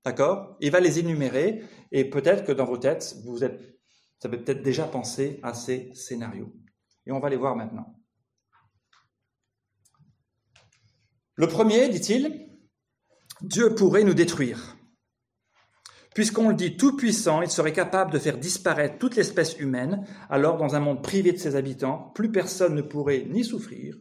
D'accord? 0.05 0.57
Il 0.61 0.71
va 0.71 0.81
les 0.81 0.99
énumérer 0.99 1.63
et 1.93 2.09
peut-être 2.09 2.45
que 2.45 2.53
dans 2.53 2.65
vos 2.65 2.79
têtes, 2.79 3.17
vous 3.25 3.45
êtes, 3.45 3.61
vous 4.21 4.29
avez 4.29 4.39
peut-être 4.39 4.63
déjà 4.63 4.85
pensé 4.85 5.39
à 5.43 5.55
ces 5.55 5.93
scénarios. 5.95 6.53
Et 7.07 7.13
on 7.13 7.21
va 7.21 7.31
les 7.31 7.37
voir 7.37 7.57
maintenant. 7.57 7.99
Le 11.35 11.47
premier, 11.47 11.89
dit-il, 11.89 12.49
Dieu 13.41 13.75
pourrait 13.75 14.05
nous 14.05 14.15
détruire. 14.15 14.77
Puisqu'on 16.15 16.51
le 16.51 16.55
dit 16.55 16.77
tout 16.77 16.97
puissant, 16.97 17.41
il 17.41 17.51
serait 17.51 17.73
capable 17.73 18.13
de 18.13 18.19
faire 18.19 18.37
disparaître 18.37 18.99
toute 18.99 19.17
l'espèce 19.17 19.59
humaine, 19.59 20.07
alors 20.29 20.59
dans 20.59 20.75
un 20.75 20.81
monde 20.81 21.03
privé 21.03 21.33
de 21.33 21.39
ses 21.39 21.57
habitants, 21.57 22.11
plus 22.15 22.31
personne 22.31 22.75
ne 22.75 22.83
pourrait 22.83 23.25
ni 23.31 23.45
souffrir, 23.45 23.97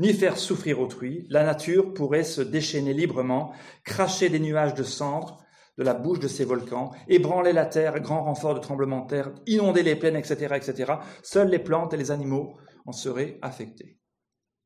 ni 0.00 0.12
faire 0.14 0.38
souffrir 0.38 0.80
autrui, 0.80 1.26
la 1.28 1.44
nature 1.44 1.92
pourrait 1.92 2.24
se 2.24 2.40
déchaîner 2.40 2.94
librement, 2.94 3.52
cracher 3.84 4.30
des 4.30 4.40
nuages 4.40 4.74
de 4.74 4.82
cendres 4.82 5.44
de 5.78 5.84
la 5.84 5.94
bouche 5.94 6.18
de 6.18 6.28
ses 6.28 6.44
volcans, 6.44 6.90
ébranler 7.08 7.52
la 7.52 7.66
terre, 7.66 8.00
grand 8.00 8.24
renfort 8.24 8.54
de 8.54 8.60
tremblements 8.60 9.04
de 9.04 9.08
terre, 9.08 9.32
inonder 9.46 9.82
les 9.82 9.96
plaines, 9.96 10.16
etc., 10.16 10.54
etc. 10.56 10.94
Seules 11.22 11.48
les 11.48 11.58
plantes 11.58 11.94
et 11.94 11.96
les 11.96 12.10
animaux 12.10 12.58
en 12.86 12.92
seraient 12.92 13.38
affectés. 13.42 13.98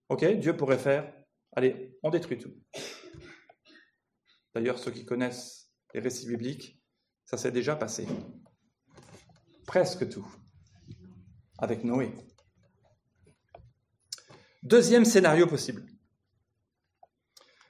Ok 0.09 0.24
Dieu 0.39 0.57
pourrait 0.57 0.78
faire 0.78 1.12
Allez, 1.57 1.97
on 2.03 2.11
détruit 2.11 2.39
tout. 2.39 2.53
D'ailleurs, 4.55 4.78
ceux 4.78 4.91
qui 4.91 5.05
connaissent 5.05 5.70
les 5.95 6.01
récits 6.01 6.26
bibliques, 6.26 6.80
ça 7.24 7.37
s'est 7.37 7.53
déjà 7.53 7.76
passé. 7.76 8.07
Presque 9.66 10.09
tout. 10.09 10.26
Avec 11.59 11.85
Noé. 11.85 12.12
Deuxième 14.65 15.05
scénario 15.05 15.47
possible. 15.47 15.85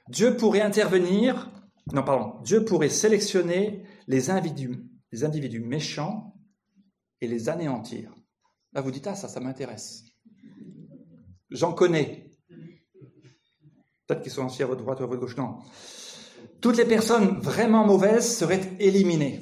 Dieu 0.07 0.37
pourrait 0.37 0.61
intervenir, 0.61 1.51
non 1.91 2.03
pardon, 2.03 2.41
Dieu 2.43 2.63
pourrait 2.63 2.89
sélectionner 2.89 3.83
les 4.07 4.29
individus, 4.29 4.81
les 5.11 5.25
individus 5.25 5.59
méchants 5.59 6.37
et 7.19 7.27
les 7.27 7.49
anéantir. 7.49 8.13
Là, 8.71 8.79
vous 8.79 8.91
dites, 8.91 9.07
ah, 9.07 9.15
ça, 9.15 9.27
ça 9.27 9.41
m'intéresse. 9.41 10.03
J'en 11.49 11.73
connais. 11.73 12.31
Peut-être 14.07 14.21
qu'ils 14.21 14.31
sont 14.31 14.45
assis 14.45 14.63
à 14.63 14.67
votre 14.67 14.81
droite 14.81 14.99
ou 15.01 15.03
à 15.03 15.07
votre 15.07 15.19
gauche. 15.19 15.35
Non. 15.35 15.59
Toutes 16.61 16.77
les 16.77 16.85
personnes 16.85 17.39
vraiment 17.39 17.85
mauvaises 17.85 18.37
seraient 18.37 18.75
éliminées. 18.79 19.41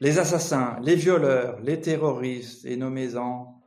Les 0.00 0.18
assassins, 0.18 0.78
les 0.82 0.96
violeurs, 0.96 1.60
les 1.60 1.80
terroristes, 1.80 2.64
et 2.64 2.76
nommez-en, 2.76 3.61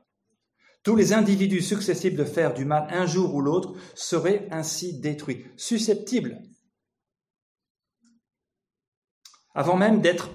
tous 0.85 0.95
les 0.95 1.13
individus 1.13 1.63
successibles 1.63 2.15
de 2.15 2.23
faire 2.23 2.53
du 2.53 2.63
mal 2.63 2.87
un 2.91 3.07
jour 3.07 3.33
ou 3.33 3.41
l'autre 3.41 3.73
seraient 3.95 4.47
ainsi 4.51 4.99
détruits, 4.99 5.43
susceptibles, 5.57 6.39
avant 9.55 9.77
même 9.77 9.99
d'être, 9.99 10.29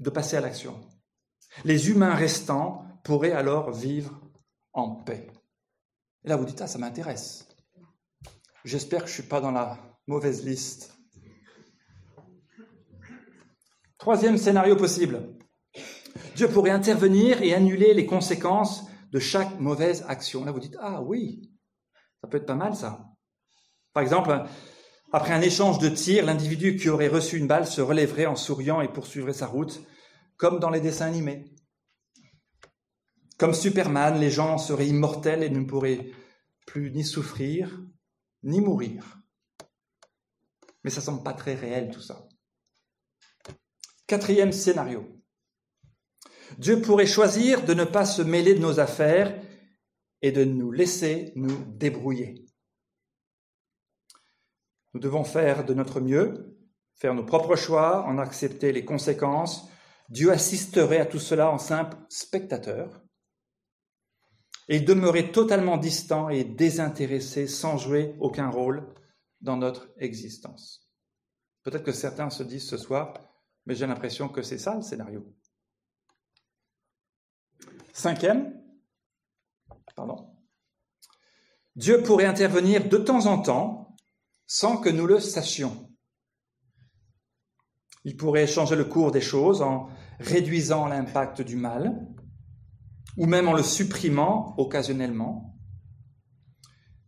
de 0.00 0.10
passer 0.10 0.36
à 0.36 0.42
l'action. 0.42 0.78
Les 1.64 1.88
humains 1.88 2.14
restants 2.14 2.84
pourraient 3.02 3.32
alors 3.32 3.72
vivre 3.72 4.20
en 4.74 4.90
paix. 4.90 5.26
Et 6.24 6.28
là, 6.28 6.36
vous 6.36 6.44
dites, 6.44 6.60
ah, 6.60 6.66
ça 6.66 6.78
m'intéresse. 6.78 7.48
J'espère 8.64 9.04
que 9.04 9.06
je 9.06 9.12
ne 9.12 9.20
suis 9.20 9.28
pas 9.28 9.40
dans 9.40 9.52
la 9.52 9.78
mauvaise 10.06 10.44
liste. 10.44 10.98
Troisième 13.96 14.36
scénario 14.36 14.76
possible. 14.76 15.34
Dieu 16.36 16.48
pourrait 16.48 16.70
intervenir 16.70 17.40
et 17.40 17.54
annuler 17.54 17.94
les 17.94 18.04
conséquences 18.04 18.84
de 19.14 19.20
chaque 19.20 19.60
mauvaise 19.60 20.04
action. 20.08 20.44
Là, 20.44 20.50
vous 20.50 20.58
dites, 20.58 20.76
ah 20.80 21.00
oui, 21.00 21.48
ça 22.20 22.26
peut 22.26 22.36
être 22.36 22.46
pas 22.46 22.56
mal 22.56 22.74
ça. 22.74 23.06
Par 23.92 24.02
exemple, 24.02 24.44
après 25.12 25.32
un 25.32 25.40
échange 25.40 25.78
de 25.78 25.88
tirs, 25.88 26.26
l'individu 26.26 26.76
qui 26.76 26.88
aurait 26.88 27.06
reçu 27.06 27.38
une 27.38 27.46
balle 27.46 27.64
se 27.64 27.80
relèverait 27.80 28.26
en 28.26 28.34
souriant 28.34 28.80
et 28.80 28.92
poursuivrait 28.92 29.32
sa 29.32 29.46
route, 29.46 29.80
comme 30.36 30.58
dans 30.58 30.68
les 30.68 30.80
dessins 30.80 31.06
animés. 31.06 31.44
Comme 33.38 33.54
Superman, 33.54 34.18
les 34.18 34.32
gens 34.32 34.58
seraient 34.58 34.88
immortels 34.88 35.44
et 35.44 35.50
ne 35.50 35.64
pourraient 35.64 36.10
plus 36.66 36.90
ni 36.90 37.04
souffrir, 37.04 37.80
ni 38.42 38.60
mourir. 38.60 39.20
Mais 40.82 40.90
ça 40.90 41.00
semble 41.00 41.22
pas 41.22 41.34
très 41.34 41.54
réel 41.54 41.92
tout 41.92 42.00
ça. 42.00 42.26
Quatrième 44.08 44.50
scénario. 44.50 45.13
Dieu 46.58 46.80
pourrait 46.80 47.06
choisir 47.06 47.64
de 47.64 47.74
ne 47.74 47.84
pas 47.84 48.04
se 48.04 48.22
mêler 48.22 48.54
de 48.54 48.60
nos 48.60 48.80
affaires 48.80 49.40
et 50.22 50.32
de 50.32 50.44
nous 50.44 50.72
laisser 50.72 51.32
nous 51.36 51.64
débrouiller. 51.66 52.44
Nous 54.94 55.00
devons 55.00 55.24
faire 55.24 55.64
de 55.64 55.74
notre 55.74 56.00
mieux, 56.00 56.56
faire 56.94 57.14
nos 57.14 57.24
propres 57.24 57.56
choix, 57.56 58.04
en 58.06 58.18
accepter 58.18 58.72
les 58.72 58.84
conséquences, 58.84 59.68
Dieu 60.08 60.30
assisterait 60.30 61.00
à 61.00 61.06
tout 61.06 61.18
cela 61.18 61.50
en 61.50 61.58
simple 61.58 61.96
spectateur 62.08 63.02
et 64.68 64.80
demeurer 64.80 65.32
totalement 65.32 65.76
distant 65.76 66.28
et 66.28 66.44
désintéressé 66.44 67.46
sans 67.46 67.76
jouer 67.76 68.14
aucun 68.20 68.48
rôle 68.48 68.94
dans 69.40 69.56
notre 69.56 69.90
existence. 69.98 70.90
Peut-être 71.62 71.84
que 71.84 71.92
certains 71.92 72.30
se 72.30 72.42
disent 72.42 72.68
ce 72.68 72.76
soir, 72.76 73.14
mais 73.66 73.74
j'ai 73.74 73.86
l'impression 73.86 74.28
que 74.28 74.42
c'est 74.42 74.58
ça 74.58 74.74
le 74.74 74.82
scénario. 74.82 75.26
Cinquième, 77.94 78.60
pardon, 79.94 80.28
Dieu 81.76 82.02
pourrait 82.02 82.24
intervenir 82.24 82.88
de 82.88 82.98
temps 82.98 83.26
en 83.26 83.40
temps 83.40 83.96
sans 84.48 84.78
que 84.78 84.88
nous 84.88 85.06
le 85.06 85.20
sachions. 85.20 85.88
Il 88.02 88.16
pourrait 88.16 88.48
changer 88.48 88.74
le 88.74 88.84
cours 88.84 89.12
des 89.12 89.20
choses 89.20 89.62
en 89.62 89.88
réduisant 90.18 90.88
l'impact 90.88 91.40
du 91.40 91.54
mal, 91.54 92.04
ou 93.16 93.26
même 93.26 93.46
en 93.46 93.52
le 93.52 93.62
supprimant 93.62 94.56
occasionnellement. 94.58 95.56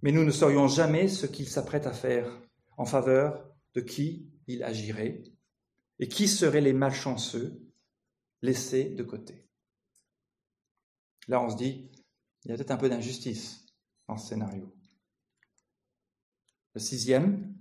Mais 0.03 0.13
nous 0.13 0.25
ne 0.25 0.31
saurions 0.31 0.69
jamais 0.69 1.09
ce 1.09 1.27
qu'il 1.27 1.49
s'apprête 1.49 1.89
à 1.89 1.93
faire 1.93 2.31
en 2.77 2.85
faveur 2.85 3.45
de 3.75 3.81
qui 3.81 4.31
il 4.47 4.63
agirait 4.63 5.25
et 5.99 6.07
qui 6.07 6.29
seraient 6.29 6.61
les 6.61 6.73
malchanceux 6.73 7.61
laissés 8.41 8.91
de 8.91 9.03
côté. 9.03 9.46
Là, 11.29 11.41
on 11.41 11.51
se 11.51 11.57
dit, 11.57 11.91
il 12.45 12.51
y 12.51 12.55
a 12.55 12.57
peut-être 12.57 12.71
un 12.71 12.77
peu 12.77 12.89
d'injustice 12.89 13.67
dans 14.09 14.17
ce 14.17 14.29
scénario. 14.29 14.73
Le 16.75 16.81
sixième, 16.81 17.55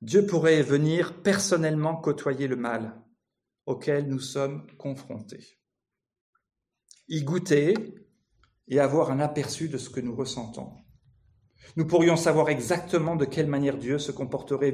Dieu 0.00 0.26
pourrait 0.26 0.62
venir 0.62 1.22
personnellement 1.22 1.96
côtoyer 1.96 2.46
le 2.46 2.56
mal 2.56 3.02
auquel 3.66 4.08
nous 4.08 4.20
sommes 4.20 4.66
confrontés 4.76 5.58
y 7.08 7.22
goûter 7.22 7.74
et 8.68 8.80
avoir 8.80 9.10
un 9.10 9.20
aperçu 9.20 9.68
de 9.68 9.78
ce 9.78 9.90
que 9.90 10.00
nous 10.00 10.14
ressentons. 10.14 10.72
Nous 11.76 11.86
pourrions 11.86 12.16
savoir 12.16 12.48
exactement 12.48 13.16
de 13.16 13.24
quelle 13.24 13.46
manière 13.46 13.78
Dieu 13.78 13.98
se 13.98 14.12
comporterait 14.12 14.72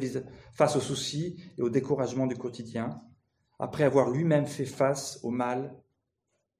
face 0.53 0.77
aux 0.77 0.81
soucis 0.81 1.43
et 1.57 1.63
au 1.63 1.71
découragement 1.71 2.27
du 2.27 2.37
quotidien, 2.37 3.01
après 3.59 3.85
avoir 3.85 4.11
lui-même 4.11 4.47
fait 4.47 4.67
face 4.67 5.21
au 5.23 5.31
mal 5.31 5.77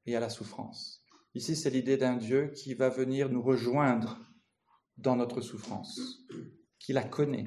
et 0.07 0.17
à 0.17 0.21
la 0.21 0.29
souffrance. 0.29 1.00
Ici, 1.35 1.55
c'est 1.55 1.71
l'idée 1.71 1.97
d'un 1.97 2.17
Dieu 2.17 2.49
qui 2.49 2.75
va 2.75 2.89
venir 2.89 3.29
nous 3.29 3.43
rejoindre 3.43 4.19
dans 4.97 5.17
notre 5.17 5.41
souffrance, 5.41 6.27
qui 6.79 6.93
la 6.93 7.05
connaît, 7.05 7.45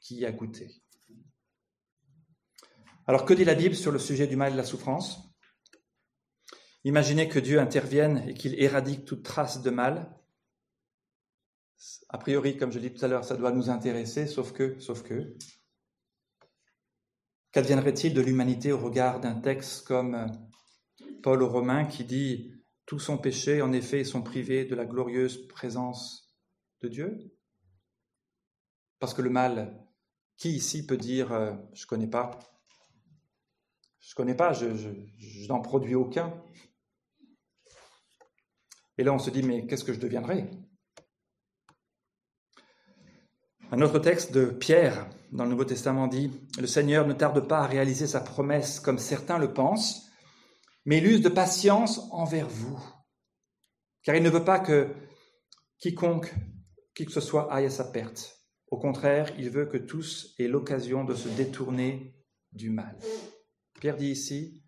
qui 0.00 0.16
y 0.16 0.26
a 0.26 0.32
goûté. 0.32 0.82
Alors, 3.06 3.24
que 3.24 3.34
dit 3.34 3.44
la 3.44 3.54
Bible 3.54 3.76
sur 3.76 3.92
le 3.92 4.00
sujet 4.00 4.26
du 4.26 4.34
mal 4.34 4.48
et 4.48 4.52
de 4.52 4.56
la 4.56 4.64
souffrance? 4.64 5.22
Imaginez 6.82 7.28
que 7.28 7.38
Dieu 7.38 7.60
intervienne 7.60 8.28
et 8.28 8.34
qu'il 8.34 8.60
éradique 8.60 9.04
toute 9.04 9.22
trace 9.22 9.62
de 9.62 9.70
mal. 9.70 10.12
A 12.08 12.18
priori, 12.18 12.56
comme 12.56 12.72
je 12.72 12.78
l'ai 12.78 12.90
dit 12.90 12.96
tout 12.96 13.04
à 13.04 13.08
l'heure, 13.08 13.24
ça 13.24 13.36
doit 13.36 13.52
nous 13.52 13.70
intéresser, 13.70 14.26
sauf 14.26 14.52
que, 14.52 14.78
sauf 14.80 15.02
que, 15.02 15.36
qu'adviendrait-il 17.52 18.14
de 18.14 18.20
l'humanité 18.20 18.72
au 18.72 18.78
regard 18.78 19.20
d'un 19.20 19.40
texte 19.40 19.86
comme 19.86 20.26
Paul 21.22 21.42
aux 21.42 21.48
Romains 21.48 21.84
qui 21.84 22.04
dit 22.04 22.55
Tous 22.86 23.00
sont 23.00 23.18
péchés, 23.18 23.62
en 23.62 23.72
effet, 23.72 24.04
sont 24.04 24.22
privés 24.22 24.64
de 24.64 24.74
la 24.74 24.84
glorieuse 24.84 25.46
présence 25.48 26.32
de 26.82 26.88
Dieu. 26.88 27.36
Parce 29.00 29.12
que 29.12 29.22
le 29.22 29.30
mal, 29.30 29.84
qui 30.36 30.50
ici 30.50 30.86
peut 30.86 30.96
dire 30.96 31.32
euh, 31.32 31.52
Je 31.74 31.84
ne 31.84 31.88
connais 31.88 32.08
pas. 32.08 32.38
Je 34.00 34.12
ne 34.12 34.14
connais 34.14 34.36
pas, 34.36 34.52
je 34.52 35.48
n'en 35.48 35.60
produis 35.60 35.96
aucun. 35.96 36.40
Et 38.98 39.04
là, 39.04 39.12
on 39.12 39.18
se 39.18 39.30
dit, 39.30 39.42
mais 39.42 39.66
qu'est-ce 39.66 39.84
que 39.84 39.92
je 39.92 40.00
deviendrai? 40.00 40.48
Un 43.72 43.82
autre 43.82 43.98
texte 43.98 44.32
de 44.32 44.46
Pierre 44.46 45.10
dans 45.32 45.44
le 45.44 45.50
Nouveau 45.50 45.64
Testament 45.64 46.06
dit, 46.06 46.30
Le 46.58 46.68
Seigneur 46.68 47.06
ne 47.06 47.12
tarde 47.12 47.46
pas 47.48 47.58
à 47.58 47.66
réaliser 47.66 48.06
sa 48.06 48.20
promesse 48.20 48.78
comme 48.78 48.98
certains 48.98 49.38
le 49.38 49.52
pensent, 49.52 50.05
mais 50.86 50.98
il 50.98 51.06
use 51.06 51.20
de 51.20 51.28
patience 51.28 52.00
envers 52.12 52.48
vous, 52.48 52.80
car 54.02 54.14
il 54.14 54.22
ne 54.22 54.30
veut 54.30 54.44
pas 54.44 54.60
que 54.60 54.94
quiconque, 55.78 56.32
qui 56.94 57.04
que 57.04 57.12
ce 57.12 57.20
soit, 57.20 57.52
aille 57.52 57.66
à 57.66 57.70
sa 57.70 57.84
perte. 57.84 58.40
Au 58.68 58.78
contraire, 58.78 59.30
il 59.38 59.50
veut 59.50 59.66
que 59.66 59.76
tous 59.76 60.34
aient 60.38 60.48
l'occasion 60.48 61.04
de 61.04 61.14
se 61.14 61.28
détourner 61.28 62.14
du 62.52 62.70
mal. 62.70 62.96
Pierre 63.80 63.96
dit 63.96 64.10
ici, 64.10 64.62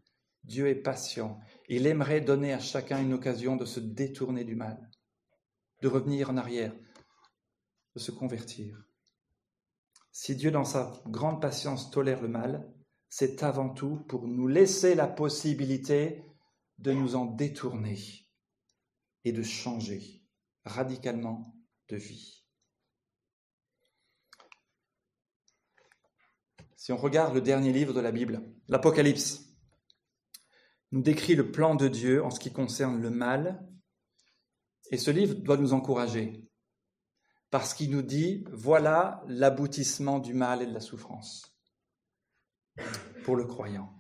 Dieu 0.45 0.69
est 0.69 0.75
patient. 0.75 1.41
Il 1.69 1.87
aimerait 1.87 2.21
donner 2.21 2.53
à 2.53 2.59
chacun 2.59 3.01
une 3.01 3.13
occasion 3.13 3.57
de 3.57 3.65
se 3.65 3.81
détourner 3.81 4.45
du 4.45 4.57
mal, 4.57 4.91
de 5.83 5.89
revenir 5.89 6.31
en 6.31 6.37
arrière, 6.37 6.75
de 7.95 8.01
se 8.01 8.11
convertir. 8.11 8.85
Si 10.11 10.35
Dieu, 10.35 10.51
dans 10.51 10.65
sa 10.65 10.93
grande 11.07 11.41
patience, 11.41 11.91
tolère 11.91 12.23
le 12.23 12.29
mal, 12.29 12.73
c'est 13.09 13.43
avant 13.43 13.71
tout 13.71 14.05
pour 14.09 14.29
nous 14.29 14.49
laisser 14.49 14.95
la 14.95 15.07
possibilité 15.07 16.25
de 16.79 16.93
nous 16.93 17.17
en 17.17 17.25
détourner 17.25 17.99
et 19.25 19.33
de 19.33 19.43
changer 19.43 20.23
radicalement 20.65 21.57
de 21.89 21.97
vie. 21.97 22.45
Si 26.77 26.93
on 26.93 26.97
regarde 26.97 27.35
le 27.35 27.41
dernier 27.41 27.73
livre 27.73 27.93
de 27.93 28.01
la 28.01 28.13
Bible, 28.13 28.43
l'Apocalypse, 28.69 29.49
nous 30.93 31.03
décrit 31.03 31.35
le 31.35 31.51
plan 31.51 31.75
de 31.75 31.89
Dieu 31.89 32.25
en 32.25 32.31
ce 32.31 32.41
qui 32.41 32.53
concerne 32.53 33.01
le 33.01 33.11
mal. 33.11 33.67
Et 34.91 34.97
ce 34.97 35.11
livre 35.11 35.35
doit 35.35 35.59
nous 35.59 35.75
encourager, 35.75 36.49
parce 37.51 37.75
qu'il 37.75 37.91
nous 37.91 38.03
dit, 38.03 38.45
voilà 38.53 39.23
l'aboutissement 39.27 40.19
du 40.19 40.33
mal 40.33 40.63
et 40.63 40.67
de 40.67 40.73
la 40.73 40.81
souffrance 40.81 41.48
pour 43.25 43.37
le 43.37 43.45
croyant. 43.45 43.93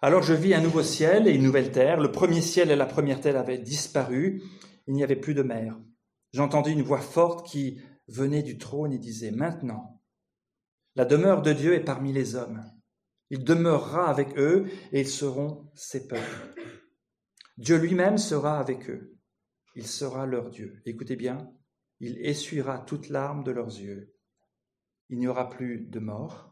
Alors 0.00 0.22
je 0.22 0.34
vis 0.34 0.54
un 0.54 0.60
nouveau 0.60 0.82
ciel 0.82 1.26
et 1.26 1.32
une 1.32 1.42
nouvelle 1.42 1.72
terre. 1.72 2.00
Le 2.00 2.12
premier 2.12 2.40
ciel 2.40 2.70
et 2.70 2.76
la 2.76 2.86
première 2.86 3.20
terre 3.20 3.38
avaient 3.38 3.58
disparu. 3.58 4.42
Il 4.86 4.94
n'y 4.94 5.02
avait 5.02 5.16
plus 5.16 5.34
de 5.34 5.42
mer. 5.42 5.76
J'entendis 6.32 6.72
une 6.72 6.82
voix 6.82 7.00
forte 7.00 7.46
qui 7.46 7.80
venait 8.06 8.42
du 8.42 8.58
trône 8.58 8.92
et 8.92 8.98
disait, 8.98 9.30
Maintenant, 9.30 10.00
la 10.94 11.04
demeure 11.04 11.42
de 11.42 11.52
Dieu 11.52 11.74
est 11.74 11.84
parmi 11.84 12.12
les 12.12 12.34
hommes. 12.34 12.64
Il 13.30 13.44
demeurera 13.44 14.08
avec 14.08 14.38
eux 14.38 14.66
et 14.92 15.00
ils 15.00 15.08
seront 15.08 15.70
ses 15.74 16.06
peuples. 16.06 16.54
Dieu 17.56 17.76
lui-même 17.76 18.18
sera 18.18 18.58
avec 18.58 18.88
eux. 18.88 19.16
Il 19.74 19.86
sera 19.86 20.26
leur 20.26 20.50
Dieu. 20.50 20.80
Écoutez 20.86 21.16
bien, 21.16 21.52
il 22.00 22.18
essuiera 22.24 22.78
toute 22.78 23.08
larme 23.08 23.44
de 23.44 23.50
leurs 23.50 23.78
yeux. 23.78 24.14
Il 25.08 25.18
n'y 25.18 25.26
aura 25.26 25.48
plus 25.48 25.80
de 25.80 25.98
mort. 25.98 26.47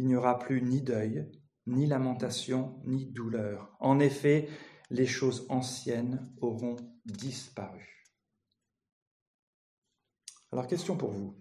Il 0.00 0.06
n'y 0.06 0.16
aura 0.16 0.38
plus 0.38 0.62
ni 0.62 0.80
deuil, 0.80 1.30
ni 1.66 1.86
lamentation, 1.86 2.80
ni 2.86 3.04
douleur. 3.04 3.76
En 3.80 4.00
effet, 4.00 4.48
les 4.88 5.04
choses 5.04 5.44
anciennes 5.50 6.34
auront 6.40 6.76
disparu. 7.04 8.02
Alors, 10.52 10.66
question 10.66 10.96
pour 10.96 11.10
vous. 11.10 11.36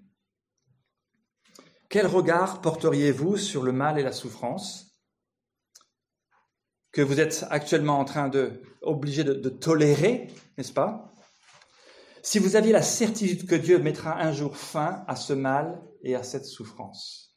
Quel 1.87 2.05
regard 2.05 2.59
porteriez-vous 2.59 3.37
sur 3.37 3.63
le 3.63 3.71
mal 3.71 3.97
et 3.97 4.03
la 4.03 4.11
souffrance 4.11 5.01
que 6.91 7.01
vous 7.01 7.21
êtes 7.21 7.45
actuellement 7.49 7.97
en 7.97 8.03
train 8.03 8.27
de, 8.27 8.61
obligé 8.81 9.23
de, 9.23 9.33
de 9.35 9.49
tolérer, 9.49 10.27
n'est-ce 10.57 10.73
pas? 10.73 11.13
Si 12.23 12.39
vous 12.39 12.57
aviez 12.57 12.73
la 12.73 12.81
certitude 12.81 13.47
que 13.47 13.55
Dieu 13.55 13.79
mettra 13.79 14.19
un 14.19 14.33
jour 14.33 14.57
fin 14.57 15.05
à 15.07 15.15
ce 15.15 15.31
mal 15.31 15.81
et 16.03 16.13
à 16.15 16.23
cette 16.23 16.45
souffrance, 16.45 17.28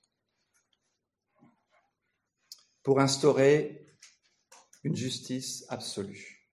pour 2.83 3.01
instaurer 3.01 3.87
une 4.83 4.97
justice 4.97 5.65
absolue. 5.69 6.51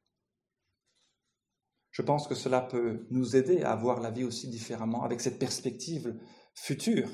Je 1.92 2.02
pense 2.02 2.28
que 2.28 2.36
cela 2.36 2.62
peut 2.62 3.06
nous 3.10 3.36
aider 3.36 3.64
à 3.64 3.76
voir 3.76 4.00
la 4.00 4.12
vie 4.12 4.24
aussi 4.24 4.48
différemment, 4.48 5.04
avec 5.04 5.22
cette 5.22 5.40
perspective 5.40 6.16
future 6.54 7.10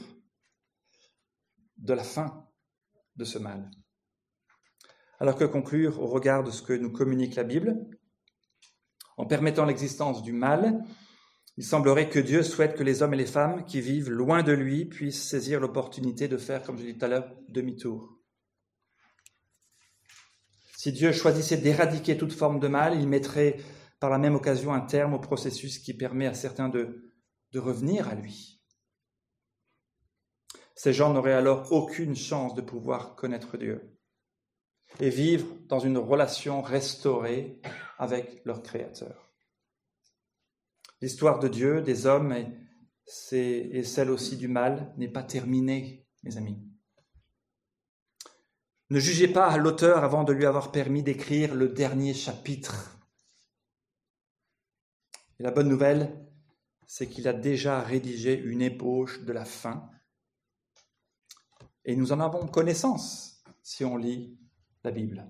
de 1.78 1.94
la 1.94 2.04
fin 2.04 2.48
de 3.16 3.26
ce 3.26 3.40
mal. 3.40 3.72
Alors 5.20 5.38
que 5.38 5.46
conclure 5.46 6.02
au 6.02 6.08
regard 6.08 6.44
de 6.44 6.52
ce 6.52 6.62
que 6.62 6.74
nous 6.74 6.92
communique 6.92 7.36
la 7.36 7.44
Bible? 7.44 7.88
En 9.18 9.26
permettant 9.26 9.66
l'existence 9.66 10.22
du 10.24 10.34
mal, 10.34 10.84
il 11.58 11.64
semblerait 11.64 12.10
que 12.10 12.20
Dieu 12.20 12.44
souhaite 12.44 12.76
que 12.76 12.84
les 12.84 13.02
hommes 13.02 13.14
et 13.14 13.18
les 13.18 13.26
femmes 13.26 13.66
qui 13.66 13.80
vivent 13.80 14.10
loin 14.10 14.44
de 14.44 14.52
lui 14.52 14.86
puissent 14.86 15.24
saisir 15.24 15.62
l'opportunité 15.62 16.28
de 16.28 16.38
faire, 16.38 16.64
comme 16.64 16.78
je 16.78 16.84
l'ai 16.84 16.94
dit 16.94 17.00
tout 17.00 17.06
à 17.06 17.08
l'heure, 17.08 17.34
demi-tour. 17.48 18.20
Si 20.86 20.92
Dieu 20.92 21.12
choisissait 21.14 21.58
d'éradiquer 21.58 22.16
toute 22.16 22.32
forme 22.32 22.60
de 22.60 22.68
mal, 22.68 22.94
il 22.94 23.08
mettrait 23.08 23.58
par 24.00 24.12
la 24.12 24.20
même 24.20 24.36
occasion 24.36 24.72
un 24.72 24.82
terme 24.82 25.16
au 25.16 25.20
processus 25.20 25.80
qui 25.80 25.96
permet 25.96 26.28
à 26.28 26.36
certains 26.36 26.70
de, 26.70 27.12
revenir 27.56 28.08
à 28.08 28.14
lui. 28.14 28.62
Ces 30.76 30.94
gens 30.94 31.12
n'auraient 31.12 31.34
alors 31.34 31.72
aucune 31.72 32.16
chance 32.16 32.54
de 32.54 32.62
pouvoir 32.62 33.16
connaître 33.16 33.58
Dieu 33.58 33.98
et 35.00 35.10
vivre 35.10 35.48
dans 35.68 35.80
une 35.80 35.98
relation 35.98 36.62
restaurée 36.62 37.60
avec 37.98 38.46
leur 38.46 38.62
Créateur. 38.62 39.34
L'histoire 41.02 41.40
de 41.40 41.48
Dieu, 41.48 41.82
des 41.82 42.06
hommes 42.06 42.32
et 43.32 43.84
celle 43.84 44.12
aussi 44.12 44.38
du 44.38 44.50
mal 44.50 44.94
n'est 44.98 45.12
pas 45.12 45.24
terminée, 45.24 46.06
mes 46.22 46.38
amis. 46.38 46.75
Ne 48.90 49.00
jugez 49.00 49.28
pas 49.28 49.58
l'auteur 49.58 50.04
avant 50.04 50.24
de 50.24 50.32
lui 50.32 50.46
avoir 50.46 50.72
permis 50.72 51.02
d'écrire 51.02 51.56
le 51.56 51.70
dernier 51.70 52.14
chapitre. 52.14 53.00
Et 55.40 55.44
la 55.44 55.52
bonne 55.52 55.70
nouvelle, 55.70 56.26
c'est 56.86 57.10
qu'il 57.10 57.28
a 57.28 57.34
déjà 57.34 57.82
rédigé 57.82 58.38
une 58.38 58.62
ébauche 58.62 59.22
de 59.22 59.34
la 59.34 59.46
fin. 59.46 59.90
Et 61.84 61.96
nous 61.96 62.12
en 62.12 62.20
avons 62.20 62.48
connaissance 62.48 63.44
si 63.64 63.84
on 63.84 63.98
lit 63.98 64.40
la 64.84 64.92
Bible. 64.92 65.28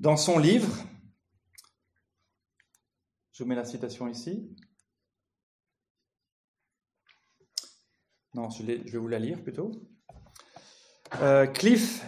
Dans 0.00 0.16
son 0.16 0.38
livre, 0.38 0.74
je 3.32 3.42
vous 3.42 3.48
mets 3.48 3.54
la 3.54 3.64
citation 3.64 4.08
ici. 4.08 4.56
Non, 8.32 8.50
je, 8.50 8.62
vais 8.62 8.98
vous 8.98 9.08
la 9.08 9.18
lire 9.18 9.42
plutôt. 9.42 9.72
Euh, 11.14 11.46
Cliff 11.46 12.04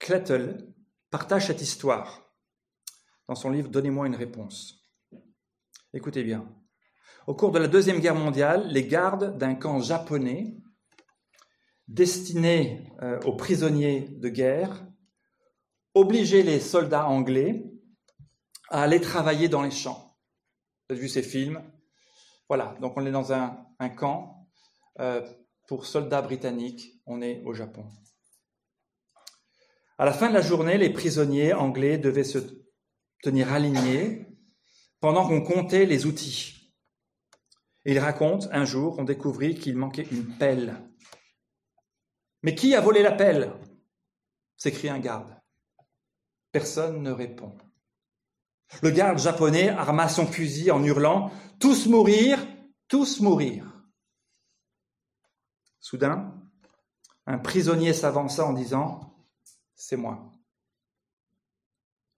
Clettle 0.00 0.74
partage 1.10 1.46
cette 1.46 1.60
histoire 1.62 2.34
dans 3.28 3.36
son 3.36 3.50
livre 3.50 3.68
Donnez-moi 3.68 4.08
une 4.08 4.16
réponse. 4.16 4.82
Écoutez 5.94 6.24
bien. 6.24 6.52
Au 7.28 7.36
cours 7.36 7.52
de 7.52 7.60
la 7.60 7.68
Deuxième 7.68 8.00
Guerre 8.00 8.16
mondiale, 8.16 8.66
les 8.68 8.86
gardes 8.86 9.38
d'un 9.38 9.54
camp 9.54 9.80
japonais 9.80 10.56
destiné 11.86 12.90
euh, 13.00 13.20
aux 13.20 13.36
prisonniers 13.36 14.08
de 14.08 14.28
guerre 14.28 14.84
obligeaient 15.94 16.42
les 16.42 16.58
soldats 16.58 17.06
anglais 17.06 17.64
à 18.70 18.82
aller 18.82 19.00
travailler 19.00 19.48
dans 19.48 19.62
les 19.62 19.70
champs. 19.70 20.18
Vous 20.88 20.94
avez 20.94 21.00
vu 21.00 21.08
ces 21.08 21.22
films 21.22 21.62
Voilà, 22.48 22.74
donc 22.80 22.94
on 22.96 23.06
est 23.06 23.12
dans 23.12 23.32
un, 23.32 23.66
camp 23.96 24.48
euh, 24.98 25.20
pour 25.68 25.86
soldats 25.86 26.22
britanniques, 26.22 27.00
on 27.06 27.22
est 27.22 27.42
au 27.44 27.52
Japon. 27.52 27.84
À 30.02 30.04
la 30.04 30.12
fin 30.12 30.28
de 30.28 30.34
la 30.34 30.40
journée, 30.40 30.78
les 30.78 30.90
prisonniers 30.90 31.52
anglais 31.52 31.96
devaient 31.96 32.24
se 32.24 32.40
tenir 33.22 33.52
alignés 33.52 34.26
pendant 34.98 35.28
qu'on 35.28 35.42
comptait 35.42 35.86
les 35.86 36.06
outils. 36.06 36.74
Il 37.84 38.00
raconte, 38.00 38.48
un 38.50 38.64
jour, 38.64 38.96
on 38.98 39.04
découvrit 39.04 39.54
qu'il 39.54 39.76
manquait 39.76 40.08
une 40.10 40.26
pelle. 40.38 40.82
Mais 42.42 42.56
qui 42.56 42.74
a 42.74 42.80
volé 42.80 43.00
la 43.00 43.12
pelle? 43.12 43.52
s'écrie 44.56 44.88
un 44.88 44.98
garde. 44.98 45.40
Personne 46.50 47.00
ne 47.00 47.12
répond. 47.12 47.56
Le 48.82 48.90
garde 48.90 49.20
japonais 49.20 49.68
arma 49.68 50.08
son 50.08 50.26
fusil 50.26 50.72
en 50.72 50.82
hurlant 50.82 51.30
Tous 51.60 51.86
mourir, 51.86 52.44
tous 52.88 53.20
mourir. 53.20 53.84
Soudain, 55.78 56.42
un 57.26 57.38
prisonnier 57.38 57.92
s'avança 57.92 58.44
en 58.44 58.52
disant 58.52 59.11
C'est 59.84 59.96
moi. 59.96 60.32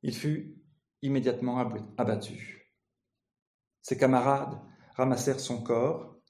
Il 0.03 0.15
fut 0.15 0.63
immédiatement 1.01 1.59
abattu. 1.97 2.71
Ses 3.81 3.97
camarades 3.97 4.61
ramassèrent 4.97 5.41
son 5.41 5.63
corps 5.63 6.21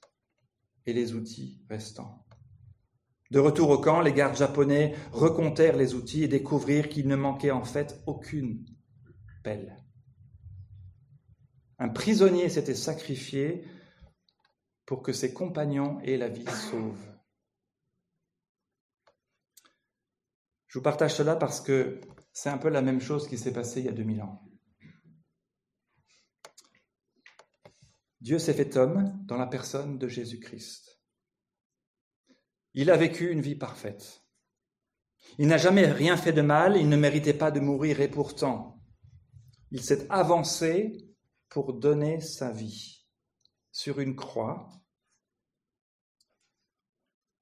et 0.85 0.93
les 0.93 1.13
outils 1.13 1.61
restants. 1.69 2.25
De 3.31 3.39
retour 3.39 3.69
au 3.69 3.79
camp, 3.79 3.99
les 3.99 4.13
gardes 4.13 4.37
japonais 4.37 4.95
recomptèrent 5.11 5.75
les 5.75 5.93
outils 5.93 6.23
et 6.23 6.29
découvrirent 6.29 6.87
qu'il 6.87 7.09
ne 7.09 7.17
manquait 7.17 7.51
en 7.51 7.65
fait 7.65 8.01
aucune 8.05 8.65
pelle. 9.43 9.75
Un 11.79 11.89
prisonnier 11.89 12.47
s'était 12.47 12.75
sacrifié 12.75 13.67
pour 14.85 15.01
que 15.01 15.11
ses 15.11 15.33
compagnons 15.33 15.99
aient 15.99 16.15
la 16.15 16.29
vie 16.29 16.45
sauve. 16.45 17.14
Je 20.75 20.79
vous 20.79 20.83
partage 20.83 21.15
cela 21.15 21.37
parce 21.37 21.61
que 21.61 22.01
c'est 22.33 22.49
un 22.49 22.57
peu 22.57 22.67
la 22.67 22.81
même 22.81 22.99
chose 22.99 23.29
qui 23.29 23.37
s'est 23.37 23.53
passée 23.53 23.79
il 23.79 23.85
y 23.85 23.89
a 23.89 23.93
2000 23.93 24.21
ans. 24.21 24.43
Dieu 28.19 28.39
s'est 28.39 28.53
fait 28.53 28.75
homme 28.75 29.17
dans 29.23 29.37
la 29.37 29.47
personne 29.47 29.97
de 29.97 30.09
Jésus-Christ. 30.09 30.99
Il 32.73 32.91
a 32.91 32.97
vécu 32.97 33.31
une 33.31 33.39
vie 33.39 33.55
parfaite. 33.55 34.25
Il 35.37 35.47
n'a 35.47 35.55
jamais 35.55 35.85
rien 35.85 36.17
fait 36.17 36.33
de 36.33 36.41
mal, 36.41 36.75
il 36.75 36.89
ne 36.89 36.97
méritait 36.97 37.33
pas 37.33 37.51
de 37.51 37.61
mourir 37.61 38.01
et 38.01 38.11
pourtant, 38.11 38.83
il 39.71 39.81
s'est 39.81 40.05
avancé 40.09 41.07
pour 41.47 41.71
donner 41.71 42.19
sa 42.19 42.51
vie 42.51 43.07
sur 43.71 44.01
une 44.01 44.17
croix. 44.17 44.67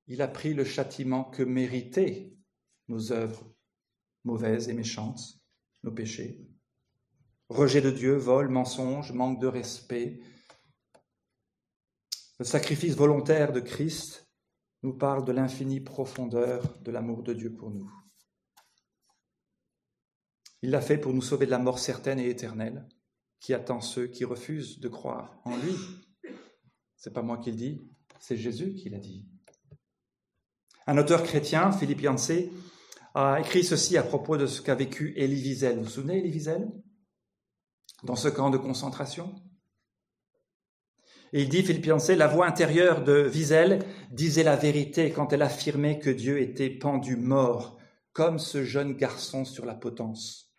Il 0.05 0.21
a 0.21 0.27
pris 0.27 0.53
le 0.53 0.65
châtiment 0.65 1.23
que 1.23 1.41
méritaient 1.41 2.33
nos 2.87 3.11
œuvres 3.11 3.53
mauvaises 4.23 4.69
et 4.69 4.73
méchantes, 4.73 5.39
nos 5.83 5.91
péchés. 5.91 6.47
Rejet 7.49 7.81
de 7.81 7.91
Dieu, 7.91 8.15
vol, 8.15 8.49
mensonge, 8.49 9.11
manque 9.11 9.39
de 9.39 9.47
respect. 9.47 10.19
Le 12.39 12.45
sacrifice 12.45 12.95
volontaire 12.95 13.51
de 13.51 13.59
Christ 13.59 14.27
nous 14.81 14.93
parle 14.93 15.25
de 15.25 15.31
l'infinie 15.31 15.79
profondeur 15.79 16.79
de 16.79 16.91
l'amour 16.91 17.23
de 17.23 17.33
Dieu 17.33 17.53
pour 17.53 17.69
nous. 17.71 17.91
Il 20.61 20.71
l'a 20.71 20.81
fait 20.81 20.97
pour 20.97 21.13
nous 21.13 21.21
sauver 21.21 21.45
de 21.45 21.51
la 21.51 21.59
mort 21.59 21.79
certaine 21.79 22.19
et 22.19 22.29
éternelle 22.29 22.87
qui 23.39 23.53
attend 23.53 23.81
ceux 23.81 24.07
qui 24.07 24.23
refusent 24.23 24.79
de 24.79 24.87
croire 24.87 25.41
en 25.43 25.57
lui. 25.57 25.75
C'est 26.95 27.13
pas 27.13 27.21
moi 27.21 27.37
qui 27.37 27.51
le 27.51 27.57
dis, 27.57 27.91
c'est 28.19 28.37
Jésus 28.37 28.73
qui 28.73 28.89
l'a 28.89 28.99
dit. 28.99 29.27
Un 30.87 30.97
auteur 30.97 31.23
chrétien, 31.23 31.71
Philippe 31.73 32.01
Yancey, 32.01 32.49
a 33.13 33.39
écrit 33.39 33.63
ceci 33.63 33.97
à 33.97 34.03
propos 34.03 34.37
de 34.37 34.47
ce 34.47 34.61
qu'a 34.61 34.75
vécu 34.75 35.13
Elie 35.17 35.41
Wiesel. 35.41 35.77
Vous 35.77 35.83
vous 35.83 35.89
souvenez 35.89 36.19
Elie 36.19 36.31
Wiesel? 36.31 36.71
Dans 38.03 38.15
ce 38.15 38.27
camp 38.27 38.49
de 38.49 38.57
concentration? 38.57 39.35
Et 41.31 41.41
il 41.41 41.49
dit, 41.49 41.63
Philippe 41.63 41.85
Yancey, 41.85 42.15
la 42.15 42.27
voix 42.27 42.45
intérieure 42.45 43.03
de 43.03 43.27
Wiesel 43.27 43.79
disait 44.11 44.43
la 44.43 44.55
vérité 44.55 45.11
quand 45.11 45.33
elle 45.33 45.41
affirmait 45.41 45.99
que 45.99 46.09
Dieu 46.09 46.39
était 46.39 46.69
pendu 46.69 47.15
mort, 47.15 47.79
comme 48.11 48.37
ce 48.37 48.63
jeune 48.63 48.93
garçon 48.93 49.43
sur 49.45 49.65
la 49.65 49.73
potence. 49.73 50.51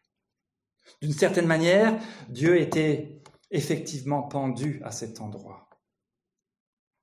D'une 1.00 1.12
certaine 1.12 1.46
manière, 1.46 1.98
Dieu 2.28 2.60
était 2.60 3.22
effectivement 3.50 4.22
pendu 4.22 4.80
à 4.84 4.90
cet 4.90 5.20
endroit. 5.20 5.68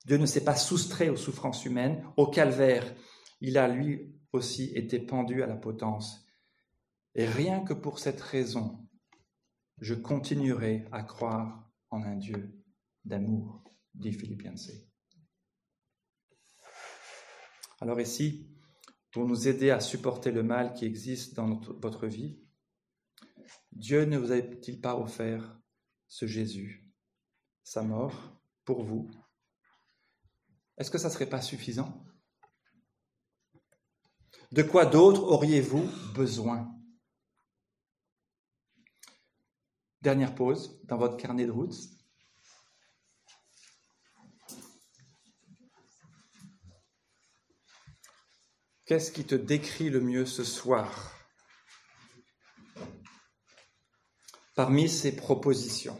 Dieu 0.04 0.18
ne 0.18 0.26
s'est 0.26 0.44
pas 0.44 0.56
soustrait 0.56 1.08
aux 1.08 1.16
souffrances 1.16 1.64
humaines, 1.64 2.04
au 2.16 2.26
calvaire. 2.26 2.94
Il 3.40 3.56
a 3.56 3.68
lui 3.68 4.11
aussi 4.32 4.72
été 4.74 4.98
pendu 4.98 5.42
à 5.42 5.46
la 5.46 5.56
potence. 5.56 6.26
Et 7.14 7.26
rien 7.26 7.60
que 7.60 7.74
pour 7.74 7.98
cette 7.98 8.20
raison, 8.20 8.88
je 9.78 9.94
continuerai 9.94 10.86
à 10.92 11.02
croire 11.02 11.70
en 11.90 12.02
un 12.02 12.16
Dieu 12.16 12.58
d'amour, 13.04 13.62
dit 13.94 14.12
Philippe 14.12 14.42
Yancey. 14.42 14.86
Alors 17.80 18.00
ici, 18.00 18.48
pour 19.10 19.26
nous 19.26 19.48
aider 19.48 19.70
à 19.70 19.80
supporter 19.80 20.30
le 20.30 20.42
mal 20.42 20.72
qui 20.72 20.86
existe 20.86 21.34
dans 21.34 21.60
votre 21.80 22.06
vie, 22.06 22.40
Dieu 23.72 24.04
ne 24.04 24.16
vous 24.16 24.32
a-t-il 24.32 24.80
pas 24.80 24.96
offert 24.96 25.60
ce 26.06 26.26
Jésus, 26.26 26.88
sa 27.64 27.82
mort, 27.82 28.40
pour 28.64 28.84
vous? 28.84 29.10
Est-ce 30.78 30.90
que 30.90 30.98
ça 30.98 31.08
ne 31.08 31.12
serait 31.12 31.28
pas 31.28 31.42
suffisant? 31.42 32.06
De 34.52 34.62
quoi 34.62 34.84
d'autre 34.84 35.22
auriez-vous 35.22 35.90
besoin? 36.12 36.70
Dernière 40.02 40.34
pause 40.34 40.78
dans 40.84 40.98
votre 40.98 41.16
carnet 41.16 41.46
de 41.46 41.50
route. 41.50 41.74
Qu'est-ce 48.84 49.10
qui 49.10 49.24
te 49.24 49.34
décrit 49.34 49.88
le 49.88 50.02
mieux 50.02 50.26
ce 50.26 50.44
soir? 50.44 51.16
Parmi 54.54 54.90
ces 54.90 55.16
propositions 55.16 55.98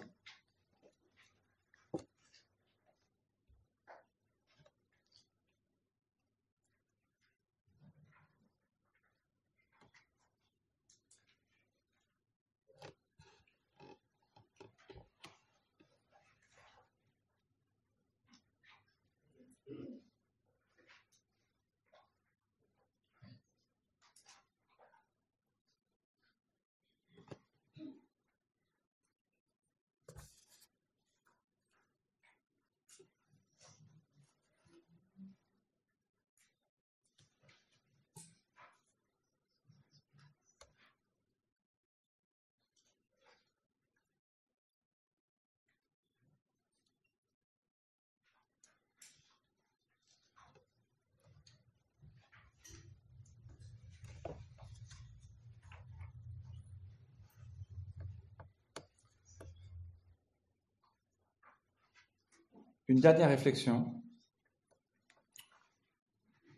une 62.92 63.00
dernière 63.00 63.30
réflexion 63.30 64.02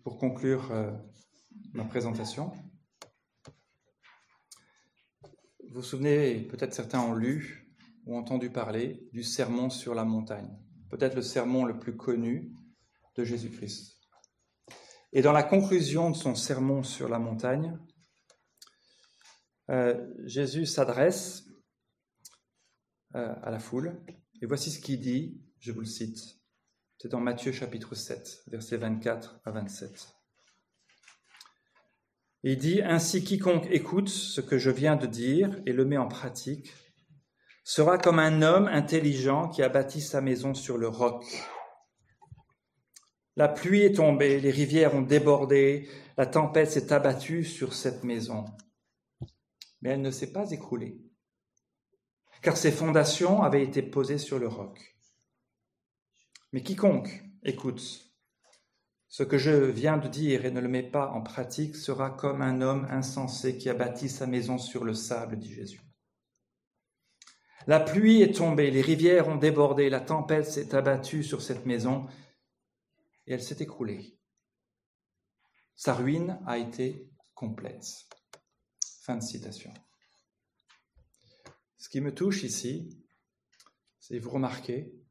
pour 0.03 0.18
conclure 0.18 0.72
euh, 0.72 0.91
ma 1.72 1.85
présentation. 1.85 2.51
Vous 5.61 5.74
vous 5.74 5.82
souvenez, 5.82 6.41
peut-être 6.41 6.74
certains 6.74 6.99
ont 6.99 7.14
lu 7.14 7.72
ou 8.05 8.16
entendu 8.16 8.51
parler 8.51 9.09
du 9.12 9.22
sermon 9.22 9.70
sur 9.70 9.95
la 9.95 10.05
montagne, 10.05 10.51
peut-être 10.91 11.14
le 11.14 11.22
sermon 11.22 11.64
le 11.64 11.78
plus 11.78 11.97
connu 11.97 12.53
de 13.14 13.22
Jésus-Christ. 13.22 14.01
Et 15.12 15.22
dans 15.22 15.30
la 15.30 15.45
conclusion 15.45 16.11
de 16.11 16.16
son 16.16 16.35
sermon 16.35 16.82
sur 16.82 17.09
la 17.09 17.20
montagne, 17.20 17.78
euh, 19.70 20.05
Jésus 20.24 20.66
s'adresse 20.66 21.45
euh, 23.14 23.37
à 23.41 23.53
la 23.53 23.61
foule, 23.61 24.05
et 24.43 24.47
voici 24.47 24.72
ce 24.72 24.80
qu'il 24.80 24.99
dit, 25.01 25.43
je 25.64 25.72
vous 25.72 25.80
le 25.80 25.86
cite. 25.86 26.18
C'est 26.98 27.08
dans 27.08 27.20
Matthieu 27.20 27.50
chapitre 27.50 27.94
7, 27.94 28.44
versets 28.48 28.76
24 28.76 29.40
à 29.46 29.50
27. 29.50 30.14
Il 32.42 32.58
dit, 32.58 32.82
Ainsi 32.82 33.24
quiconque 33.24 33.66
écoute 33.70 34.10
ce 34.10 34.42
que 34.42 34.58
je 34.58 34.70
viens 34.70 34.96
de 34.96 35.06
dire 35.06 35.58
et 35.64 35.72
le 35.72 35.86
met 35.86 35.96
en 35.96 36.06
pratique 36.06 36.74
sera 37.64 37.96
comme 37.96 38.18
un 38.18 38.42
homme 38.42 38.66
intelligent 38.66 39.48
qui 39.48 39.62
a 39.62 39.70
bâti 39.70 40.02
sa 40.02 40.20
maison 40.20 40.52
sur 40.52 40.76
le 40.76 40.88
roc. 40.88 41.24
La 43.36 43.48
pluie 43.48 43.84
est 43.84 43.96
tombée, 43.96 44.38
les 44.40 44.50
rivières 44.50 44.94
ont 44.94 45.00
débordé, 45.00 45.88
la 46.18 46.26
tempête 46.26 46.70
s'est 46.70 46.92
abattue 46.92 47.42
sur 47.42 47.72
cette 47.72 48.04
maison. 48.04 48.44
Mais 49.80 49.90
elle 49.90 50.02
ne 50.02 50.10
s'est 50.10 50.30
pas 50.30 50.50
écroulée, 50.50 51.00
car 52.42 52.58
ses 52.58 52.70
fondations 52.70 53.42
avaient 53.42 53.64
été 53.64 53.80
posées 53.80 54.18
sur 54.18 54.38
le 54.38 54.48
roc. 54.48 54.93
Mais 56.55 56.62
quiconque 56.62 57.24
écoute 57.42 57.82
ce 59.09 59.24
que 59.24 59.38
je 59.38 59.50
viens 59.50 59.96
de 59.96 60.07
dire 60.07 60.44
et 60.44 60.52
ne 60.52 60.61
le 60.61 60.68
met 60.68 60.88
pas 60.88 61.11
en 61.11 61.20
pratique 61.20 61.74
sera 61.74 62.11
comme 62.11 62.42
un 62.42 62.61
homme 62.61 62.86
insensé 62.90 63.59
qui 63.59 63.68
a 63.68 63.74
bâti 63.74 64.09
sa 64.09 64.28
maison 64.28 64.57
sur 64.57 64.84
le 64.84 64.94
sable, 64.94 65.36
dit 65.36 65.52
Jésus. 65.52 65.82
La 67.66 67.80
pluie 67.80 68.22
est 68.22 68.36
tombée, 68.36 68.70
les 68.70 68.82
rivières 68.82 69.26
ont 69.26 69.34
débordé, 69.34 69.90
la 69.90 70.00
tempête 70.00 70.46
s'est 70.46 70.76
abattue 70.76 71.24
sur 71.24 71.42
cette 71.42 71.66
maison 71.66 72.07
et 73.26 73.32
elle 73.32 73.42
s'est 73.42 73.59
écroulée. 73.59 74.16
Sa 75.74 75.92
ruine 75.92 76.40
a 76.46 76.59
été 76.59 77.11
complète. 77.34 77.84
Fin 79.02 79.16
de 79.16 79.24
citation. 79.24 79.74
Ce 81.78 81.88
qui 81.88 82.00
me 82.00 82.14
touche 82.14 82.44
ici, 82.44 83.05
c'est 83.98 84.20
vous 84.20 84.30
remarquez 84.30 85.03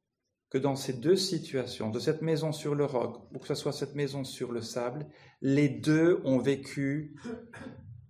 que 0.53 0.59
dans 0.59 0.75
ces 0.75 0.93
deux 0.93 1.15
situations, 1.15 1.89
de 1.89 1.97
cette 1.97 2.21
maison 2.21 2.51
sur 2.51 2.75
le 2.75 2.85
roc 2.85 3.27
ou 3.33 3.39
que 3.39 3.47
ce 3.47 3.55
soit 3.55 3.73
cette 3.73 3.95
maison 3.95 4.23
sur 4.23 4.51
le 4.51 4.61
sable, 4.61 5.07
les 5.41 5.67
deux 5.67 6.21
ont 6.25 6.37
vécu 6.37 7.15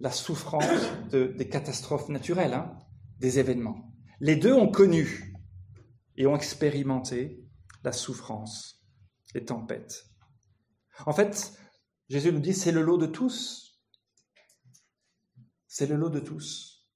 la 0.02 0.12
souffrance 0.12 0.66
des 1.10 1.48
catastrophes 1.48 2.10
naturelles, 2.10 2.54
hein, 2.54 2.78
des 3.20 3.40
événements. 3.40 3.94
Les 4.20 4.36
deux 4.36 4.52
ont 4.52 4.68
connu 4.68 5.34
et 6.18 6.28
ont 6.28 6.36
expérimenté 6.36 7.48
la 7.82 7.94
souffrance, 7.94 8.86
les 9.34 9.46
tempêtes. 9.46 10.04
En 11.06 11.14
fait, 11.14 11.54
Jésus 12.10 12.34
nous 12.34 12.42
dit, 12.42 12.54
c'est 12.54 12.74
le 12.74 12.82
lot 12.82 12.98
de 12.98 13.08
tous. 13.08 13.82
C'est 15.70 15.88
le 15.88 15.96
lot 15.96 16.10
de 16.10 16.20
tous. 16.20 16.90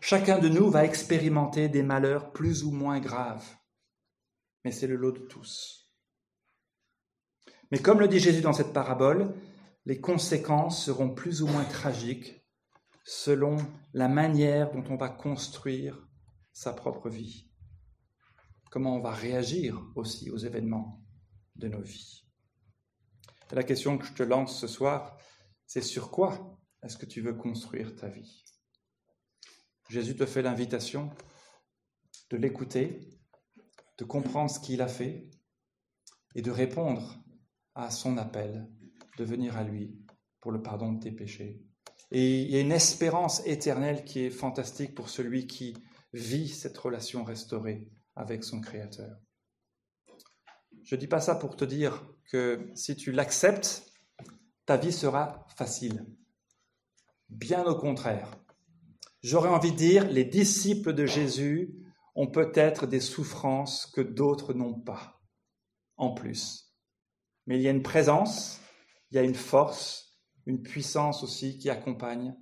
Chacun 0.00 0.38
de 0.38 0.48
nous 0.48 0.70
va 0.70 0.84
expérimenter 0.84 1.68
des 1.68 1.82
malheurs 1.82 2.30
plus 2.30 2.62
ou 2.62 2.70
moins 2.70 3.00
graves 3.00 3.44
mais 4.66 4.72
c'est 4.72 4.88
le 4.88 4.96
lot 4.96 5.12
de 5.12 5.20
tous. 5.20 5.92
Mais 7.70 7.78
comme 7.78 8.00
le 8.00 8.08
dit 8.08 8.18
Jésus 8.18 8.40
dans 8.40 8.52
cette 8.52 8.72
parabole, 8.72 9.32
les 9.84 10.00
conséquences 10.00 10.84
seront 10.84 11.14
plus 11.14 11.40
ou 11.40 11.46
moins 11.46 11.64
tragiques 11.64 12.44
selon 13.04 13.58
la 13.92 14.08
manière 14.08 14.72
dont 14.72 14.82
on 14.90 14.96
va 14.96 15.08
construire 15.08 16.08
sa 16.52 16.72
propre 16.72 17.08
vie, 17.08 17.48
comment 18.68 18.96
on 18.96 19.00
va 19.00 19.12
réagir 19.12 19.80
aussi 19.94 20.32
aux 20.32 20.38
événements 20.38 21.00
de 21.54 21.68
nos 21.68 21.82
vies. 21.82 22.26
la 23.52 23.62
question 23.62 23.98
que 23.98 24.06
je 24.06 24.14
te 24.14 24.24
lance 24.24 24.58
ce 24.58 24.66
soir, 24.66 25.16
c'est 25.64 25.80
sur 25.80 26.10
quoi 26.10 26.58
est-ce 26.82 26.98
que 26.98 27.06
tu 27.06 27.20
veux 27.20 27.34
construire 27.34 27.94
ta 27.94 28.08
vie? 28.08 28.42
Jésus 29.88 30.16
te 30.16 30.26
fait 30.26 30.42
l'invitation 30.42 31.10
de 32.30 32.36
l'écouter 32.36 33.15
de 33.98 34.04
comprendre 34.04 34.50
ce 34.50 34.60
qu'il 34.60 34.82
a 34.82 34.88
fait 34.88 35.30
et 36.34 36.42
de 36.42 36.50
répondre 36.50 37.18
à 37.74 37.90
son 37.90 38.18
appel, 38.18 38.68
de 39.18 39.24
venir 39.24 39.56
à 39.56 39.64
lui 39.64 39.98
pour 40.40 40.52
le 40.52 40.62
pardon 40.62 40.92
de 40.92 41.00
tes 41.00 41.12
péchés. 41.12 41.62
Et 42.10 42.42
il 42.42 42.50
y 42.50 42.56
a 42.56 42.60
une 42.60 42.72
espérance 42.72 43.44
éternelle 43.46 44.04
qui 44.04 44.20
est 44.20 44.30
fantastique 44.30 44.94
pour 44.94 45.08
celui 45.08 45.46
qui 45.46 45.74
vit 46.12 46.48
cette 46.48 46.78
relation 46.78 47.24
restaurée 47.24 47.88
avec 48.14 48.44
son 48.44 48.60
Créateur. 48.60 49.18
Je 50.84 50.94
ne 50.94 51.00
dis 51.00 51.08
pas 51.08 51.20
ça 51.20 51.34
pour 51.34 51.56
te 51.56 51.64
dire 51.64 52.06
que 52.30 52.70
si 52.74 52.96
tu 52.96 53.12
l'acceptes, 53.12 53.90
ta 54.66 54.76
vie 54.76 54.92
sera 54.92 55.46
facile. 55.56 56.06
Bien 57.28 57.64
au 57.64 57.76
contraire. 57.76 58.38
J'aurais 59.22 59.48
envie 59.48 59.72
de 59.72 59.76
dire, 59.76 60.08
les 60.08 60.24
disciples 60.24 60.92
de 60.92 61.06
Jésus 61.06 61.74
ont 62.16 62.26
peut-être 62.26 62.86
des 62.86 63.00
souffrances 63.00 63.86
que 63.86 64.00
d'autres 64.00 64.54
n'ont 64.54 64.80
pas, 64.80 65.22
en 65.96 66.14
plus. 66.14 66.74
Mais 67.46 67.56
il 67.56 67.62
y 67.62 67.68
a 67.68 67.70
une 67.70 67.82
présence, 67.82 68.60
il 69.10 69.16
y 69.16 69.18
a 69.18 69.22
une 69.22 69.34
force, 69.34 70.18
une 70.46 70.62
puissance 70.62 71.22
aussi 71.22 71.58
qui 71.58 71.68
accompagne, 71.70 72.34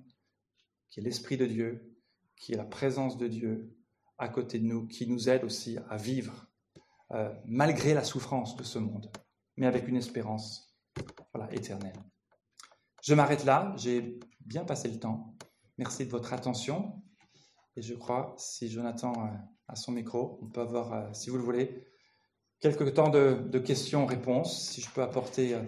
qui 0.89 1.01
est 1.01 1.03
l'Esprit 1.03 1.37
de 1.37 1.45
Dieu, 1.45 1.93
qui 2.37 2.53
est 2.53 2.57
la 2.57 2.65
présence 2.65 3.17
de 3.17 3.27
Dieu 3.27 3.75
à 4.17 4.29
côté 4.29 4.59
de 4.59 4.65
nous, 4.65 4.87
qui 4.87 5.07
nous 5.07 5.29
aide 5.29 5.43
aussi 5.43 5.77
à 5.89 5.97
vivre 5.97 6.47
euh, 7.11 7.33
malgré 7.45 7.93
la 7.93 8.03
souffrance 8.03 8.55
de 8.55 8.63
ce 8.63 8.79
monde, 8.79 9.11
mais 9.57 9.67
avec 9.67 9.87
une 9.89 9.97
espérance 9.97 10.73
voilà, 11.33 11.53
éternelle. 11.53 12.01
Je 13.03 13.13
m'arrête 13.13 13.43
là, 13.43 13.73
j'ai 13.77 14.19
bien 14.39 14.63
passé 14.63 14.87
le 14.87 14.99
temps. 14.99 15.35
Merci 15.77 16.05
de 16.05 16.11
votre 16.11 16.31
attention. 16.31 17.03
Et 17.75 17.81
je 17.81 17.93
crois, 17.93 18.33
si 18.37 18.69
Jonathan 18.69 19.11
euh, 19.11 19.37
à 19.67 19.75
son 19.75 19.91
micro. 19.91 20.39
On 20.41 20.47
peut 20.47 20.61
avoir, 20.61 20.93
euh, 20.93 21.13
si 21.13 21.29
vous 21.29 21.37
le 21.37 21.43
voulez, 21.43 21.85
quelques 22.59 22.93
temps 22.93 23.09
de, 23.09 23.59
questions-réponses, 23.59 24.69
si 24.69 24.81
je 24.81 24.89
peux 24.91 25.01
apporter 25.01 25.55
euh, 25.55 25.61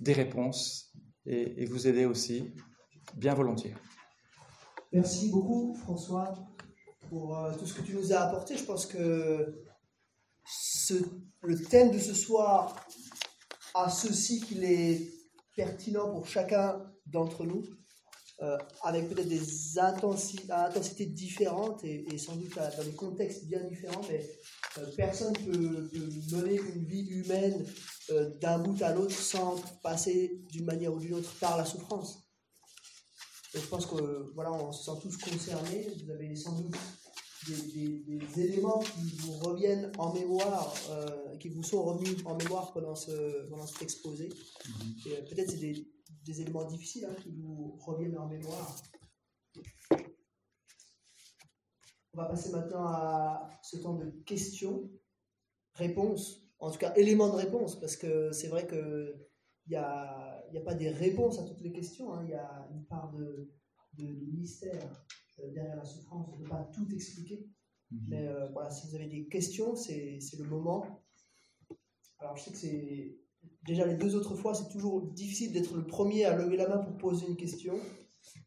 des 0.00 0.12
réponses 0.12 0.92
et, 1.26 1.66
vous 1.66 1.86
aider 1.86 2.06
aussi, 2.06 2.54
bien 3.14 3.34
volontiers. 3.34 3.74
Merci 4.92 5.30
beaucoup, 5.30 5.74
François, 5.74 6.32
pour 7.10 7.36
euh, 7.36 7.52
tout 7.58 7.66
ce 7.66 7.74
que 7.74 7.82
tu 7.82 7.94
nous 7.94 8.12
as 8.12 8.20
apporté. 8.20 8.56
Je 8.56 8.64
pense 8.64 8.86
que 8.86 9.62
le 11.42 11.62
thème 11.68 11.90
de 11.90 11.98
ce 11.98 12.14
soir 12.14 12.74
a 13.74 13.90
ceci 13.90 14.40
qu'il 14.40 14.64
est 14.64 15.10
pertinent 15.54 16.10
pour 16.10 16.26
chacun 16.26 16.82
d'entre 17.04 17.44
nous. 17.44 17.62
Euh, 18.40 18.56
avec 18.84 19.08
peut-être 19.08 19.26
des 19.26 19.78
intensités, 19.80 21.06
différentes 21.06 21.82
et, 21.82 22.06
sans 22.18 22.36
doute 22.36 22.54
dans 22.54 22.84
des 22.84 22.92
contextes 22.92 23.46
bien 23.46 23.64
différents, 23.64 24.00
mais 24.08 24.24
euh, 24.78 24.86
personne 24.96 25.32
ne 25.44 25.80
peut, 25.80 26.36
mener 26.36 26.54
une 26.54 26.84
vie 26.84 27.08
humaine 27.08 27.66
euh, 28.10 28.30
d'un 28.38 28.60
bout 28.60 28.80
à 28.80 28.94
l'autre 28.94 29.16
sans 29.16 29.56
passer 29.82 30.40
d'une 30.52 30.66
manière 30.66 30.94
ou 30.94 31.00
d'une 31.00 31.14
autre 31.14 31.34
par 31.40 31.56
la 31.56 31.64
souffrance. 31.64 32.28
je 33.52 33.66
pense 33.66 33.86
que 33.86 34.30
voilà, 34.36 34.52
on 34.52 34.70
se 34.70 34.84
sent 34.84 34.98
tous 35.02 35.16
concernés. 35.16 35.88
Vous 36.04 36.12
avez 36.12 36.36
sans 36.36 36.52
doute 36.52 36.76
des, 37.48 38.40
éléments 38.40 38.78
qui 38.78 39.16
vous 39.16 39.32
reviennent 39.32 39.90
en 39.98 40.12
mémoire, 40.14 40.72
qui 41.40 41.48
vous 41.48 41.64
sont 41.64 41.82
revenus 41.82 42.18
en 42.24 42.36
mémoire 42.36 42.72
pendant, 42.72 42.94
ce, 42.94 43.48
pendant 43.48 43.66
cet 43.66 43.82
exposé. 43.82 44.28
Mm-hmm. 44.28 45.28
Peut-être 45.28 45.50
c'est 45.50 45.56
des 45.56 45.88
des 46.28 46.42
éléments 46.42 46.64
difficiles 46.64 47.06
hein, 47.06 47.14
qui 47.22 47.30
vous 47.30 47.76
reviennent 47.80 48.18
en 48.18 48.28
mémoire. 48.28 48.76
On 52.12 52.18
va 52.18 52.26
passer 52.26 52.50
maintenant 52.50 52.86
à 52.86 53.48
ce 53.62 53.78
temps 53.78 53.94
de 53.94 54.10
questions, 54.26 54.90
réponses, 55.74 56.46
en 56.58 56.70
tout 56.70 56.78
cas 56.78 56.92
éléments 56.96 57.28
de 57.28 57.36
réponse, 57.36 57.80
parce 57.80 57.96
que 57.96 58.32
c'est 58.32 58.48
vrai 58.48 58.66
qu'il 58.66 59.26
n'y 59.68 59.76
a, 59.76 60.44
y 60.52 60.58
a 60.58 60.62
pas 60.62 60.74
des 60.74 60.90
réponses 60.90 61.38
à 61.38 61.44
toutes 61.44 61.60
les 61.60 61.72
questions, 61.72 62.12
hein. 62.12 62.24
il 62.24 62.30
y 62.30 62.34
a 62.34 62.68
une 62.72 62.84
part 62.84 63.10
de, 63.12 63.50
de, 63.94 64.06
mystère 64.36 65.06
euh, 65.38 65.50
derrière 65.52 65.76
la 65.76 65.84
souffrance, 65.84 66.28
on 66.30 66.36
ne 66.36 66.42
peut 66.42 66.50
pas 66.50 66.68
tout 66.74 66.88
expliquer. 66.92 67.46
Mhm. 67.90 68.06
Mais 68.08 68.28
euh, 68.28 68.48
voilà, 68.48 68.70
si 68.70 68.86
vous 68.86 68.96
avez 68.96 69.06
des 69.06 69.28
questions, 69.28 69.74
c'est 69.76 70.18
le 70.36 70.44
moment. 70.44 71.04
Alors 72.18 72.36
je 72.36 72.44
sais 72.44 72.50
que 72.50 72.58
c'est 72.58 73.18
déjà 73.66 73.86
les 73.86 73.96
deux 73.96 74.14
autres 74.14 74.34
fois, 74.34 74.54
c'est 74.54 74.68
toujours 74.68 75.02
difficile 75.12 75.52
d'être 75.52 75.74
le 75.74 75.86
premier 75.86 76.24
à 76.24 76.36
lever 76.36 76.56
la 76.56 76.68
main 76.68 76.78
pour 76.78 76.96
poser 76.96 77.26
une 77.26 77.36
question. 77.36 77.74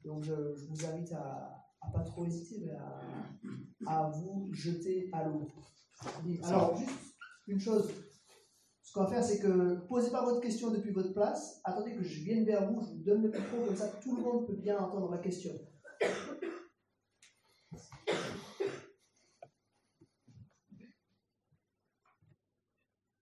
Donc 0.03 0.23
je, 0.23 0.33
vous 0.33 0.85
invite 0.85 1.11
à, 1.13 1.65
à 1.81 1.89
pas 1.91 2.01
trop 2.01 2.25
hésiter, 2.25 2.61
mais 2.63 2.71
à, 2.71 3.01
à 3.87 4.09
vous 4.09 4.49
jeter 4.53 5.09
à 5.13 5.23
l'eau. 5.25 5.47
Alors 6.43 6.77
juste 6.77 7.15
une 7.47 7.59
chose. 7.59 7.89
Ce 8.83 8.93
qu'on 8.93 9.03
va 9.03 9.09
faire, 9.09 9.23
c'est 9.23 9.39
que 9.39 9.75
posez 9.87 10.11
pas 10.11 10.25
votre 10.25 10.41
question 10.41 10.71
depuis 10.71 10.91
votre 10.91 11.13
place. 11.13 11.61
Attendez 11.63 11.95
que 11.95 12.03
je 12.03 12.23
vienne 12.23 12.43
vers 12.43 12.69
vous, 12.71 12.81
je 12.81 12.89
vous 12.89 13.03
donne 13.03 13.21
le 13.21 13.29
micro, 13.29 13.65
comme 13.65 13.75
ça 13.75 13.87
tout 13.87 14.15
le 14.15 14.21
monde 14.21 14.47
peut 14.47 14.55
bien 14.55 14.77
entendre 14.79 15.09
la 15.11 15.19
question. 15.19 15.53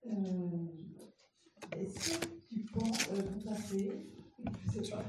Euh, 0.06 0.66
est-ce 1.78 2.18
que 2.18 2.26
tu 2.50 2.66
penses, 2.74 3.10
euh, 3.12 3.22
vous 3.22 3.50
pensez, 3.88 4.05
je 4.75 4.84
sais 4.84 4.91
pas, 4.91 5.03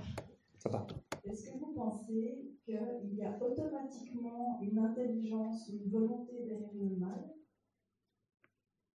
Ça 0.58 0.68
va. 0.70 0.86
est-ce 1.24 1.50
que 1.50 1.58
vous 1.58 1.72
pensez 1.74 2.56
qu'il 2.64 3.14
y 3.14 3.22
a 3.22 3.42
automatiquement 3.42 4.60
une 4.62 4.78
intelligence, 4.78 5.68
une 5.68 5.90
volonté 5.90 6.44
derrière 6.44 6.74
le 6.74 6.96
mal? 6.96 7.34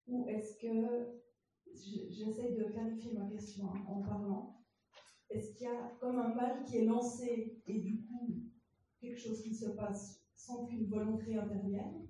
Ou 0.06 0.26
est-ce 0.28 0.58
que, 0.58 1.20
je- 1.72 2.10
j'essaie 2.10 2.52
de 2.52 2.64
clarifier 2.64 3.12
ma 3.14 3.26
question 3.26 3.66
hein, 3.72 3.84
en 3.88 4.02
parlant, 4.02 4.60
est-ce 5.30 5.54
qu'il 5.54 5.66
y 5.66 5.70
a 5.70 5.96
comme 6.00 6.18
un 6.18 6.34
mal 6.34 6.62
qui 6.64 6.78
est 6.78 6.84
lancé 6.84 7.62
et 7.66 7.80
du 7.80 8.02
coup 8.02 8.42
quelque 9.00 9.18
chose 9.18 9.42
qui 9.42 9.54
se 9.54 9.70
passe 9.70 10.22
sans 10.36 10.66
qu'une 10.66 10.86
volonté 10.86 11.36
intervienne? 11.36 12.06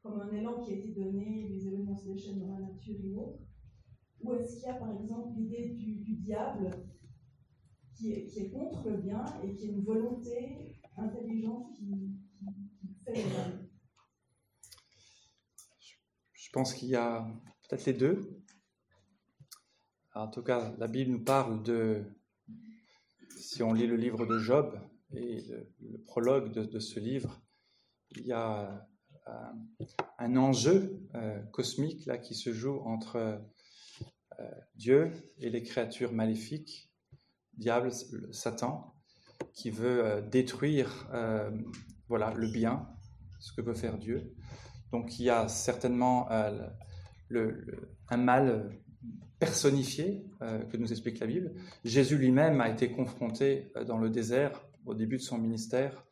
Comme 0.00 0.20
un 0.20 0.30
élan 0.30 0.60
qui 0.62 0.72
a 0.72 0.76
été 0.76 0.92
donné, 0.92 1.48
les 1.48 1.66
éléments 1.66 1.96
se 1.96 2.08
déchaînent 2.08 2.38
dans 2.38 2.52
la 2.52 2.60
nature 2.60 3.04
et 3.04 3.14
autres 3.16 3.47
Ou 4.22 4.34
est-ce 4.34 4.56
qu'il 4.56 4.64
y 4.64 4.66
a 4.66 4.74
par 4.74 4.90
exemple 5.00 5.34
l'idée 5.36 5.68
du, 5.70 6.16
diable 6.16 6.70
qui 7.94 8.12
est, 8.12 8.50
contre 8.50 8.88
le 8.90 8.96
bien 8.98 9.24
et 9.42 9.54
qui 9.54 9.64
est 9.64 9.68
une 9.68 9.84
volonté 9.84 10.80
intelligente 10.96 11.72
qui, 11.76 12.18
fait 13.04 13.22
le 13.22 13.28
mal 13.30 13.68
Je 16.32 16.50
pense 16.52 16.74
qu'il 16.74 16.88
y 16.88 16.96
a 16.96 17.26
peut-être 17.68 17.86
les 17.86 17.94
deux. 17.94 18.42
En 20.14 20.28
tout 20.28 20.42
cas, 20.42 20.74
la 20.78 20.88
Bible 20.88 21.12
nous 21.12 21.24
parle 21.24 21.62
de, 21.62 22.04
si 23.36 23.62
on 23.62 23.72
lit 23.72 23.86
le 23.86 23.96
livre 23.96 24.26
de 24.26 24.38
Job 24.38 24.78
et 25.12 25.42
le, 25.80 25.98
prologue 26.06 26.52
de, 26.52 26.78
ce 26.80 26.98
livre, 26.98 27.40
il 28.10 28.26
y 28.26 28.32
a 28.32 28.88
euh, 29.28 29.32
un 30.18 30.36
enjeu 30.36 31.00
euh, 31.14 31.40
cosmique 31.52 32.06
là 32.06 32.18
qui 32.18 32.34
se 32.34 32.52
joue 32.52 32.80
entre 32.80 33.40
Dieu 34.76 35.10
et 35.38 35.50
les 35.50 35.62
créatures 35.62 36.12
maléfiques, 36.12 36.90
diable, 37.54 37.90
le- 38.12 38.32
Satan, 38.32 38.94
qui 39.52 39.70
veut 39.70 40.04
euh, 40.04 40.20
détruire 40.20 41.08
euh, 41.12 41.50
voilà 42.08 42.32
le 42.34 42.48
bien, 42.48 42.88
ce 43.40 43.52
que 43.52 43.60
peut 43.60 43.74
faire 43.74 43.98
Dieu. 43.98 44.34
Donc 44.92 45.18
il 45.18 45.24
y 45.24 45.30
a 45.30 45.48
certainement 45.48 46.30
euh, 46.30 46.68
un 48.08 48.16
mal 48.16 48.70
personnifié 49.38 50.24
euh, 50.42 50.64
que 50.64 50.76
nous 50.76 50.90
explique 50.90 51.20
la 51.20 51.26
Bible. 51.26 51.54
Jésus 51.84 52.16
lui-même 52.18 52.60
a 52.60 52.68
été 52.68 52.90
confronté 52.90 53.70
euh, 53.76 53.84
dans 53.84 53.98
le 53.98 54.10
désert 54.10 54.64
au 54.86 54.94
début 54.94 55.16
de 55.18 55.22
son 55.22 55.38
ministère, 55.38 56.04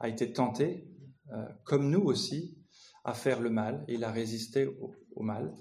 a 0.00 0.08
été 0.08 0.32
tenté, 0.32 0.88
euh, 1.32 1.44
comme 1.64 1.90
nous 1.90 2.02
aussi, 2.02 2.58
à 3.04 3.14
faire 3.14 3.40
le 3.40 3.50
mal, 3.50 3.84
il 3.88 4.04
a 4.04 4.10
résisté 4.10 4.66
au 4.66 5.22
mal. 5.22 5.54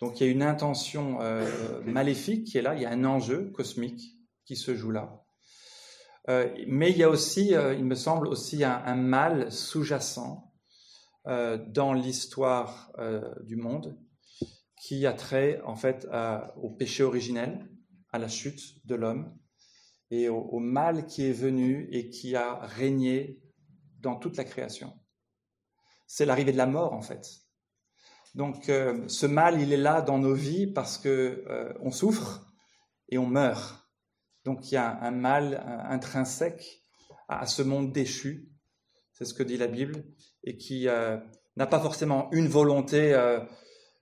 Donc 0.00 0.20
il 0.20 0.26
y 0.26 0.28
a 0.28 0.32
une 0.32 0.42
intention 0.42 1.20
euh, 1.20 1.80
maléfique 1.84 2.44
qui 2.44 2.58
est 2.58 2.62
là, 2.62 2.74
il 2.74 2.82
y 2.82 2.86
a 2.86 2.90
un 2.90 3.04
enjeu 3.04 3.50
cosmique 3.52 4.18
qui 4.44 4.56
se 4.56 4.74
joue 4.74 4.90
là. 4.90 5.24
Euh, 6.28 6.52
mais 6.66 6.90
il 6.90 6.96
y 6.96 7.02
a 7.02 7.10
aussi, 7.10 7.54
euh, 7.54 7.74
il 7.74 7.84
me 7.84 7.94
semble, 7.94 8.28
aussi 8.28 8.64
un, 8.64 8.82
un 8.84 8.96
mal 8.96 9.50
sous-jacent 9.52 10.50
dans 11.26 11.94
l'histoire 11.94 12.92
du 13.44 13.56
monde 13.56 13.98
qui 14.76 15.06
a 15.06 15.14
trait 15.14 15.58
en 15.64 15.74
fait 15.74 16.06
à- 16.10 16.54
au 16.58 16.68
péché 16.68 17.02
originel, 17.02 17.66
à 18.12 18.18
la 18.18 18.28
chute 18.28 18.60
de 18.84 18.94
l'homme 18.94 19.34
et 20.10 20.28
au, 20.28 20.36
au 20.36 20.58
mal 20.58 21.06
qui 21.06 21.24
est 21.24 21.32
venu 21.32 21.88
et 21.90 22.10
qui 22.10 22.36
a 22.36 22.56
régné 22.66 23.40
dans 24.00 24.16
toute 24.16 24.36
la 24.36 24.44
création. 24.44 24.92
C'est 26.06 26.26
l'arrivée 26.26 26.52
de 26.52 26.58
la 26.58 26.66
mort 26.66 26.92
en 26.92 27.00
fait. 27.00 27.26
Donc 28.34 28.68
euh, 28.68 29.06
ce 29.06 29.26
mal, 29.26 29.60
il 29.60 29.72
est 29.72 29.78
là 29.78 30.02
dans 30.02 30.18
nos 30.18 30.34
vies 30.34 30.66
parce 30.66 30.98
que 30.98 31.44
euh, 31.48 31.72
on 31.80 31.92
souffre 31.92 32.46
et 33.08 33.18
on 33.18 33.26
meurt. 33.26 33.88
Donc 34.44 34.70
il 34.70 34.74
y 34.74 34.76
a 34.76 34.98
un 35.02 35.12
mal 35.12 35.54
euh, 35.54 35.92
intrinsèque 35.92 36.82
à, 37.28 37.46
ce 37.46 37.62
monde 37.62 37.92
déchu. 37.92 38.48
C'est 39.12 39.24
ce 39.24 39.34
que 39.34 39.44
dit 39.44 39.56
la 39.56 39.68
Bible 39.68 40.04
et 40.42 40.56
qui 40.56 40.86
n'a 41.56 41.66
pas 41.66 41.78
forcément 41.78 42.28
une 42.32 42.48
volonté 42.48 43.14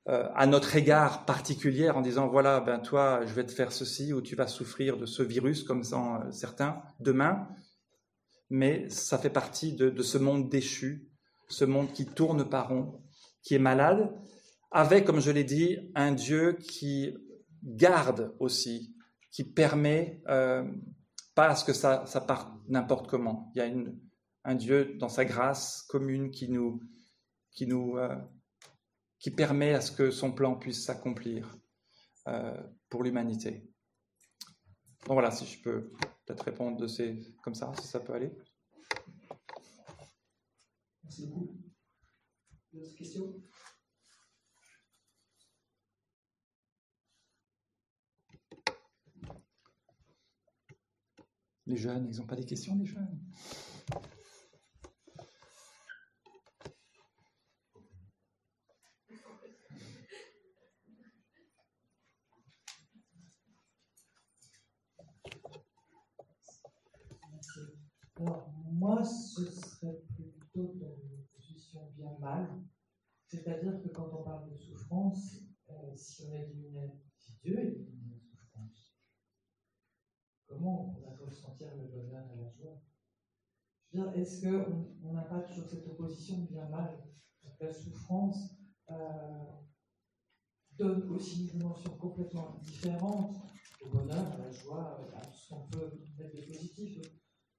à 0.06 0.46
notre 0.46 0.74
égard 0.74 1.26
particulière 1.26 1.98
en 1.98 2.00
disant 2.00 2.28
voilà 2.28 2.60
ben 2.60 2.78
toi 2.78 3.20
je 3.26 3.34
vais 3.34 3.44
te 3.44 3.52
faire 3.52 3.72
ceci 3.72 4.14
ou 4.14 4.22
tu 4.22 4.34
vas 4.34 4.46
souffrir 4.46 4.96
de 4.96 5.04
ce 5.04 5.22
virus 5.22 5.64
comme 5.64 5.84
certains 6.32 6.82
demain 6.98 7.46
mais 8.48 8.88
ça 8.88 9.18
fait 9.18 9.30
partie 9.30 9.74
de 9.74 10.02
ce 10.02 10.16
monde 10.16 10.48
déchu 10.48 11.12
ce 11.48 11.66
monde 11.66 11.92
qui 11.92 12.06
tourne 12.06 12.48
par 12.48 12.70
rond 12.70 13.02
qui 13.42 13.54
est 13.54 13.58
malade 13.58 14.12
avec 14.70 15.04
comme 15.04 15.20
je 15.20 15.30
l'ai 15.30 15.44
dit 15.44 15.78
un 15.94 16.12
Dieu 16.12 16.54
qui 16.54 17.14
garde 17.62 18.34
aussi 18.38 18.96
qui 19.30 19.44
permet 19.44 20.22
euh, 20.28 20.64
pas 21.34 21.48
à 21.48 21.54
ce 21.54 21.64
que 21.64 21.72
ça, 21.72 22.04
parte 22.26 22.52
n'importe 22.68 23.08
comment 23.08 23.50
il 23.54 23.58
y 23.58 23.60
a 23.62 23.72
un 24.44 24.54
Dieu 24.54 24.96
dans 24.98 25.08
sa 25.08 25.24
grâce 25.24 25.82
commune 25.82 26.30
qui 26.30 26.48
nous 26.48 26.80
qui 27.50 27.66
nous 27.66 27.96
euh, 27.96 28.16
qui 29.18 29.30
permet 29.30 29.72
à 29.72 29.80
ce 29.80 29.92
que 29.92 30.10
son 30.10 30.32
plan 30.32 30.56
puisse 30.56 30.84
s'accomplir 30.84 31.56
euh, 32.28 32.60
pour 32.88 33.04
l'humanité. 33.04 33.68
Donc 35.06 35.14
voilà, 35.14 35.30
si 35.30 35.46
je 35.46 35.62
peux 35.62 35.92
peut-être 36.24 36.44
répondre 36.44 36.76
de 36.76 36.86
ces 36.86 37.20
comme 37.42 37.54
ça, 37.54 37.72
si 37.80 37.86
ça 37.86 38.00
peut 38.00 38.14
aller. 38.14 38.32
Merci 41.04 41.26
beaucoup. 41.26 41.61
D'autres 42.72 42.94
questions? 42.94 43.42
Les 51.66 51.76
jeunes, 51.76 52.08
ils 52.10 52.18
n'ont 52.18 52.26
pas 52.26 52.36
des 52.36 52.46
questions, 52.46 52.76
les 52.76 52.86
jeunes? 52.86 53.20
Alors, 68.16 68.48
moi, 68.70 69.02
ce 69.04 69.44
serait 69.50 70.00
plutôt 70.14 70.74
dans 70.74 70.96
une 70.96 71.26
position 71.34 71.90
bien 71.96 72.16
mal. 72.20 72.61
C'est-à-dire 73.32 73.80
que 73.80 73.88
quand 73.88 74.10
on 74.12 74.22
parle 74.22 74.50
de 74.50 74.54
souffrance, 74.54 75.38
euh, 75.70 75.96
si 75.96 76.22
on 76.26 76.34
élimine, 76.34 77.00
Dieu 77.42 77.58
élimine 77.58 78.10
la 78.12 78.18
souffrance, 78.20 78.94
comment 80.46 80.94
on 80.94 81.00
va 81.00 81.16
ressentir 81.16 81.74
le 81.74 81.88
bonheur 81.88 82.30
et 82.30 82.36
la 82.36 82.50
joie? 82.50 82.82
Est-ce 84.14 84.42
qu'on 84.42 84.98
on 85.02 85.14
n'a 85.14 85.22
pas 85.22 85.40
toujours 85.40 85.66
cette 85.66 85.86
opposition 85.86 86.40
bien 86.44 86.68
mal 86.68 87.02
Donc, 87.42 87.54
La 87.58 87.72
souffrance 87.72 88.54
euh, 88.90 89.46
donne 90.72 91.08
aussi 91.08 91.44
une 91.44 91.58
dimension 91.58 91.96
complètement 91.96 92.58
différente 92.60 93.34
au 93.80 93.88
bonheur, 93.88 94.30
à 94.30 94.36
la 94.36 94.50
joie, 94.50 95.10
à 95.16 95.20
tout 95.22 95.38
ce 95.38 95.48
qu'on 95.48 95.68
peut 95.68 95.90
mettre 96.18 96.36
de 96.36 96.42
positif? 96.42 96.98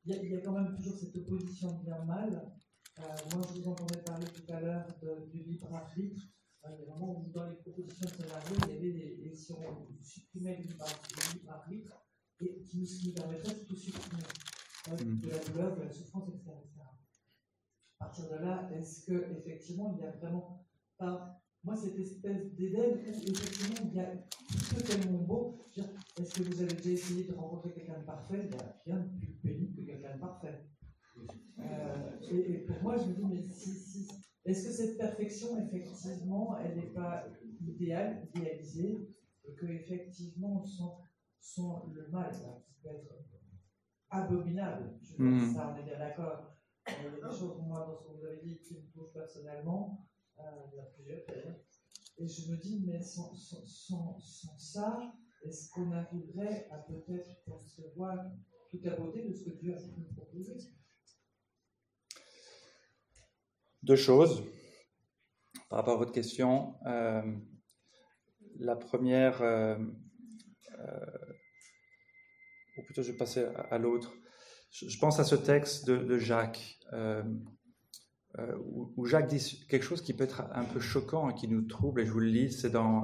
Il 0.06 0.14
y, 0.14 0.20
a, 0.20 0.22
il 0.22 0.30
y 0.30 0.36
a 0.36 0.42
quand 0.42 0.52
même 0.54 0.76
toujours 0.76 1.00
cette 1.00 1.16
opposition 1.16 1.80
bien-mal. 1.80 2.54
Euh, 3.00 3.04
moi, 3.34 3.41
je 3.54 3.60
vous 3.62 3.68
entendais 3.70 4.02
parler 4.02 4.28
tout 4.28 4.54
à 4.54 4.60
l'heure 4.62 4.88
du 5.32 5.39
libre 5.44 5.74
arbitre. 5.74 6.22
Euh, 6.66 6.70
vraiment 6.88 7.26
dans 7.34 7.46
les 7.50 7.56
propositions 7.56 8.06
de 8.06 8.24
scénario, 8.24 8.56
il 8.68 8.74
y 8.74 8.78
avait 8.78 8.91
des, 8.91 9.20
et 9.26 9.34
si 9.34 9.52
on 9.52 9.88
supprimait 10.02 10.58
le 10.58 10.64
libre 10.64 10.86
arbitre, 11.50 12.06
et 12.41 12.62
qui 12.64 12.78
nous, 12.80 12.86
qui 12.86 13.08
nous 13.08 13.14
permettrait 13.14 13.54
de 13.56 13.66
tout 13.66 13.76
supprimer, 13.76 14.24
euh, 14.89 15.04
Mm. 15.04 15.20
de 15.22 15.30
la 15.30 15.39
douleur, 15.39 15.76
de 15.78 15.84
la 15.84 15.91
souffrance, 15.91 16.30
etc., 16.30 16.52
etc. 16.62 16.82
À 18.00 18.06
partir 18.06 18.30
de 18.30 18.36
là, 18.36 18.70
est-ce 18.74 19.06
que 19.06 19.32
effectivement, 19.38 19.96
il 19.98 20.04
y 20.04 20.08
a 20.08 20.12
vraiment 20.12 20.66
pas 20.98 21.39
moi, 21.64 21.78
cette 21.78 21.98
espèce 21.98 22.54
d'Éden 22.56 22.98
où 22.98 23.32
effectivement 23.32 23.89
il 23.89 23.96
y 23.96 24.00
a 24.02 24.12
tout 24.70 24.82
tellement 24.82 25.20
beau. 25.20 25.66
Est-ce 26.20 26.34
que 26.34 26.44
vous 26.44 26.62
avez 26.62 26.74
déjà 26.74 26.89
essayé 26.89 27.24
de 27.24 27.34
rencontrer 27.34 27.72
quelqu'un 27.72 28.00
de 28.00 28.06
parfait? 28.06 28.41
Il 28.44 28.50
n'y 28.50 28.62
a 28.62 28.82
rien 28.86 29.00
de 29.00 29.18
plus 29.18 29.28
pénible 29.36 29.74
que 29.74 29.86
quelqu'un 29.86 30.16
de 30.16 30.20
parfait. 30.20 30.68
Euh, 31.60 32.20
et, 32.32 32.52
et 32.54 32.58
pour 32.60 32.82
moi, 32.84 32.98
je 32.98 33.06
me 33.10 33.14
dis, 33.16 33.26
mais 33.26 33.42
si, 33.42 33.70
si, 33.72 34.08
est-ce 34.46 34.66
que 34.68 34.72
cette 34.74 34.98
perfection, 34.98 35.58
effectivement, 35.66 36.58
elle 36.58 36.76
n'est 36.78 36.94
pas 36.94 37.26
idéale, 37.62 38.28
idéalisée, 38.36 39.08
et 39.46 39.54
que 39.56 39.66
effectivement, 39.66 40.64
sans, 40.64 41.02
sans 41.40 41.86
le 41.94 42.08
mal, 42.10 42.32
là, 42.32 42.60
qui 42.66 42.74
peut 42.82 42.90
être 42.90 43.14
abominable, 44.10 44.98
je 45.02 45.18
veux 45.24 45.30
dire, 45.30 45.48
Mm. 45.48 45.54
ça, 45.54 45.74
on 45.74 45.80
est 45.80 45.84
bien 45.84 45.98
d'accord. 46.00 46.50
Euh, 46.90 46.92
Il 47.00 47.04
y 47.04 47.08
a 47.08 47.12
des 47.30 47.38
choses, 47.38 47.62
moi, 47.66 47.86
dans 47.88 47.96
ce 47.98 48.04
que 48.08 48.18
vous 48.18 48.26
avez 48.26 48.42
dit, 48.44 48.60
qui 48.60 48.76
me 48.76 48.82
touchent 48.92 49.14
personnellement. 49.14 50.06
Euh, 50.40 50.44
il 50.72 50.78
y 50.78 50.80
en 50.82 50.84
a 50.84 50.88
plusieurs, 50.88 51.22
d'ailleurs. 51.28 51.60
Et 52.18 52.28
je 52.28 52.52
me 52.52 52.58
dis, 52.58 52.84
mais 52.86 53.02
sans, 53.02 53.34
sans, 53.36 53.66
sans, 54.20 54.58
ça, 54.58 55.14
est-ce 55.44 55.72
qu'on 55.72 55.92
arriverait 55.92 56.68
à 56.72 56.78
peut-être 56.80 57.44
percevoir 57.46 58.32
toute 58.70 58.86
la 58.86 58.96
beauté 58.96 59.28
de 59.28 59.34
ce 59.34 59.44
que 59.46 59.50
Dieu 59.52 59.76
a 59.76 59.80
nous 59.98 60.14
proposer? 60.16 60.58
Deux 63.84 63.98
choses 63.98 64.44
par 65.70 65.80
rapport 65.80 65.96
à 65.96 65.98
votre 65.98 66.14
question. 66.14 66.76
Euh, 66.86 67.22
la 68.60 68.78
première, 68.78 69.42
euh, 69.42 69.76
euh, 70.80 71.06
ou 72.78 72.84
plutôt 72.84 73.04
je 73.04 73.12
vais 73.12 73.18
passer 73.18 73.46
à, 73.72 73.78
l'autre. 73.78 74.14
Je, 74.72 74.98
pense 75.00 75.20
à 75.20 75.26
ce 75.26 75.36
texte 75.36 75.86
de, 75.90 76.18
Jacques. 76.18 76.80
Où, 78.38 79.06
Jacques 79.06 79.28
dit 79.28 79.66
quelque 79.68 79.84
chose 79.84 80.02
qui 80.02 80.14
peut 80.14 80.24
être 80.24 80.44
un 80.54 80.64
peu 80.64 80.80
choquant 80.80 81.30
et 81.30 81.34
qui 81.36 81.50
nous 81.50 81.64
trouble, 81.64 82.02
et 82.02 82.06
je 82.06 82.12
vous 82.12 82.20
le 82.20 82.28
lis, 82.28 82.54
c'est 82.54 82.70
dans 82.70 83.04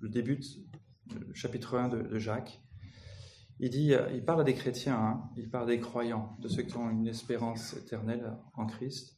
le 0.00 0.08
début 0.08 0.36
du 0.36 1.34
chapitre 1.34 1.76
1 1.76 1.90
de, 1.90 2.18
Jacques. 2.18 2.60
Il 3.60 3.70
dit, 3.70 3.92
il 4.12 4.24
parle 4.24 4.40
à 4.40 4.44
des 4.44 4.54
chrétiens, 4.54 4.96
hein, 4.96 5.30
il 5.36 5.48
parle 5.48 5.68
des 5.68 5.78
croyants, 5.78 6.36
de 6.40 6.48
ceux 6.48 6.62
qui 6.62 6.76
ont 6.76 6.90
une 6.90 7.06
espérance 7.06 7.74
éternelle 7.76 8.36
en 8.54 8.66
Christ. 8.66 9.17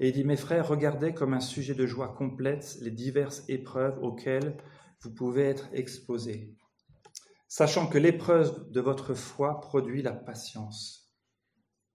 Et 0.00 0.08
il 0.08 0.12
dit, 0.12 0.24
mes 0.24 0.36
frères, 0.36 0.68
regardez 0.68 1.14
comme 1.14 1.34
un 1.34 1.40
sujet 1.40 1.74
de 1.74 1.86
joie 1.86 2.14
complète 2.14 2.78
les 2.80 2.90
diverses 2.90 3.44
épreuves 3.48 3.98
auxquelles 4.02 4.56
vous 5.00 5.12
pouvez 5.12 5.44
être 5.44 5.68
exposés, 5.72 6.56
sachant 7.46 7.86
que 7.86 7.98
l'épreuve 7.98 8.70
de 8.70 8.80
votre 8.80 9.14
foi 9.14 9.60
produit 9.60 10.02
la 10.02 10.12
patience. 10.12 11.14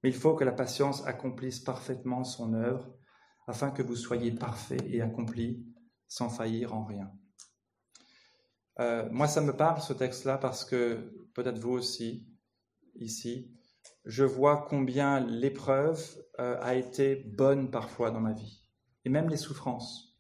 Mais 0.01 0.09
il 0.09 0.15
faut 0.15 0.35
que 0.35 0.45
la 0.45 0.53
patience 0.53 1.05
accomplisse 1.05 1.59
parfaitement 1.59 2.23
son 2.23 2.53
œuvre, 2.53 2.95
afin 3.47 3.71
que 3.71 3.81
vous 3.81 3.95
soyez 3.95 4.31
parfait 4.31 4.77
et 4.87 5.01
accompli 5.01 5.65
sans 6.07 6.29
faillir 6.29 6.73
en 6.73 6.85
rien. 6.85 7.11
Euh, 8.79 9.09
moi, 9.11 9.27
ça 9.27 9.41
me 9.41 9.55
parle 9.55 9.81
ce 9.81 9.91
texte-là 9.91 10.37
parce 10.37 10.63
que 10.63 11.11
peut-être 11.33 11.59
vous 11.59 11.71
aussi, 11.71 12.27
ici, 12.95 13.51
je 14.05 14.23
vois 14.23 14.65
combien 14.69 15.19
l'épreuve 15.19 16.01
euh, 16.39 16.57
a 16.61 16.75
été 16.75 17.15
bonne 17.15 17.69
parfois 17.69 18.11
dans 18.11 18.21
ma 18.21 18.33
vie, 18.33 18.63
et 19.05 19.09
même 19.09 19.29
les 19.29 19.37
souffrances. 19.37 20.17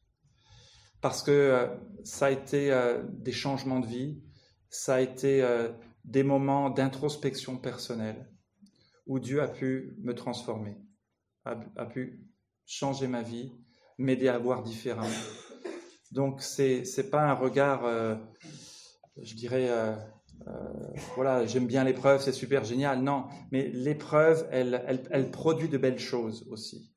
Parce 1.01 1.23
que 1.23 1.31
euh, 1.31 1.67
ça 2.03 2.27
a 2.27 2.31
été 2.31 2.71
des 3.09 3.31
changements 3.31 3.79
de 3.79 3.87
vie, 3.87 4.21
ça 4.69 4.95
a 4.95 5.01
été 5.01 5.43
des 6.03 6.23
moments 6.23 6.69
d'introspection 6.69 7.57
personnelle, 7.57 8.29
où 9.09 9.19
Dieu 9.19 9.41
a 9.41 9.47
pu 9.47 9.95
me 10.01 10.13
transformer, 10.13 10.77
a, 11.45 11.85
pu 11.85 12.27
changer 12.65 13.07
ma 13.07 13.23
vie, 13.23 13.51
m'aider 13.97 14.27
à 14.27 14.37
voir 14.37 14.63
différemment. 14.63 15.09
Donc 16.11 16.41
c'est 16.41 16.85
c'est 16.85 17.09
pas 17.09 17.23
un 17.23 17.33
regard, 17.33 17.85
euh, 17.85 18.15
je 19.21 19.35
dirais, 19.35 19.69
euh, 20.47 20.51
euh, 20.51 20.99
voilà, 21.15 21.45
j'aime 21.45 21.67
bien 21.67 21.83
l'épreuve, 21.83 22.21
c'est 22.21 22.33
super 22.33 22.63
génial. 22.63 23.01
Non, 23.01 23.25
mais 23.51 23.69
l'épreuve, 23.69 24.47
elle, 24.51 24.83
elle, 24.87 25.03
elle, 25.11 25.31
produit 25.31 25.69
de 25.69 25.77
belles 25.77 25.99
choses 25.99 26.45
aussi. 26.49 26.93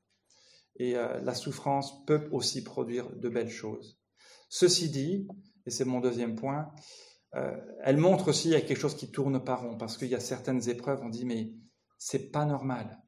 Et 0.77 0.93
la 0.93 1.35
souffrance 1.35 2.03
peut 2.07 2.27
aussi 2.31 2.63
produire 2.63 3.07
de 3.15 3.29
belles 3.29 3.51
choses. 3.51 4.01
Ceci 4.49 4.89
dit, 4.89 5.27
et 5.67 5.69
c'est 5.69 5.85
mon 5.85 5.99
deuxième 5.99 6.33
point, 6.33 6.71
elle 7.83 7.97
montre 7.97 8.29
aussi 8.29 8.43
qu'il 8.43 8.51
y 8.53 8.55
a 8.55 8.61
quelque 8.61 8.79
chose 8.79 8.95
qui 8.95 9.11
tourne 9.11 9.43
pas 9.43 9.55
rond, 9.55 9.77
parce 9.77 9.97
qu'il 9.97 10.07
y 10.07 10.15
a 10.15 10.19
certaines 10.19 10.67
épreuves, 10.69 11.01
on 11.03 11.09
dit, 11.09 11.25
mais 11.25 11.53
c'est 11.99 12.31
pas 12.31 12.45
normal. 12.45 13.03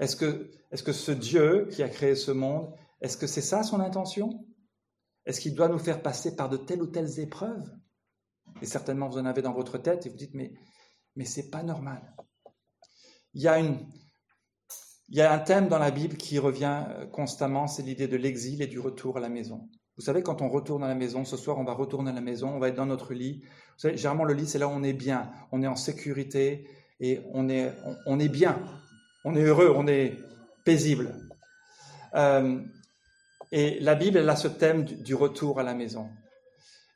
Est-ce 0.00 0.16
que, 0.16 0.50
est-ce 0.72 0.82
que 0.82 0.92
ce 0.92 1.12
Dieu 1.12 1.68
qui 1.70 1.84
a 1.84 1.88
créé 1.88 2.16
ce 2.16 2.32
monde, 2.32 2.74
est-ce 3.00 3.16
que 3.16 3.28
c'est 3.28 3.42
ça 3.42 3.62
son 3.62 3.78
intention? 3.78 4.44
Est-ce 5.24 5.40
qu'il 5.40 5.54
doit 5.54 5.68
nous 5.68 5.78
faire 5.78 6.02
passer 6.02 6.34
par 6.34 6.48
de 6.48 6.56
telles 6.56 6.82
ou 6.82 6.86
telles 6.86 7.20
épreuves? 7.20 7.70
Et 8.62 8.66
certainement 8.66 9.08
vous 9.08 9.18
en 9.18 9.26
avez 9.26 9.42
dans 9.42 9.52
votre 9.52 9.78
tête 9.78 10.06
et 10.06 10.08
vous 10.08 10.16
dites 10.16 10.34
mais 10.34 10.52
mais 11.16 11.24
c'est 11.24 11.50
pas 11.50 11.62
normal. 11.62 12.14
Il 13.34 13.42
y 13.42 13.48
a 13.48 13.58
une 13.58 13.86
il 15.08 15.16
y 15.16 15.22
a 15.22 15.32
un 15.32 15.38
thème 15.38 15.68
dans 15.68 15.78
la 15.78 15.90
Bible 15.90 16.16
qui 16.16 16.38
revient 16.38 16.84
euh, 16.90 17.06
constamment, 17.06 17.66
c'est 17.66 17.82
l'idée 17.82 18.08
de 18.08 18.16
l'exil 18.16 18.60
et 18.60 18.66
du 18.66 18.78
retour 18.78 19.16
à 19.16 19.20
la 19.20 19.30
maison. 19.30 19.68
Vous 19.96 20.04
savez, 20.04 20.22
quand 20.22 20.42
on 20.42 20.48
retourne 20.48 20.84
à 20.84 20.88
la 20.88 20.94
maison, 20.94 21.24
ce 21.24 21.36
soir, 21.36 21.58
on 21.58 21.64
va 21.64 21.72
retourner 21.72 22.10
à 22.10 22.14
la 22.14 22.20
maison, 22.20 22.50
on 22.50 22.58
va 22.58 22.68
être 22.68 22.76
dans 22.76 22.86
notre 22.86 23.14
lit. 23.14 23.40
Vous 23.42 23.78
savez, 23.78 23.96
généralement, 23.96 24.24
le 24.24 24.34
lit, 24.34 24.46
c'est 24.46 24.58
là 24.58 24.68
où 24.68 24.70
on 24.70 24.84
est 24.84 24.92
bien, 24.92 25.30
on 25.50 25.62
est 25.62 25.66
en 25.66 25.74
sécurité, 25.74 26.68
et 27.00 27.20
on 27.32 27.48
est, 27.48 27.72
on, 28.06 28.18
est 28.18 28.28
bien, 28.28 28.60
on 29.24 29.34
est 29.34 29.42
heureux, 29.42 29.72
on 29.74 29.86
est 29.86 30.16
paisible. 30.64 31.14
Euh, 32.14 32.60
et 33.50 33.80
la 33.80 33.94
Bible, 33.94 34.18
elle 34.18 34.28
a 34.28 34.36
ce 34.36 34.48
thème 34.48 34.84
du, 34.84 35.14
retour 35.14 35.58
à 35.58 35.62
la 35.62 35.74
maison. 35.74 36.08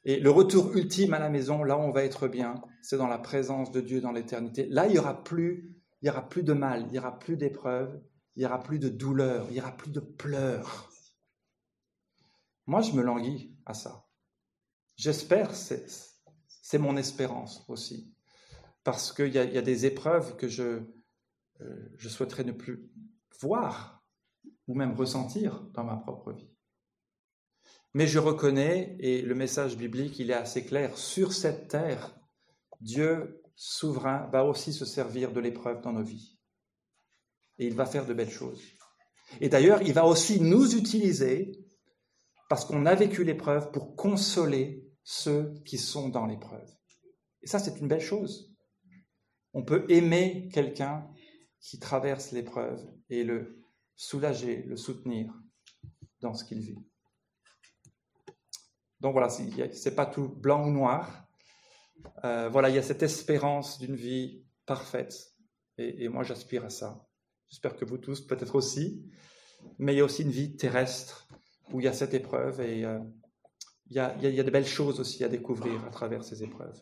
Et 0.05 0.19
le 0.19 0.31
retour 0.31 0.75
ultime 0.77 1.15
à 1.15 1.19
la 1.19 1.29
maison, 1.29 1.63
là 1.63 1.77
où 1.77 1.81
on 1.81 1.93
va 1.93 2.05
être 2.05 2.27
bien, 2.27 2.55
c'est 2.81 2.97
dans 2.97 3.07
la 3.07 3.19
présence 3.19 3.71
de 3.71 3.81
Dieu 3.81 4.01
dans 4.01 4.11
l'éternité. 4.11 4.67
Là, 4.67 4.89
il 4.89 4.95
y 4.95 4.99
aura 4.99 5.23
plus, 5.23 5.77
de 6.03 6.53
mal, 6.53 6.87
il 6.89 6.95
y 6.95 6.99
aura 6.99 7.19
plus 7.19 7.37
d'épreuves, 7.37 8.03
il 8.35 8.43
y 8.43 8.47
aura 8.47 8.61
plus 8.63 8.79
de 8.79 8.89
douleur, 8.89 9.47
il 9.51 9.57
y 9.57 9.61
aura 9.61 9.77
plus 9.77 9.93
de 9.93 10.01
pleurs. 10.01 10.91
Moi, 12.67 12.81
je 12.81 12.93
me 12.93 13.03
languis 13.03 13.57
à 13.65 13.75
ça. 13.75 14.07
J'espère, 14.97 15.55
c'est 15.55 16.79
mon 16.79 16.97
espérance 16.97 17.65
aussi 17.69 18.13
parce 18.85 19.13
qu'il 19.13 19.33
y, 19.33 19.39
a 19.39 19.63
des 19.63 19.87
épreuves 19.87 20.37
que 20.37 20.49
je, 20.49 20.83
euh, 21.61 21.89
je 21.97 22.09
souhaiterais 22.09 22.45
ne 22.45 22.53
plus 22.53 22.91
voir 23.41 24.05
ou 24.67 24.75
même 24.75 24.95
ressentir 24.95 25.63
dans 25.73 25.85
ma 25.85 25.97
propre 25.97 26.33
vie. 26.33 26.52
Mais 27.95 28.07
je 28.07 28.19
reconnais, 28.19 28.97
et 29.01 29.21
le 29.21 29.35
message 29.35 29.77
biblique, 29.77 30.19
il 30.19 30.31
est 30.31 30.35
assez 30.35 30.65
clair, 30.65 30.97
sur 30.97 31.33
cette 31.33 31.69
terre, 31.69 32.19
Dieu 32.81 33.43
souverain 33.55 34.29
va 34.33 34.45
aussi 34.45 34.73
se 34.73 34.85
servir 34.85 35.33
de 35.33 35.41
l'épreuve 35.41 35.83
dans 35.83 35.93
nos 35.93 36.03
vies. 36.03 36.39
Et 37.59 37.67
il 37.67 37.75
va 37.75 37.85
faire 37.85 38.07
de 38.07 38.15
belles 38.15 38.31
choses. 38.31 38.63
Et 39.41 39.49
d'ailleurs, 39.49 39.83
il 39.83 39.93
va 39.93 40.07
aussi 40.07 40.41
nous 40.41 40.75
utiliser, 40.75 41.53
parce 42.49 42.65
qu'on 42.65 42.87
a 42.87 42.95
vécu 42.95 43.25
l'épreuve, 43.25 43.71
pour 43.71 43.95
consoler 43.95 44.89
ceux 45.05 45.53
qui 45.67 45.79
sont 45.79 46.09
dans 46.09 46.27
l'épreuve. 46.27 46.69
Et 47.43 47.47
ça, 47.47 47.59
c'est 47.59 47.79
une 47.79 47.89
belle 47.89 48.01
chose. 48.01 48.55
On 49.53 49.65
peut 49.65 49.85
aimer 49.91 50.49
quelqu'un 50.53 51.07
qui 51.61 51.79
traverse 51.79 52.33
l'épreuve 52.33 52.81
et 53.11 53.23
le 53.23 53.63
soulager, 53.97 54.63
le 54.63 54.77
soutenir 54.77 55.33
dans 56.21 56.35
ce 56.35 56.45
qu'il 56.45 56.61
vit. 56.61 56.79
Donc 59.03 59.15
voilà, 59.15 59.29
ce 59.29 59.43
n'est 59.43 59.95
pas 59.97 60.07
tout 60.07 60.29
blanc 60.29 60.65
ou 60.65 60.71
noir. 60.71 61.27
Euh, 62.25 62.49
voilà, 62.49 62.69
il 62.69 62.77
y 62.77 62.79
a 62.79 62.83
cette 62.83 63.03
espérance 63.03 63.81
d'une 63.81 63.97
vie 63.97 64.45
parfaite. 64.65 65.35
Et, 65.77 66.09
moi, 66.09 66.23
j'aspire 66.23 66.65
à 66.65 66.71
ça. 66.71 67.05
J'espère 67.49 67.75
que 67.75 67.85
vous 67.85 67.99
tous, 67.99 68.21
peut-être 68.21 68.55
aussi. 68.55 69.05
Mais 69.81 69.93
il 69.93 69.97
y 69.99 70.01
a 70.01 70.05
aussi 70.05 70.23
une 70.23 70.31
vie 70.31 70.57
terrestre 70.57 71.27
où 71.73 71.81
il 71.81 71.85
y 71.85 71.89
a 71.89 71.93
cette 71.93 72.15
épreuve 72.15 72.61
et 72.61 72.85
euh, 72.85 73.01
il, 73.87 73.97
y 73.97 73.99
a, 73.99 74.17
il 74.21 74.45
de 74.45 74.51
belles 74.51 74.67
choses 74.67 75.01
aussi 75.01 75.25
à 75.25 75.29
découvrir 75.29 75.85
à 75.85 75.91
travers 75.91 76.23
ces 76.23 76.45
épreuves. 76.45 76.81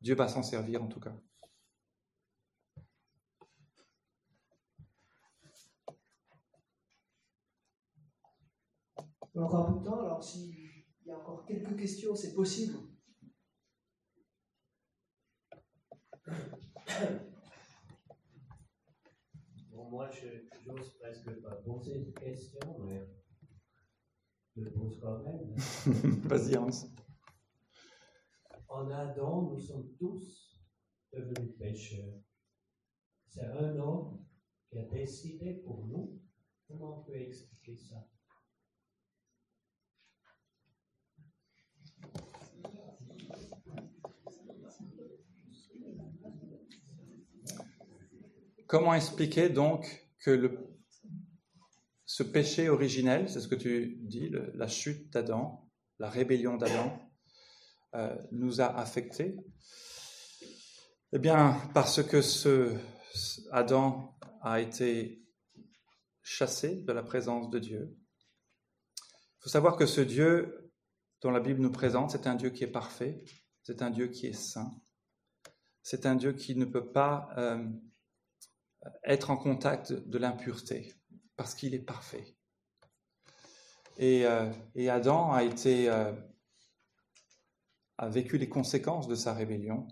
Dieu 0.00 0.14
va 0.14 0.28
s'en 0.28 0.42
servir 0.42 0.82
en 0.82 0.88
tout 0.88 1.00
cas. 1.00 1.14
Temps, 9.34 10.00
alors 10.00 10.24
s'il 10.24 10.59
y 11.10 11.12
a 11.12 11.18
encore 11.18 11.44
quelques 11.44 11.76
questions, 11.76 12.14
c'est 12.14 12.34
possible. 12.34 12.78
Bon, 19.70 19.90
moi, 19.90 20.08
je 20.10 20.28
n'ose 20.66 20.94
presque 20.98 21.40
pas 21.42 21.56
poser 21.56 21.98
de 21.98 22.10
questions, 22.12 22.78
mais 22.84 23.08
je 24.56 24.68
pose 24.68 25.00
quand 25.00 25.22
même. 25.24 25.54
Vas-y, 26.28 26.56
Hans. 26.56 26.88
En 28.68 28.88
Adam, 28.90 29.50
nous 29.50 29.58
sommes 29.58 29.92
tous 29.98 30.60
devenus 31.12 31.56
pécheurs. 31.58 32.20
C'est 33.26 33.46
un 33.46 33.76
homme 33.78 34.24
qui 34.68 34.78
a 34.78 34.84
décidé 34.84 35.54
pour 35.54 35.86
nous. 35.86 36.20
Comment 36.68 37.00
on 37.00 37.02
peut 37.02 37.16
expliquer 37.16 37.76
ça? 37.76 38.08
Comment 48.70 48.94
expliquer 48.94 49.48
donc 49.48 50.06
que 50.20 50.56
ce 52.06 52.22
péché 52.22 52.68
originel, 52.68 53.28
c'est 53.28 53.40
ce 53.40 53.48
que 53.48 53.56
tu 53.56 53.98
dis, 54.02 54.30
la 54.54 54.68
chute 54.68 55.12
d'Adam, 55.12 55.68
la 55.98 56.08
rébellion 56.08 56.56
d'Adam, 56.56 56.96
euh, 57.96 58.16
nous 58.30 58.60
a 58.60 58.66
affectés? 58.66 59.36
Eh 61.12 61.18
bien, 61.18 61.60
parce 61.74 62.00
que 62.04 62.20
Adam 63.50 64.16
a 64.40 64.60
été 64.60 65.26
chassé 66.22 66.76
de 66.76 66.92
la 66.92 67.02
présence 67.02 67.50
de 67.50 67.58
Dieu. 67.58 67.98
Il 68.94 69.40
faut 69.40 69.50
savoir 69.50 69.74
que 69.74 69.86
ce 69.86 70.00
Dieu 70.00 70.70
dont 71.22 71.32
la 71.32 71.40
Bible 71.40 71.60
nous 71.60 71.72
présente, 71.72 72.12
c'est 72.12 72.28
un 72.28 72.36
Dieu 72.36 72.50
qui 72.50 72.62
est 72.62 72.70
parfait, 72.70 73.24
c'est 73.64 73.82
un 73.82 73.90
Dieu 73.90 74.06
qui 74.06 74.28
est 74.28 74.32
saint, 74.32 74.70
c'est 75.82 76.06
un 76.06 76.14
Dieu 76.14 76.34
qui 76.34 76.54
ne 76.54 76.66
peut 76.66 76.92
pas 76.92 77.30
euh, 77.36 77.68
être 79.04 79.30
en 79.30 79.36
contact 79.36 79.92
de 79.92 80.18
l'impureté, 80.18 80.94
parce 81.36 81.54
qu'il 81.54 81.74
est 81.74 81.84
parfait. 81.84 82.36
Et, 83.98 84.24
euh, 84.24 84.50
Adam 84.88 85.32
a 85.32 85.42
été 85.42 85.90
euh, 85.90 86.12
a 87.98 88.08
vécu 88.08 88.38
les 88.38 88.48
conséquences 88.48 89.08
de 89.08 89.14
sa 89.14 89.34
rébellion. 89.34 89.86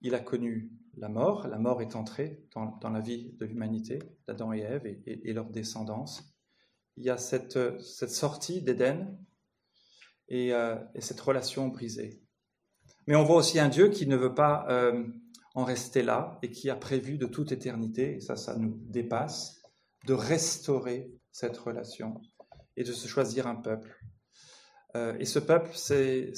Il 0.00 0.14
a 0.14 0.20
connu 0.20 0.70
la 0.96 1.08
mort, 1.08 1.46
la 1.48 1.58
mort 1.58 1.80
est 1.80 1.96
entrée 1.96 2.44
dans, 2.54 2.90
la 2.90 3.00
vie 3.00 3.32
de 3.38 3.46
l'humanité, 3.46 4.00
d'Adam 4.26 4.52
et 4.52 4.60
Ève 4.60 4.86
et, 4.86 5.32
leur 5.32 5.48
descendance. 5.48 6.34
Il 6.96 7.04
y 7.04 7.10
a 7.10 7.16
cette, 7.16 7.80
cette 7.80 8.10
sortie 8.10 8.62
d'Éden 8.62 9.16
et, 10.28 10.48
et, 10.48 11.00
cette 11.00 11.20
relation 11.20 11.68
brisée. 11.68 12.22
Mais 13.08 13.16
on 13.16 13.24
voit 13.24 13.36
aussi 13.36 13.58
un 13.58 13.70
Dieu 13.70 13.88
qui 13.88 14.06
ne 14.06 14.16
veut 14.16 14.34
pas 14.34 14.66
euh, 14.68 15.02
en 15.54 15.64
rester 15.64 16.02
là 16.02 16.38
et 16.42 16.50
qui 16.50 16.70
a 16.70 16.76
prévu 16.76 17.18
de 17.18 17.26
toute 17.26 17.52
éternité, 17.52 18.16
et 18.16 18.20
ça, 18.20 18.36
ça 18.36 18.56
nous 18.56 18.78
dépasse, 18.86 19.62
de 20.06 20.14
restaurer 20.14 21.10
cette 21.32 21.56
relation 21.56 22.20
et 22.76 22.84
de 22.84 22.92
se 22.92 23.08
choisir 23.08 23.46
un 23.46 23.56
peuple. 23.56 23.98
Euh, 24.96 25.16
et 25.18 25.24
ce 25.24 25.38
peuple, 25.38 25.70
c'est 25.74 26.32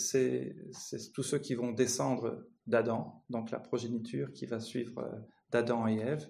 tous 1.14 1.22
ceux 1.22 1.38
qui 1.38 1.54
vont 1.54 1.72
descendre 1.72 2.46
d'Adam, 2.66 3.24
donc 3.28 3.50
la 3.50 3.60
progéniture 3.60 4.32
qui 4.32 4.46
va 4.46 4.60
suivre 4.60 4.98
euh, 4.98 5.18
d'Adam 5.50 5.86
et 5.86 5.98
Ève. 5.98 6.28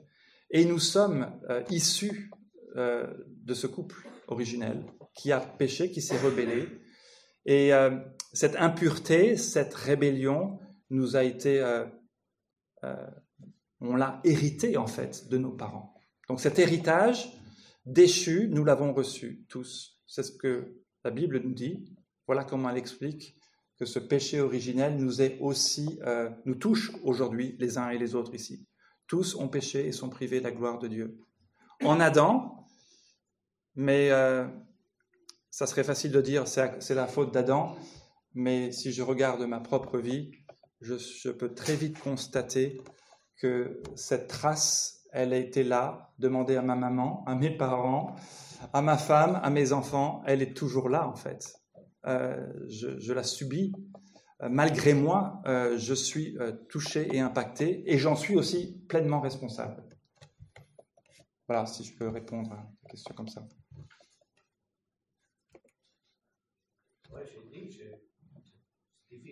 Et 0.50 0.64
nous 0.64 0.80
sommes 0.80 1.40
issus 1.70 2.28
de 2.74 3.54
ce 3.54 3.68
couple 3.68 4.08
originel 4.26 4.84
qui 5.14 5.30
a 5.30 5.38
péché, 5.38 5.92
qui 5.92 6.02
s'est 6.02 6.18
rebellé. 6.18 6.66
Et 7.46 7.70
cette 8.32 8.56
impureté, 8.56 9.36
cette 9.36 9.74
rébellion 9.74 10.58
nous 10.90 11.16
a 11.16 11.24
été, 11.24 11.60
euh, 11.60 11.84
euh, 11.84 11.86
on 13.80 13.96
l'a 13.96 14.20
hérité 14.24 14.76
en 14.76 14.86
fait 14.86 15.28
de 15.28 15.38
nos 15.38 15.52
parents. 15.52 15.94
Donc 16.28 16.40
cet 16.40 16.58
héritage 16.58 17.32
déchu, 17.86 18.48
nous 18.50 18.64
l'avons 18.64 18.92
reçu 18.92 19.44
tous. 19.48 20.00
C'est 20.06 20.22
ce 20.22 20.32
que 20.32 20.82
la 21.04 21.10
Bible 21.10 21.40
nous 21.42 21.54
dit. 21.54 21.92
Voilà 22.26 22.44
comment 22.44 22.70
elle 22.70 22.76
explique 22.76 23.36
que 23.78 23.86
ce 23.86 23.98
péché 23.98 24.40
originel 24.40 24.96
nous 24.96 25.22
est 25.22 25.38
aussi, 25.40 25.98
euh, 26.04 26.30
nous 26.44 26.54
touche 26.54 26.92
aujourd'hui 27.02 27.56
les 27.58 27.78
uns 27.78 27.90
et 27.90 27.98
les 27.98 28.14
autres 28.14 28.34
ici. 28.34 28.66
Tous 29.06 29.34
ont 29.34 29.48
péché 29.48 29.86
et 29.86 29.92
sont 29.92 30.10
privés 30.10 30.38
de 30.38 30.44
la 30.44 30.52
gloire 30.52 30.78
de 30.78 30.86
Dieu. 30.86 31.18
En 31.82 31.98
Adam, 31.98 32.66
mais 33.74 34.10
ça 35.50 35.66
serait 35.66 35.84
facile 35.84 36.12
de 36.12 36.20
dire 36.20 36.46
c'est 36.46 36.94
la 36.94 37.06
faute 37.06 37.32
d'Adam, 37.32 37.76
mais 38.34 38.70
si 38.70 38.92
je 38.92 39.02
regarde 39.02 39.42
ma 39.42 39.60
propre 39.60 39.98
vie, 39.98 40.30
je, 40.80 41.30
peux 41.30 41.54
très 41.54 41.76
vite 41.76 41.98
constater 41.98 42.80
que 43.36 43.82
cette 43.96 44.28
trace, 44.28 45.04
elle 45.12 45.32
a 45.32 45.36
été 45.36 45.62
là, 45.62 46.12
demandée 46.18 46.56
à 46.56 46.62
ma 46.62 46.74
maman, 46.74 47.24
à 47.26 47.34
mes 47.34 47.56
parents, 47.56 48.16
à 48.72 48.82
ma 48.82 48.96
femme, 48.96 49.40
à 49.42 49.50
mes 49.50 49.72
enfants, 49.72 50.22
elle 50.26 50.42
est 50.42 50.56
toujours 50.56 50.88
là 50.88 51.08
en 51.08 51.14
fait. 51.14 51.54
Euh, 52.06 52.46
je, 52.68 53.12
la 53.12 53.22
subis. 53.22 53.72
Euh, 54.42 54.48
malgré 54.48 54.94
moi, 54.94 55.42
euh, 55.46 55.76
je 55.76 55.92
suis 55.92 56.36
touché 56.68 57.08
et 57.14 57.20
impacté 57.20 57.82
et 57.90 57.98
j'en 57.98 58.16
suis 58.16 58.36
aussi 58.36 58.80
pleinement 58.88 59.20
responsable. 59.20 59.84
Voilà, 61.46 61.66
si 61.66 61.84
je 61.84 61.96
peux 61.96 62.08
répondre 62.08 62.52
à 62.52 62.56
une 62.82 62.90
question 62.90 63.14
comme 63.14 63.28
ça. 63.28 63.46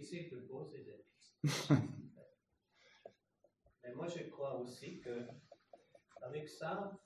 difficile 0.08 0.30
de 0.30 0.36
poser 0.46 0.78
des 0.78 0.84
questions. 0.84 0.97
Mais 3.82 3.94
moi, 3.94 4.06
je 4.06 4.24
crois 4.30 4.58
aussi 4.60 5.00
que 5.00 5.26
avec 6.22 6.48
ça, 6.48 6.98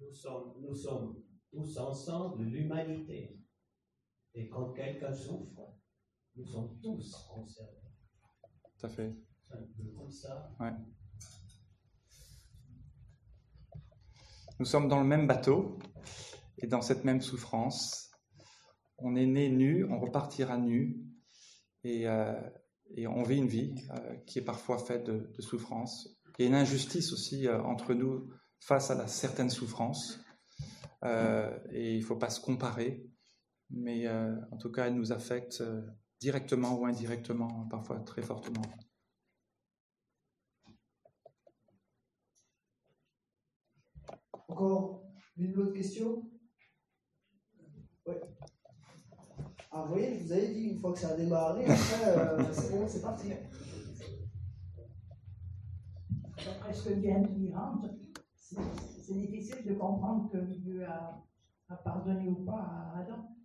nous 0.00 0.12
sommes, 0.12 0.54
nous 0.60 0.74
sommes 0.74 1.22
tous 1.50 1.78
ensemble 1.78 2.44
l'humanité. 2.44 3.38
Et 4.34 4.48
quand 4.48 4.72
quelqu'un 4.72 5.12
souffre, 5.12 5.74
nous 6.36 6.44
sommes 6.44 6.78
tous 6.80 7.14
concernés. 7.32 7.92
Tout 8.78 8.86
à 8.86 8.88
fait. 8.90 9.16
C'est 9.48 9.54
un 9.54 9.62
peu 9.62 9.90
comme 9.96 10.10
ça. 10.10 10.50
Ouais. 10.60 10.72
Nous 14.58 14.66
sommes 14.66 14.88
dans 14.88 15.00
le 15.00 15.06
même 15.06 15.26
bateau 15.26 15.78
et 16.58 16.66
dans 16.66 16.82
cette 16.82 17.04
même 17.04 17.20
souffrance. 17.20 18.10
On 18.98 19.14
est 19.14 19.26
né 19.26 19.50
nu, 19.50 19.84
on 19.90 20.00
repartira 20.00 20.56
nu, 20.56 21.06
euh, 21.86 22.50
et, 22.94 23.06
on 23.06 23.22
vit 23.22 23.38
une 23.38 23.48
vie 23.48 23.74
euh, 23.90 24.16
qui 24.26 24.38
est 24.38 24.44
parfois 24.44 24.78
faite 24.78 25.04
de, 25.04 25.40
souffrance. 25.40 26.08
Il 26.38 26.42
y 26.42 26.44
a 26.46 26.48
une 26.48 26.54
injustice 26.54 27.12
aussi 27.12 27.46
euh, 27.46 27.60
entre 27.62 27.94
nous 27.94 28.28
face 28.60 28.90
à 28.90 28.94
la 28.94 29.06
certaine 29.06 29.50
souffrance. 29.50 30.20
et 31.04 31.94
il 31.94 32.00
ne 32.00 32.04
faut 32.04 32.16
pas 32.16 32.30
se 32.30 32.40
comparer, 32.40 33.06
mais 33.70 34.08
en 34.08 34.56
tout 34.56 34.72
cas, 34.72 34.86
elle 34.86 34.94
nous 34.94 35.12
affecte 35.12 35.62
directement 36.20 36.78
ou 36.78 36.86
indirectement, 36.86 37.68
parfois 37.70 38.00
très 38.00 38.22
fortement. 38.22 38.62
Encore 44.48 45.06
une 45.36 45.56
autre 45.58 45.72
question? 45.72 46.30
Ah, 49.76 49.82
vous 49.82 49.92
voyez, 49.92 50.18
je 50.18 50.24
vous 50.24 50.32
avais 50.32 50.54
dit, 50.54 50.68
une 50.68 50.80
fois 50.80 50.94
que 50.94 50.98
ça 50.98 51.10
a 51.10 51.16
démarré, 51.16 51.66
après, 51.66 52.08
euh, 52.08 52.42
c'est 52.52 52.72
bon, 52.72 52.88
c'est 52.88 53.02
parti. 53.02 53.28
D'après 56.46 56.72
ce 56.72 56.88
que 56.88 56.94
vient 56.94 57.20
de 57.20 57.26
dire 57.26 57.60
c'est 58.40 59.14
difficile 59.14 59.66
de 59.66 59.74
comprendre 59.74 60.30
que 60.32 60.38
Dieu 60.38 60.82
a, 60.86 61.22
pardonné 61.84 62.26
ou 62.26 62.42
pas 62.46 62.58
à 62.58 63.00
Adam. 63.00 63.36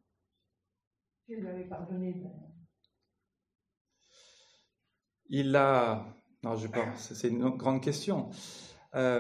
Dieu 1.28 1.42
lui 1.42 1.48
avait 1.50 1.68
pardonné. 1.68 2.14
Ben? 2.14 2.32
Il 5.28 5.54
a. 5.58 6.06
Non, 6.44 6.56
je 6.56 6.68
pense, 6.68 7.14
c'est 7.14 7.28
une 7.28 7.50
grande 7.50 7.84
question. 7.84 8.30
Euh, 8.96 9.20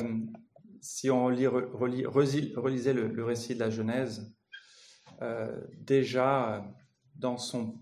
si 0.80 1.10
on 1.10 1.28
lit, 1.28 1.46
relisait 1.46 2.94
le, 2.94 3.26
récit 3.26 3.56
de 3.56 3.60
la 3.60 3.70
Genèse, 3.70 4.34
euh, 5.22 5.62
déjà, 5.78 6.64
dans 7.22 7.38
son, 7.38 7.80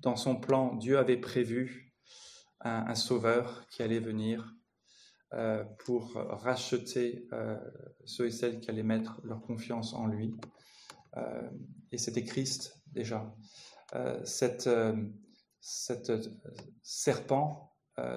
dans 0.00 0.16
son 0.16 0.36
plan, 0.36 0.74
Dieu 0.74 0.98
avait 0.98 1.16
prévu 1.16 1.94
un, 2.60 2.94
sauveur 2.94 3.66
qui 3.70 3.82
allait 3.82 4.00
venir 4.00 4.54
euh, 5.32 5.64
pour 5.84 6.12
racheter 6.14 7.26
euh, 7.32 7.56
ceux 8.04 8.26
et 8.26 8.30
celles 8.30 8.60
qui 8.60 8.68
allaient 8.68 8.82
mettre 8.82 9.20
leur 9.24 9.40
confiance 9.40 9.94
en 9.94 10.06
lui. 10.06 10.34
Euh, 11.16 11.48
et 11.92 11.98
c'était 11.98 12.24
Christ 12.24 12.82
déjà. 12.92 13.34
cette, 14.24 14.68
cette 15.60 16.12
serpent, 16.82 17.72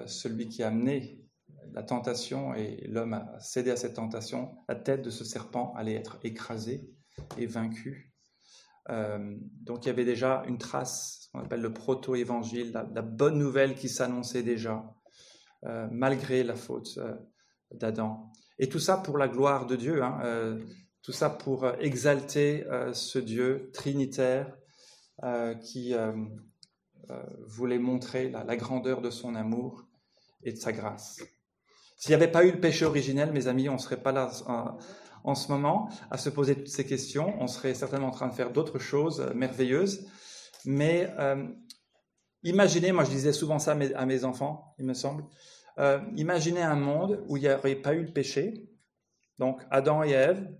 celui 0.06 0.48
qui 0.48 0.62
a 0.62 0.68
amené 0.68 1.24
la 1.72 1.82
tentation 1.82 2.54
et 2.54 2.86
l'homme 2.88 3.14
a 3.14 3.40
cédé 3.40 3.70
à 3.70 3.76
cette 3.76 3.94
tentation, 3.94 4.56
la 4.68 4.76
tête 4.76 5.02
de 5.02 5.10
ce 5.10 5.24
serpent 5.24 5.72
allait 5.76 5.94
être 5.94 6.18
écrasée 6.22 6.88
et 7.38 7.46
vaincue. 7.46 8.13
Euh, 8.90 9.36
donc 9.62 9.84
il 9.84 9.88
y 9.88 9.90
avait 9.90 10.04
déjà 10.04 10.42
une 10.46 10.58
trace, 10.58 11.22
ce 11.22 11.30
qu'on 11.30 11.40
appelle 11.40 11.62
le 11.62 11.72
proto-évangile, 11.72 12.72
la, 12.72 13.02
bonne 13.02 13.38
nouvelle 13.38 13.74
qui 13.74 13.88
s'annonçait 13.88 14.42
déjà, 14.42 14.84
euh, 15.64 15.88
malgré 15.90 16.42
la 16.44 16.54
faute 16.54 16.98
euh, 16.98 17.14
d'Adam. 17.72 18.30
Et 18.58 18.68
tout 18.68 18.78
ça 18.78 18.98
pour 18.98 19.18
la 19.18 19.28
gloire 19.28 19.66
de 19.66 19.76
Dieu, 19.76 20.02
hein, 20.02 20.58
tout 21.02 21.12
ça 21.12 21.28
pour 21.28 21.66
exalter 21.80 22.64
ce 22.92 23.18
Dieu 23.18 23.70
trinitaire 23.72 24.56
qui 25.60 25.92
voulait 27.48 27.80
montrer 27.80 28.30
la, 28.30 28.44
la, 28.44 28.56
grandeur 28.56 29.00
de 29.00 29.10
son 29.10 29.34
amour 29.34 29.88
et 30.44 30.52
de 30.52 30.56
sa 30.56 30.72
grâce. 30.72 31.20
S'il 31.96 32.10
n'y 32.10 32.14
avait 32.14 32.30
pas 32.30 32.44
eu 32.44 32.52
le 32.52 32.60
péché 32.60 32.84
originel, 32.84 33.32
mes 33.32 33.48
amis, 33.48 33.68
on 33.68 33.74
ne 33.74 33.78
serait 33.78 34.00
pas 34.00 34.12
là 34.12 34.30
en 35.24 35.34
ce 35.34 35.50
moment 35.50 35.88
à 36.10 36.18
se 36.18 36.28
poser 36.28 36.54
toutes 36.54 36.68
ces 36.68 36.86
questions. 36.86 37.34
On 37.40 37.46
serait 37.46 37.74
certainement 37.74 38.08
en 38.08 38.12
train 38.12 38.28
de 38.28 38.34
faire 38.34 38.52
d'autres 38.52 38.78
choses 38.78 39.20
euh, 39.20 39.34
merveilleuses. 39.34 40.06
Mais 40.66 41.12
euh, 41.18 41.48
imaginez, 42.42 42.92
moi 42.92 43.04
je 43.04 43.10
disais 43.10 43.32
souvent 43.32 43.58
ça 43.58 43.72
à 43.72 44.06
mes, 44.06 44.24
enfants, 44.24 44.74
il 44.78 44.86
me 44.86 44.94
semble, 44.94 45.24
euh, 45.78 46.00
imaginez 46.16 46.62
un 46.62 46.76
monde 46.76 47.24
où 47.28 47.36
il 47.36 47.42
n'y 47.42 47.50
aurait 47.50 47.74
pas 47.74 47.94
eu 47.94 48.02
le 48.02 48.12
péché, 48.12 48.68
donc 49.38 49.60
Adam 49.70 50.04
et 50.04 50.10
Ève, 50.10 50.54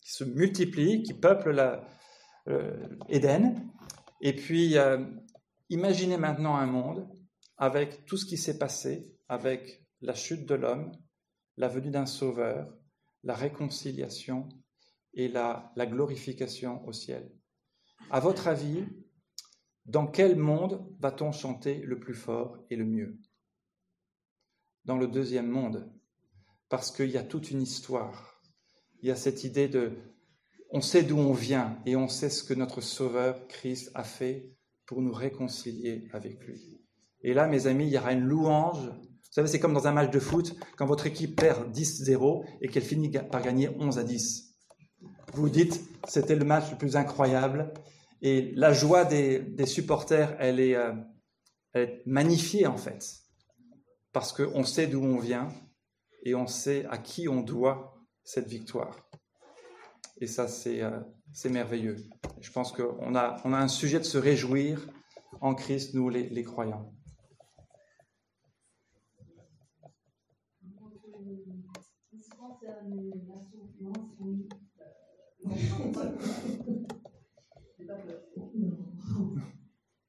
qui 0.00 0.12
se 0.12 0.24
multiplient, 0.24 1.02
qui 1.02 1.14
peuplent 1.14 1.52
la, 1.52 1.84
Éden, 3.08 3.54
et 4.20 4.36
puis 4.36 4.76
imaginez 5.70 6.18
maintenant 6.18 6.56
un 6.56 6.66
monde 6.66 7.08
avec 7.56 8.04
tout 8.04 8.18
ce 8.18 8.26
qui 8.26 8.36
s'est 8.36 8.58
passé, 8.58 9.16
avec 9.30 9.82
la 10.02 10.12
chute 10.12 10.46
de 10.46 10.54
l'homme, 10.54 10.92
la 11.56 11.68
venue 11.68 11.90
d'un 11.90 12.04
sauveur, 12.04 12.68
la 13.24 13.34
réconciliation 13.34 14.48
et 15.14 15.28
la, 15.28 15.72
glorification 15.76 16.86
au 16.86 16.92
ciel. 16.92 17.30
À 18.10 18.20
votre 18.20 18.48
avis, 18.48 18.84
dans 19.86 20.06
quel 20.06 20.36
monde 20.36 20.86
va-t-on 21.00 21.32
chanter 21.32 21.78
le 21.80 21.98
plus 21.98 22.14
fort 22.14 22.58
et 22.70 22.76
le 22.76 22.84
mieux? 22.84 23.18
Dans 24.84 24.98
le 24.98 25.08
deuxième 25.08 25.48
monde, 25.48 25.90
parce 26.68 26.90
qu'il 26.90 27.10
y 27.10 27.16
a 27.16 27.22
toute 27.22 27.50
une 27.50 27.62
histoire. 27.62 28.40
Il 29.00 29.08
y 29.08 29.12
a 29.12 29.16
cette 29.16 29.44
idée 29.44 29.68
de, 29.68 29.92
on 30.70 30.80
sait 30.80 31.02
d'où 31.02 31.18
on 31.18 31.32
vient 31.32 31.80
et 31.86 31.96
on 31.96 32.08
sait 32.08 32.30
ce 32.30 32.42
que 32.42 32.54
notre 32.54 32.80
Sauveur 32.80 33.46
Christ 33.48 33.90
a 33.94 34.04
fait 34.04 34.50
pour 34.86 35.00
nous 35.00 35.12
réconcilier 35.12 36.08
avec 36.12 36.44
lui. 36.44 36.80
Et 37.22 37.32
là, 37.32 37.46
mes 37.46 37.66
amis, 37.66 37.86
il 37.86 37.92
y 37.92 37.98
aura 37.98 38.12
une 38.12 38.26
louange. 38.26 38.90
Vous 39.34 39.40
savez, 39.40 39.48
c'est 39.48 39.58
comme 39.58 39.74
dans 39.74 39.88
un 39.88 39.92
match 39.92 40.12
de 40.12 40.20
foot, 40.20 40.54
quand 40.76 40.86
votre 40.86 41.08
équipe 41.08 41.34
perd 41.34 41.68
10-0 41.76 42.44
et 42.60 42.68
qu'elle 42.68 42.84
finit 42.84 43.10
par 43.10 43.42
gagner 43.42 43.68
11 43.68 43.98
à 43.98 44.04
10. 44.04 44.54
Vous 45.32 45.42
vous 45.42 45.48
dites, 45.48 45.80
c'était 46.06 46.36
le 46.36 46.44
match 46.44 46.70
le 46.70 46.78
plus 46.78 46.94
incroyable. 46.94 47.72
Et 48.22 48.52
la 48.54 48.72
joie 48.72 49.04
des, 49.04 49.66
supporters, 49.66 50.36
elle 50.38 50.60
est, 50.60 50.76
euh, 50.76 50.92
elle 51.72 51.82
est 51.82 52.02
magnifiée 52.06 52.68
en 52.68 52.76
fait. 52.76 53.04
Parce 54.12 54.32
qu'on 54.32 54.62
sait 54.62 54.86
d'où 54.86 55.02
on 55.02 55.18
vient 55.18 55.48
et 56.22 56.36
on 56.36 56.46
sait 56.46 56.86
à 56.88 56.98
qui 56.98 57.26
on 57.28 57.40
doit 57.40 58.06
cette 58.22 58.46
victoire. 58.46 59.10
Et 60.20 60.28
ça, 60.28 60.46
c'est 60.46 60.80
euh, 60.80 61.00
merveilleux. 61.50 61.96
Je 62.40 62.52
pense 62.52 62.70
qu'on 62.70 63.16
a, 63.16 63.42
on 63.44 63.52
a 63.52 63.58
un 63.58 63.66
sujet 63.66 63.98
de 63.98 64.04
se 64.04 64.16
réjouir 64.16 64.86
en 65.40 65.56
Christ, 65.56 65.92
nous 65.94 66.08
les, 66.08 66.28
les 66.28 66.44
croyants. 66.44 66.94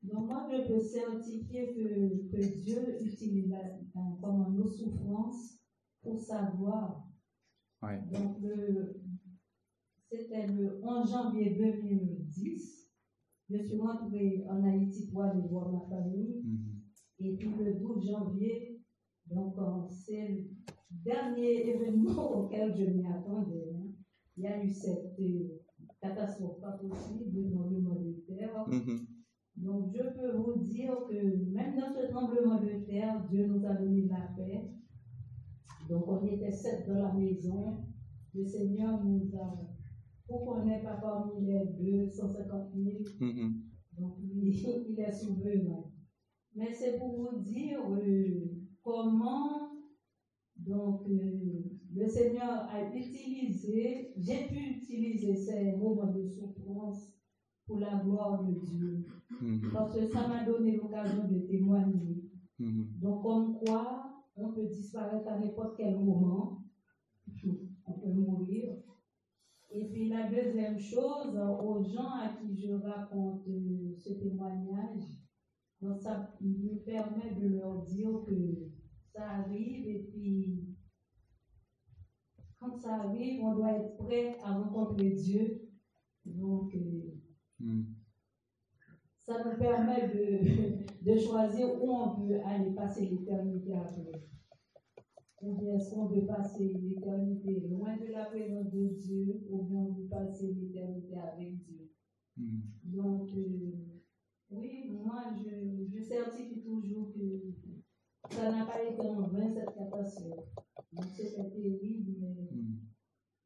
Donc 0.03 0.27
moi, 0.27 0.47
je 0.49 0.67
peux 0.67 0.79
certifier 0.79 1.73
que, 1.73 2.31
que 2.31 2.61
Dieu 2.61 3.03
utilise 3.03 3.53
comme 4.21 4.55
nos 4.55 4.69
souffrances 4.69 5.59
pour 6.01 6.17
savoir. 6.19 7.07
Donc 7.81 8.37
c'était 10.09 10.47
le 10.47 10.81
11 10.83 11.11
janvier 11.11 11.55
2010. 11.55 12.89
Je 13.49 13.57
suis 13.57 13.77
rentrée 13.77 14.45
en 14.49 14.63
Haïti 14.63 15.07
pour 15.11 15.23
aller 15.23 15.41
voir 15.47 15.71
ma 15.71 15.81
famille. 15.81 16.41
Mm-hmm. 16.41 16.75
Et 17.19 17.35
puis 17.37 17.49
le 17.49 17.73
12 17.75 18.07
janvier, 18.09 18.81
donc 19.27 19.55
c'est 19.89 20.27
le 20.29 20.74
dernier 20.91 21.69
événement 21.69 22.31
auquel 22.39 22.75
je 22.75 22.85
m'y 22.85 23.05
attendais. 23.05 23.73
Hein. 23.75 23.87
Il 24.37 24.43
y 24.43 24.47
a 24.47 24.63
eu 24.63 24.69
cette 24.69 25.19
euh, 25.19 25.61
catastrophe 26.01 26.59
pas 26.61 26.71
possible 26.71 27.31
le 27.33 27.79
monde 27.79 28.03
de 28.03 28.13
terre. 28.27 28.65
Donc, 29.57 29.89
je 29.95 30.03
peux 30.03 30.35
vous 30.35 30.59
dire 30.59 30.93
que 31.09 31.51
même 31.53 31.79
dans 31.79 31.89
ce 31.89 32.11
tremblement 32.11 32.61
de 32.61 32.85
terre, 32.85 33.25
Dieu 33.29 33.47
nous 33.47 33.65
a 33.65 33.73
donné 33.73 34.07
la 34.07 34.29
paix. 34.35 34.69
Donc, 35.89 36.03
on 36.07 36.25
était 36.25 36.51
sept 36.51 36.87
dans 36.87 37.01
la 37.01 37.13
maison. 37.13 37.85
Le 38.33 38.45
Seigneur 38.45 39.03
nous 39.03 39.31
a. 39.39 39.71
Pour 40.27 40.43
qu'on 40.43 40.65
n'ait 40.65 40.81
pas 40.81 40.95
parmi 40.95 41.45
les 41.45 41.65
250 41.77 42.71
000. 42.75 42.97
Mm-hmm. 43.21 43.53
Donc, 43.99 44.17
lui, 44.23 44.49
il 44.89 44.99
est 44.99 45.11
souverain. 45.11 45.85
Mais 46.55 46.73
c'est 46.73 46.97
pour 46.97 47.15
vous 47.15 47.39
dire 47.39 47.79
euh, 47.91 48.49
comment 48.81 49.64
donc, 50.65 51.01
euh, 51.07 51.63
le 51.93 52.07
Seigneur 52.07 52.67
a 52.69 52.89
utilisé, 52.95 54.13
j'ai 54.17 54.47
pu 54.47 54.77
utiliser 54.77 55.35
ces 55.35 55.75
moments 55.75 56.11
de 56.11 56.25
souffrance 56.27 57.13
pour 57.65 57.79
la 57.79 57.95
gloire 58.03 58.43
de 58.43 58.53
Dieu. 58.53 59.05
Mhm. 59.41 59.71
Parce 59.71 59.95
que 59.95 60.05
ça 60.07 60.27
m'a 60.27 60.43
donné 60.43 60.77
l'occasion 60.77 61.27
de 61.27 61.39
témoigner. 61.39 62.31
Mhm. 62.59 62.87
Donc, 62.99 63.21
comme 63.21 63.59
quoi, 63.59 64.23
on 64.35 64.53
peut 64.53 64.67
disparaître 64.67 65.27
à 65.27 65.39
n'importe 65.39 65.77
quel 65.77 65.99
moment. 65.99 66.63
On 67.87 67.93
peut 67.93 68.11
mourir. 68.11 68.77
Et 69.69 69.85
puis 69.89 70.09
la 70.09 70.29
deuxième 70.29 70.79
chose, 70.79 71.37
aux 71.37 71.83
gens 71.83 72.09
à 72.09 72.29
qui 72.29 72.55
je 72.55 72.71
raconte 72.71 73.47
euh, 73.47 73.93
ce 73.95 74.13
témoignage, 74.13 75.21
donc 75.81 75.99
ça 75.99 76.33
me 76.41 76.75
permet 76.83 77.35
de 77.35 77.47
leur 77.57 77.83
dire 77.83 78.23
que 78.25 78.71
ça 79.15 79.29
arrive 79.29 79.87
et 79.87 80.03
puis 80.11 80.75
quand 82.59 82.75
ça 82.77 82.95
arrive, 82.95 83.43
on 83.43 83.55
doit 83.55 83.73
être 83.73 83.97
prêt 83.97 84.37
à 84.43 84.53
rencontrer 84.53 85.11
Dieu. 85.11 85.69
Donc, 86.25 86.73
euh, 86.75 87.21
hmm. 87.59 87.83
ça 89.21 89.43
nous 89.43 89.57
permet 89.57 90.07
de, 90.07 90.85
de, 91.01 91.17
choisir 91.17 91.81
où 91.81 91.91
on 91.91 92.13
veut 92.25 92.43
aller 92.43 92.71
passer 92.71 93.07
l'éternité 93.09 93.75
après. 93.75 94.23
Ou 95.41 95.55
bien 95.59 95.75
est-ce 95.75 95.91
qu'on 95.91 96.07
veut 96.07 96.25
passer 96.25 96.73
l'éternité 96.73 97.67
loin 97.69 97.95
de 97.97 98.11
la 98.11 98.25
présence 98.25 98.71
de 98.71 98.87
Dieu, 98.87 99.45
ou 99.49 99.63
bien 99.63 99.79
on 99.79 99.91
veut 99.93 100.07
passer 100.07 100.51
l'éternité 100.53 101.17
avec 101.19 101.57
Dieu. 101.57 101.91
Hmm. 102.35 102.61
Donc, 102.83 103.29
euh, 103.37 104.01
oui, 104.49 104.89
moi, 104.91 105.25
je, 105.37 105.85
je 105.85 106.01
certifie 106.03 106.61
toujours 106.61 107.13
que 107.13 107.19
ça 108.31 108.51
n'a 108.51 108.65
pas 108.65 108.83
été 108.83 109.01
en 109.01 109.27
vain 109.27 109.49
cette 109.53 109.73
catastrophe. 109.75 110.45
Donc 110.93 111.05
c'était 111.15 111.49
terrible, 111.49 112.13
mais 112.19 112.49
hmm. 112.51 112.79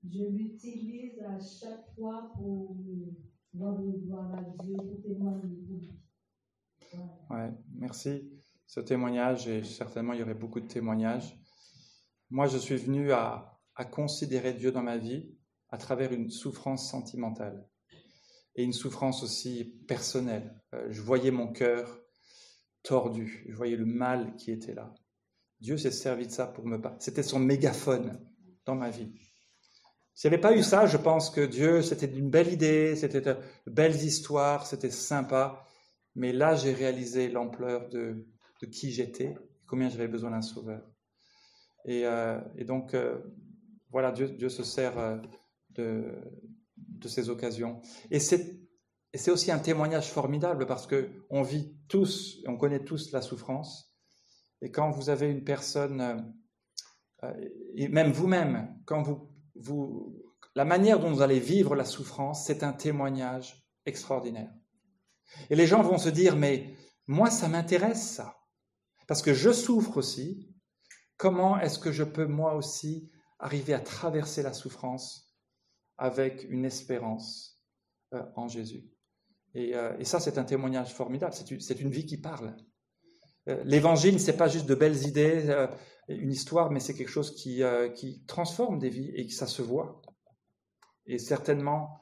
je 0.03 0.23
l'utilise 0.23 1.19
à 1.21 1.39
chaque 1.39 1.93
fois 1.95 2.31
pour 2.35 2.77
rendre 3.57 3.97
gloire 3.97 4.33
à 4.35 4.63
Dieu, 4.63 4.75
pour 4.75 5.01
témoigner 5.01 5.55
pour 5.67 5.77
lui. 5.77 5.99
Ouais, 7.29 7.51
merci. 7.75 8.29
Ce 8.65 8.79
témoignage, 8.79 9.47
et 9.47 9.63
certainement 9.63 10.13
il 10.13 10.19
y 10.19 10.23
aurait 10.23 10.35
beaucoup 10.35 10.59
de 10.59 10.67
témoignages. 10.67 11.39
Moi, 12.29 12.47
je 12.47 12.57
suis 12.57 12.77
venu 12.77 13.11
à, 13.11 13.59
à 13.75 13.85
considérer 13.85 14.53
Dieu 14.53 14.71
dans 14.71 14.83
ma 14.83 14.97
vie 14.97 15.35
à 15.69 15.77
travers 15.77 16.11
une 16.11 16.29
souffrance 16.29 16.89
sentimentale 16.89 17.67
et 18.55 18.63
une 18.63 18.73
souffrance 18.73 19.23
aussi 19.23 19.65
personnelle. 19.87 20.61
Euh, 20.73 20.87
je 20.89 21.01
voyais 21.01 21.31
mon 21.31 21.51
cœur 21.51 21.99
tordu. 22.83 23.45
Je 23.47 23.55
voyais 23.55 23.75
le 23.75 23.85
mal 23.85 24.35
qui 24.35 24.51
était 24.51 24.73
là. 24.73 24.93
Dieu 25.59 25.77
s'est 25.77 25.91
servi 25.91 26.27
de 26.27 26.31
ça 26.31 26.47
pour 26.47 26.65
me 26.65 26.79
parler. 26.79 26.97
C'était 26.99 27.23
son 27.23 27.39
mégaphone 27.39 28.19
dans 28.65 28.75
ma 28.75 28.89
vie. 28.89 29.11
S'il 30.13 30.29
n'y 30.29 30.35
avait 30.35 30.41
pas 30.41 30.55
eu 30.55 30.63
ça, 30.63 30.85
je 30.85 30.97
pense 30.97 31.29
que 31.29 31.41
Dieu, 31.41 31.81
c'était 31.81 32.05
une 32.05 32.29
belle 32.29 32.51
idée, 32.51 32.95
c'était 32.95 33.21
de 33.21 33.37
belles 33.67 33.95
histoires, 33.95 34.67
c'était 34.67 34.89
sympa. 34.89 35.65
Mais 36.15 36.33
là, 36.33 36.55
j'ai 36.55 36.73
réalisé 36.73 37.29
l'ampleur 37.29 37.87
de, 37.89 38.27
qui 38.71 38.91
j'étais, 38.91 39.35
combien 39.67 39.89
j'avais 39.89 40.07
besoin 40.07 40.31
d'un 40.31 40.41
sauveur. 40.41 40.81
Et, 41.85 42.05
euh, 42.05 42.39
donc, 42.65 42.93
euh, 42.93 43.19
voilà, 43.91 44.11
Dieu, 44.11 44.29
Dieu, 44.29 44.49
se 44.49 44.63
sert 44.63 44.97
euh, 44.99 45.17
de, 45.69 46.03
de 46.77 47.07
ces 47.07 47.29
occasions. 47.29 47.81
Et 48.11 48.19
c'est 48.19 48.59
et 49.13 49.17
c'est 49.17 49.31
aussi 49.31 49.51
un 49.51 49.59
témoignage 49.59 50.09
formidable 50.11 50.65
parce 50.67 50.85
que 50.85 51.09
on 51.29 51.41
vit 51.41 51.75
tous, 51.87 52.41
on 52.45 52.57
connaît 52.57 52.83
tous 52.83 53.11
la 53.11 53.21
souffrance. 53.21 53.95
Et 54.61 54.71
quand 54.71 54.91
vous 54.91 55.09
avez 55.09 55.27
une 55.31 55.43
personne, 55.43 56.01
euh, 56.01 56.17
euh, 57.23 57.49
et 57.75 57.87
même 57.87 58.11
vous-même, 58.11 58.79
quand 58.85 59.01
vous, 59.01 59.31
vous, 59.55 60.15
la 60.55 60.65
manière 60.65 60.99
dont 60.99 61.11
vous 61.11 61.21
allez 61.21 61.39
vivre 61.39 61.75
la 61.75 61.85
souffrance, 61.85 62.45
c'est 62.45 62.63
un 62.63 62.73
témoignage 62.73 63.65
extraordinaire. 63.85 64.51
Et 65.49 65.55
les 65.55 65.65
gens 65.65 65.81
vont 65.81 65.97
se 65.97 66.09
dire, 66.09 66.35
mais 66.35 66.75
moi, 67.07 67.31
ça 67.31 67.47
m'intéresse 67.47 68.11
ça, 68.11 68.37
parce 69.07 69.21
que 69.21 69.33
je 69.33 69.51
souffre 69.51 69.97
aussi. 69.97 70.53
Comment 71.17 71.59
est-ce 71.59 71.79
que 71.79 71.91
je 71.91 72.03
peux 72.03 72.27
moi 72.27 72.55
aussi 72.55 73.11
arriver 73.39 73.73
à 73.73 73.79
traverser 73.79 74.41
la 74.43 74.53
souffrance 74.53 75.33
avec 75.97 76.45
une 76.49 76.63
espérance 76.63 77.61
euh, 78.13 78.23
en 78.35 78.47
Jésus? 78.47 78.89
Euh, 79.55 79.97
et, 79.97 80.05
ça, 80.05 80.19
c'est 80.19 80.37
un 80.37 80.43
témoignage 80.43 80.93
formidable. 80.93 81.33
C'est 81.33 81.81
une, 81.81 81.89
vie 81.89 82.05
qui 82.05 82.17
parle. 82.17 82.55
Euh, 83.47 83.61
l'évangile, 83.65 84.19
c'est 84.19 84.37
pas 84.37 84.47
juste 84.47 84.67
de 84.67 84.75
belles 84.75 85.07
idées, 85.07 85.49
euh, 85.49 85.67
une 86.07 86.31
histoire, 86.31 86.71
mais 86.71 86.79
c'est 86.79 86.95
quelque 86.95 87.11
chose 87.11 87.35
qui, 87.35 87.61
qui 87.95 88.23
transforme 88.25 88.79
des 88.79 88.89
vies 88.89 89.11
et 89.15 89.27
que 89.27 89.33
ça 89.33 89.47
se 89.47 89.61
voit. 89.61 90.01
Et 91.05 91.17
certainement, 91.17 92.01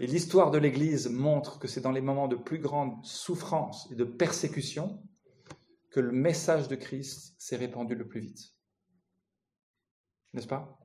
et 0.00 0.06
l'histoire 0.06 0.50
de 0.50 0.58
l'Église 0.58 1.08
montre 1.08 1.58
que 1.58 1.66
c'est 1.66 1.80
dans 1.80 1.92
les 1.92 2.00
moments 2.00 2.28
de 2.28 2.36
plus 2.36 2.58
grande 2.58 3.04
souffrance 3.04 3.88
et 3.90 3.94
de 3.94 4.04
persécution 4.04 5.02
que 5.90 6.00
le 6.00 6.12
message 6.12 6.68
de 6.68 6.76
Christ 6.76 7.34
s'est 7.38 7.56
répandu 7.56 7.94
le 7.94 8.06
plus 8.06 8.20
vite. 8.20 8.54
N'est-ce 10.34 10.46
pas? 10.46 10.77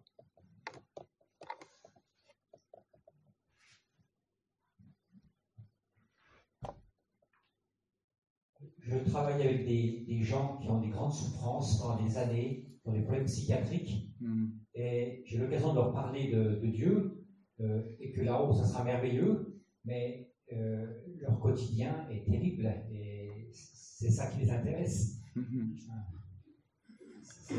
Je 8.83 8.97
travaille 9.09 9.41
avec 9.41 9.65
des, 9.65 10.05
des, 10.07 10.21
gens 10.21 10.57
qui 10.61 10.69
ont 10.69 10.79
des 10.79 10.89
grandes 10.89 11.13
souffrances 11.13 11.81
pendant 11.81 12.03
des 12.03 12.17
années, 12.17 12.67
qui 12.81 12.89
ont 12.89 12.93
des 12.93 13.01
problèmes 13.01 13.25
psychiatriques, 13.25 14.13
hmm. 14.19 14.47
et 14.75 15.23
j'ai 15.25 15.37
l'occasion 15.37 15.71
de 15.71 15.75
leur 15.75 15.93
parler 15.93 16.31
de, 16.31 16.59
de 16.61 16.67
Dieu, 16.67 17.23
euh, 17.61 17.81
et 17.99 18.11
que 18.11 18.21
là-haut, 18.21 18.53
ça 18.53 18.65
sera 18.65 18.83
merveilleux, 18.83 19.61
mais 19.85 20.31
euh, 20.51 20.85
leur 21.19 21.39
quotidien 21.39 22.07
est 22.09 22.25
terrible 22.25 22.65
et 22.91 23.49
c'est 23.51 24.09
ça 24.09 24.27
qui 24.27 24.39
les 24.39 24.51
intéresse. 24.51 25.19
Mhm. 25.35 25.77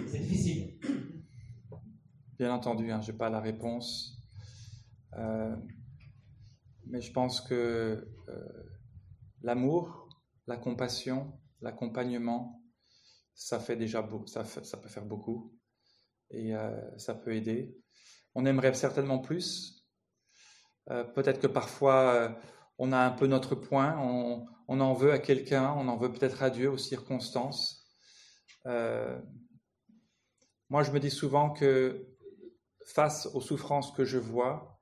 C'est 0.06 0.18
difficile. 0.18 0.78
Bien 2.38 2.52
entendu, 2.52 2.90
hein, 2.90 3.00
je 3.00 3.12
n'ai 3.12 3.18
pas 3.18 3.30
la 3.30 3.40
réponse. 3.40 4.20
Euh, 5.16 5.56
mais 6.86 7.00
je 7.00 7.12
pense 7.12 7.40
que 7.40 8.06
l'amour, 9.42 10.03
la 10.46 10.56
compassion, 10.56 11.32
l'accompagnement, 11.60 12.62
ça 13.34 13.58
fait 13.58 13.76
déjà 13.76 14.02
beau, 14.02 14.26
ça, 14.26 14.44
peut 14.44 14.88
faire 14.88 15.04
beaucoup 15.04 15.52
et 16.30 16.54
euh, 16.54 16.98
ça 16.98 17.14
peut 17.14 17.34
aider. 17.34 17.76
On 18.34 18.46
aimerait 18.46 18.74
certainement 18.74 19.18
plus. 19.18 19.86
peut-être 20.86 21.40
que 21.40 21.46
parfois 21.46 22.36
on 22.78 22.92
a 22.92 22.98
un 22.98 23.10
peu 23.10 23.26
notre 23.26 23.54
point, 23.54 23.96
on, 23.98 24.80
en 24.80 24.94
veut 24.94 25.12
à 25.12 25.18
quelqu'un, 25.18 25.72
on 25.76 25.88
en 25.88 25.96
veut 25.96 26.12
peut-être 26.12 26.42
à 26.42 26.50
Dieu, 26.50 26.70
aux 26.70 26.78
circonstances. 26.78 27.86
moi, 28.64 29.22
je 30.82 30.90
me 30.90 30.98
dis 30.98 31.10
souvent 31.10 31.50
que 31.50 32.14
face 32.84 33.26
aux 33.34 33.40
souffrances 33.40 33.92
que 33.92 34.04
je 34.04 34.18
vois, 34.18 34.80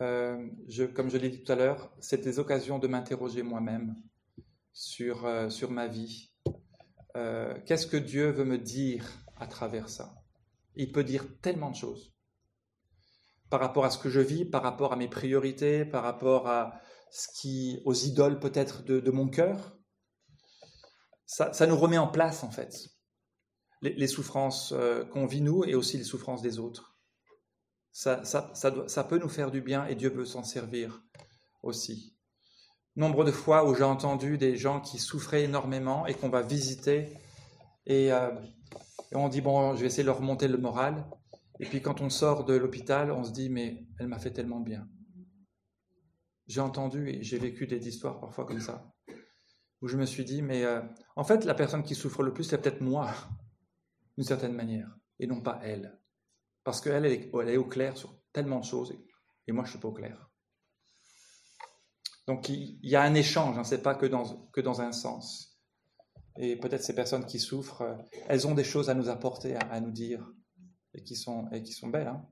euh, 0.00 0.48
comme 0.94 1.10
je 1.10 1.16
l'ai 1.16 1.30
dit 1.30 1.42
tout 1.42 1.52
à 1.52 1.56
l'heure, 1.56 1.92
c'est 2.00 2.22
des 2.22 2.38
occasions 2.38 2.78
de 2.78 2.86
m'interroger 2.86 3.42
moi-même 3.42 3.94
sur, 4.76 5.24
euh, 5.24 5.48
sur 5.48 5.70
ma 5.70 5.86
vie. 5.86 6.30
Euh, 7.16 7.58
qu'est-ce 7.64 7.86
que 7.86 7.96
Dieu 7.96 8.30
veut 8.30 8.44
me 8.44 8.58
dire 8.58 9.08
à 9.38 9.46
travers 9.46 9.88
ça? 9.88 10.22
Il 10.74 10.92
peut 10.92 11.02
dire 11.02 11.24
tellement 11.40 11.70
de 11.70 11.76
choses. 11.76 12.14
Par 13.48 13.60
rapport 13.60 13.86
à 13.86 13.90
ce 13.90 13.96
que 13.96 14.10
je 14.10 14.20
vis, 14.20 14.44
par 14.44 14.62
rapport 14.62 14.92
à 14.92 14.96
mes 14.96 15.08
priorités, 15.08 15.86
par 15.86 16.02
rapport 16.02 16.46
à 16.46 16.78
ce 17.10 17.28
qui, 17.40 17.80
aux 17.86 17.94
idoles 17.94 18.38
peut-être 18.38 18.84
de, 18.84 19.00
de, 19.00 19.10
mon 19.10 19.28
cœur. 19.28 19.78
Ça, 21.24 21.54
ça, 21.54 21.66
nous 21.66 21.76
remet 21.76 21.98
en 21.98 22.08
place 22.08 22.44
en 22.44 22.50
fait. 22.50 22.76
Les, 23.80 23.94
les 23.94 24.08
souffrances 24.08 24.74
qu'on 25.12 25.26
vit 25.26 25.40
nous 25.40 25.64
et 25.64 25.74
aussi 25.74 25.96
les 25.96 26.04
souffrances 26.04 26.42
des 26.42 26.58
autres 26.58 26.96
ça, 27.92 28.24
ça, 28.24 28.52
ça, 28.52 29.04
peut 29.04 29.16
nous 29.16 29.28
faire 29.30 29.50
du 29.50 29.62
bien 29.62 29.86
et 29.86 29.94
Dieu 29.94 30.10
veut 30.10 30.26
s'en 30.26 30.44
servir 30.44 31.02
aussi. 31.62 32.15
Nombre 32.96 33.24
de 33.24 33.30
fois 33.30 33.68
où 33.68 33.74
j'ai 33.74 33.84
entendu 33.84 34.38
des 34.38 34.56
gens 34.56 34.80
qui 34.80 34.98
souffraient 34.98 35.44
énormément 35.44 36.06
et 36.06 36.14
qu'on 36.14 36.30
va 36.30 36.42
visiter 36.42 37.12
et, 37.84 38.12
euh, 38.12 38.30
et, 39.12 39.16
on 39.16 39.28
dit 39.28 39.40
bon, 39.40 39.76
je 39.76 39.80
vais 39.82 39.86
essayer 39.86 40.02
de 40.02 40.08
leur 40.08 40.18
remonter 40.18 40.48
le 40.48 40.58
moral. 40.58 41.06
Et 41.60 41.66
puis 41.66 41.80
quand 41.80 42.00
on 42.00 42.10
sort 42.10 42.44
de 42.44 42.54
l'hôpital, 42.54 43.12
on 43.12 43.22
se 43.22 43.30
dit 43.30 43.48
mais 43.48 43.86
elle 43.98 44.08
m'a 44.08 44.18
fait 44.18 44.32
tellement 44.32 44.60
bien. 44.60 44.88
J'ai 46.46 46.60
entendu 46.60 47.08
et 47.10 47.22
j'ai 47.22 47.38
vécu 47.38 47.66
des 47.66 47.86
histoires 47.88 48.18
parfois 48.20 48.46
comme 48.46 48.60
ça 48.60 48.92
où 49.82 49.88
je 49.88 49.96
me 49.98 50.06
suis 50.06 50.24
dit 50.24 50.42
mais 50.42 50.64
euh, 50.64 50.80
en 51.16 51.24
fait 51.24 51.44
la 51.44 51.54
personne 51.54 51.82
qui 51.82 51.94
souffre 51.94 52.22
le 52.22 52.32
plus 52.32 52.44
c'est 52.44 52.58
peut-être 52.58 52.80
moi 52.80 53.10
d'une 54.16 54.26
certaine 54.26 54.54
manière 54.54 54.96
et 55.18 55.26
non 55.26 55.40
pas 55.40 55.60
elle. 55.62 55.98
Parce 56.64 56.80
qu'elle, 56.80 57.06
elle 57.06 57.48
est, 57.48 57.56
au 57.56 57.64
clair 57.64 57.96
sur 57.96 58.18
tellement 58.32 58.58
de 58.58 58.64
choses 58.64 58.92
et, 59.46 59.52
moi, 59.52 59.64
je 59.64 59.70
suis 59.70 59.78
pas 59.78 59.88
au 59.88 59.92
clair. 59.92 60.25
Donc, 62.26 62.48
il, 62.48 62.78
y 62.82 62.96
a 62.96 63.02
un 63.02 63.14
échange, 63.14 63.62
ce 63.66 63.74
n'est 63.74 63.82
pas 63.82 63.94
que 63.94 64.06
dans, 64.06 64.80
un 64.80 64.92
sens. 64.92 65.58
Et 66.38 66.56
peut-être 66.56 66.82
ces 66.82 66.94
personnes 66.94 67.24
qui 67.24 67.38
souffrent, 67.38 67.82
euh, 67.82 67.94
elles 68.28 68.46
ont 68.46 68.54
des 68.54 68.64
choses 68.64 68.90
à 68.90 68.94
nous 68.94 69.08
apporter, 69.08 69.56
à, 69.56 69.80
nous 69.80 69.92
dire, 69.92 70.30
et 70.92 71.02
qui 71.02 71.14
sont, 71.14 71.48
belles. 71.84 72.08
Hein. 72.08 72.28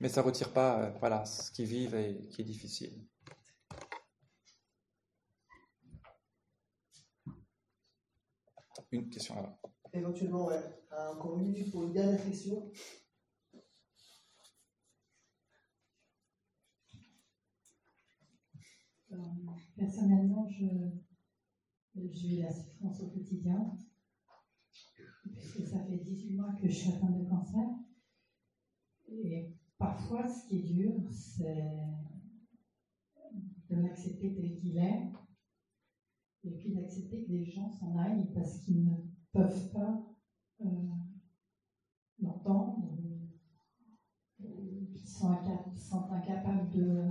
Mais 0.00 0.08
ça 0.08 0.20
ne 0.20 0.26
retire 0.26 0.52
pas 0.52 0.80
euh, 0.80 0.90
voilà, 1.00 1.24
ce 1.24 1.50
qu'ils 1.50 1.66
vivent 1.66 1.94
et 1.94 2.28
qui 2.28 2.42
est 2.42 2.44
difficile. 2.44 3.04
Une 8.92 9.08
question 9.08 9.34
là-bas. 9.34 9.58
Éventuellement, 9.94 10.46
ouais. 10.46 10.60
Encore 11.10 11.38
pour 11.70 11.84
une 11.84 11.92
dernière 11.92 12.22
question. 12.22 12.70
Personnellement, 19.76 20.44
je, 20.46 20.66
je 21.96 22.26
vis 22.26 22.38
la 22.38 22.50
souffrance 22.50 23.00
au 23.00 23.06
quotidien, 23.06 23.68
puisque 25.32 25.64
ça 25.64 25.80
fait 25.80 25.96
18 25.96 26.32
mois 26.34 26.52
que 26.52 26.68
je 26.68 26.74
suis 26.74 26.88
atteinte 26.88 27.14
de 27.14 27.22
cancer. 27.22 27.66
Et 29.08 29.44
parfois, 29.78 30.26
ce 30.26 30.42
qui 30.42 30.56
est 30.56 30.60
dur, 30.60 30.94
c'est 31.10 31.64
de 33.70 33.76
l'accepter 33.76 34.32
tel 34.32 34.52
qu'il 34.54 34.78
est, 34.78 35.00
et 36.44 36.52
puis 36.52 36.72
d'accepter 36.72 37.22
que 37.22 37.32
les 37.32 37.46
gens 37.46 37.68
s'en 37.68 37.96
aillent 37.96 38.28
parce 38.34 38.56
qu'ils 38.56 38.84
ne 38.84 38.96
peuvent 39.32 39.70
pas 39.72 39.96
euh, 40.62 40.66
l'entendre, 42.20 42.76
euh, 44.44 44.84
qui 44.94 45.06
sont, 45.06 45.32
sont, 45.76 46.04
incapables 46.10 46.68
de, 46.70 47.08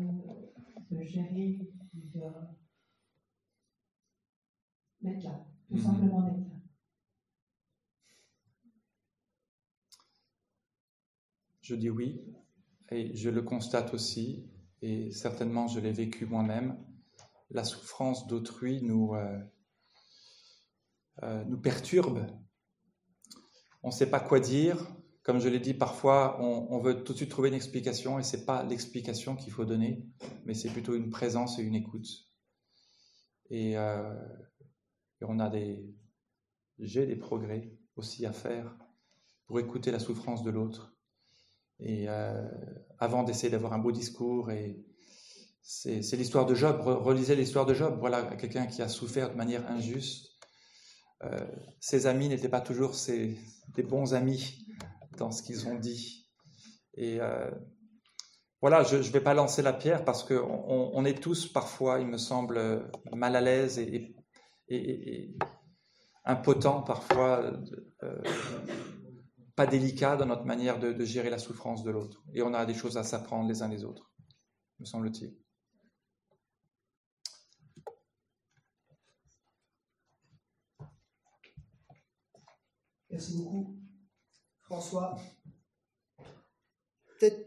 de 0.91 1.03
gérer, 1.03 1.59
de 1.93 2.19
d'être 5.01 5.23
là, 5.23 5.45
tout 5.67 5.75
mhm. 5.75 5.81
simplement 5.81 6.21
d'être 6.21 6.47
là. 6.47 6.55
Je 11.61 11.75
dis 11.75 11.89
oui, 11.89 12.21
et 12.91 13.15
je 13.15 13.29
le 13.29 13.41
constate 13.41 13.93
aussi, 13.93 14.51
et 14.81 15.11
certainement 15.11 15.67
je 15.67 15.79
l'ai 15.79 15.93
vécu 15.93 16.25
moi-même. 16.25 16.77
La 17.49 17.63
souffrance 17.63 18.27
d'autrui 18.27 18.81
nous, 18.83 19.15
euh, 19.15 19.39
euh, 21.23 21.43
nous 21.45 21.59
perturbe 21.59 22.25
on 23.83 23.87
ne 23.87 23.93
sait 23.93 24.09
pas 24.09 24.19
quoi 24.19 24.39
dire. 24.39 24.77
Comme 25.23 25.39
je 25.39 25.49
l'ai 25.49 25.59
dit, 25.59 25.75
parfois, 25.75 26.41
on, 26.41 26.79
veut 26.79 27.03
tout 27.03 27.13
de 27.13 27.17
suite 27.17 27.29
trouver 27.29 27.49
une 27.49 27.55
explication 27.55 28.17
et 28.17 28.23
ce 28.23 28.37
n'est 28.37 28.43
pas 28.43 28.63
l'explication 28.63 29.35
qu'il 29.35 29.51
faut 29.51 29.65
donner, 29.65 30.03
mais 30.45 30.55
c'est 30.55 30.69
plutôt 30.69 30.95
une 30.95 31.11
présence 31.11 31.59
et 31.59 31.61
une 31.61 31.75
écoute. 31.75 32.07
Et, 33.51 33.77
euh, 33.77 34.15
on 35.21 35.39
a 35.39 35.49
des, 35.49 35.85
j'ai 36.79 37.05
des 37.05 37.15
progrès 37.15 37.71
aussi 37.95 38.25
à 38.25 38.33
faire 38.33 38.75
pour 39.45 39.59
écouter 39.59 39.91
la 39.91 39.99
souffrance 39.99 40.41
de 40.41 40.49
l'autre. 40.49 40.95
Et 41.79 42.09
euh, 42.09 42.49
avant 42.97 43.21
d'essayer 43.21 43.51
d'avoir 43.51 43.73
un 43.73 43.79
beau 43.79 43.91
discours, 43.91 44.49
et 44.49 44.83
c'est 45.61 46.17
l'histoire 46.17 46.47
de 46.47 46.55
Job. 46.55 46.81
Relisez 46.83 47.35
l'histoire 47.35 47.67
de 47.67 47.75
Job. 47.75 47.97
Voilà 47.99 48.23
quelqu'un 48.35 48.65
qui 48.65 48.81
a 48.81 48.87
souffert 48.87 49.29
de 49.29 49.35
manière 49.35 49.69
injuste. 49.69 50.31
Euh, 51.23 51.45
ses 51.79 52.07
amis 52.07 52.29
n'étaient 52.29 52.49
pas 52.49 52.61
toujours 52.61 52.95
des 53.75 53.83
bons 53.83 54.15
amis 54.15 54.65
dans 55.17 55.31
ce 55.31 55.43
qu'ils 55.43 55.67
ont 55.67 55.75
dit. 55.75 56.29
Et 56.95 57.19
euh, 57.21 57.49
voilà, 58.61 58.83
je 58.83 58.97
ne 58.97 59.01
vais 59.01 59.21
pas 59.21 59.33
lancer 59.33 59.61
la 59.61 59.73
pierre 59.73 60.05
parce 60.05 60.23
qu'on 60.23 60.91
on 60.93 61.05
est 61.05 61.21
tous 61.21 61.47
parfois, 61.47 61.99
il 61.99 62.07
me 62.07 62.17
semble, 62.17 62.89
mal 63.13 63.35
à 63.35 63.41
l'aise 63.41 63.79
et, 63.79 64.15
et, 64.67 65.35
impotents 66.23 66.83
parfois, 66.83 67.51
euh, 68.03 68.21
pas 69.55 69.65
délicats 69.65 70.15
dans 70.15 70.27
notre 70.27 70.45
manière 70.45 70.79
de, 70.79 70.93
de 70.93 71.05
gérer 71.05 71.29
la 71.29 71.39
souffrance 71.39 71.83
de 71.83 71.91
l'autre. 71.91 72.23
Et 72.33 72.41
on 72.43 72.53
a 72.53 72.65
des 72.65 72.75
choses 72.75 72.97
à 72.97 73.03
s'apprendre 73.03 73.47
les 73.47 73.63
uns 73.63 73.67
les 73.67 73.83
autres, 73.83 74.11
me 74.79 74.85
semble-t-il. 74.85 75.35
Merci 83.09 83.35
beaucoup, 83.35 83.80
François. 84.71 85.17
Peut-être 87.19 87.45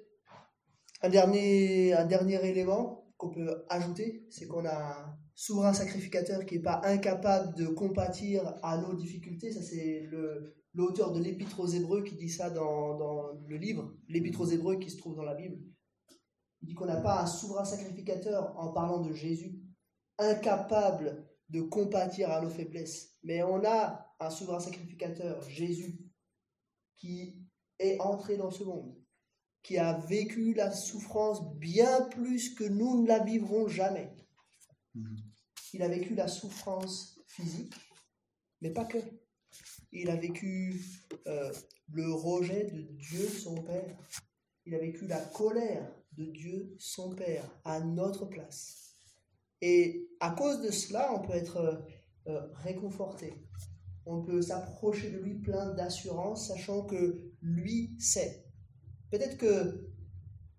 un 1.01 1.09
dernier, 1.09 1.95
élément 2.43 3.07
qu'on 3.17 3.31
peut 3.31 3.65
ajouter, 3.71 4.27
c'est 4.29 4.47
qu'on 4.47 4.67
a 4.67 4.77
un 4.77 5.19
souverain 5.35 5.73
sacrificateur 5.73 6.45
qui 6.45 6.57
n'est 6.57 6.63
pas 6.63 6.83
incapable 6.85 7.57
de 7.57 7.67
compatir 7.69 8.55
à 8.63 8.77
nos 8.77 8.93
difficultés. 8.93 9.53
Ça, 9.53 9.63
c'est 9.63 10.07
l'auteur 10.75 11.13
de 11.13 11.21
l'Épître 11.23 11.61
aux 11.61 11.67
Hébreux 11.67 12.05
qui 12.05 12.15
dit 12.15 12.29
ça 12.29 12.51
dans, 12.51 12.99
dans 12.99 13.33
le 13.49 13.57
livre, 13.57 13.95
l'Épître 14.09 14.43
aux 14.43 14.47
Hébreux 14.47 14.79
qui 14.79 14.91
se 14.91 14.99
trouve 14.99 15.17
dans 15.17 15.25
la 15.25 15.35
Bible. 15.35 15.57
Il 16.61 16.69
dit 16.69 16.75
qu'on 16.75 16.85
n'a 16.85 17.01
pas 17.01 17.23
un 17.23 17.27
souverain 17.27 17.65
sacrificateur 17.65 18.55
en 18.59 18.69
parlant 18.75 19.01
de 19.01 19.15
Jésus, 19.15 19.63
incapable 20.19 21.27
de 21.49 21.63
compatir 21.63 22.31
à 22.31 22.43
nos 22.43 22.51
faiblesses. 22.51 23.15
Mais 23.23 23.43
on 23.43 23.65
a 23.65 24.15
un 24.21 24.31
souverain 24.31 24.61
sacrificateur, 24.61 25.41
Jésus, 25.49 26.04
qui 26.97 27.37
est 27.79 28.01
entré 28.01 28.37
dans 28.37 28.51
ce 28.51 28.65
monde, 28.65 28.95
qui 29.62 29.79
a 29.79 29.99
vécu 29.99 30.55
la 30.55 30.71
souffrance 30.71 31.55
bien 31.57 32.03
plus 32.11 32.55
que 32.55 32.65
nous 32.65 33.03
ne 33.03 33.09
la 33.09 33.21
vivrons 33.21 33.66
jamais. 33.69 34.15
Il 35.73 35.83
a 35.83 35.89
vécu 35.89 36.15
la 36.15 36.29
souffrance 36.29 37.21
physique, 37.27 37.75
mais 38.61 38.71
pas 38.71 38.85
que. 38.85 38.99
Il 39.93 40.11
a 40.11 40.16
vécu 40.16 40.83
euh, 41.27 41.53
le 41.89 42.12
rejet 42.12 42.65
de 42.65 42.83
Dieu 42.83 43.29
son 43.29 43.62
Père. 43.62 43.97
Il 44.66 44.75
a 44.75 44.79
vécu 44.79 45.07
la 45.07 45.21
colère 45.21 45.89
de 46.12 46.25
Dieu 46.25 46.75
son 46.79 47.15
Père 47.15 47.45
à 47.65 47.81
notre 47.81 48.27
place. 48.27 48.95
Et 49.61 50.11
à 50.21 50.31
cause 50.31 50.61
de 50.61 50.71
cela, 50.71 51.12
on 51.15 51.21
peut 51.21 51.35
être 51.35 51.85
euh, 52.27 52.47
réconforté. 52.55 53.33
On 54.07 54.23
peut 54.23 54.43
s'approcher 54.43 55.11
de 55.11 55.19
lui 55.19 55.35
plein 55.35 55.75
d'assurance, 55.75 56.49
sachant 56.49 56.83
que 56.83 57.33
lui 57.41 57.97
sait. 57.99 58.45
Peut-être 59.11 59.39
que 59.39 59.91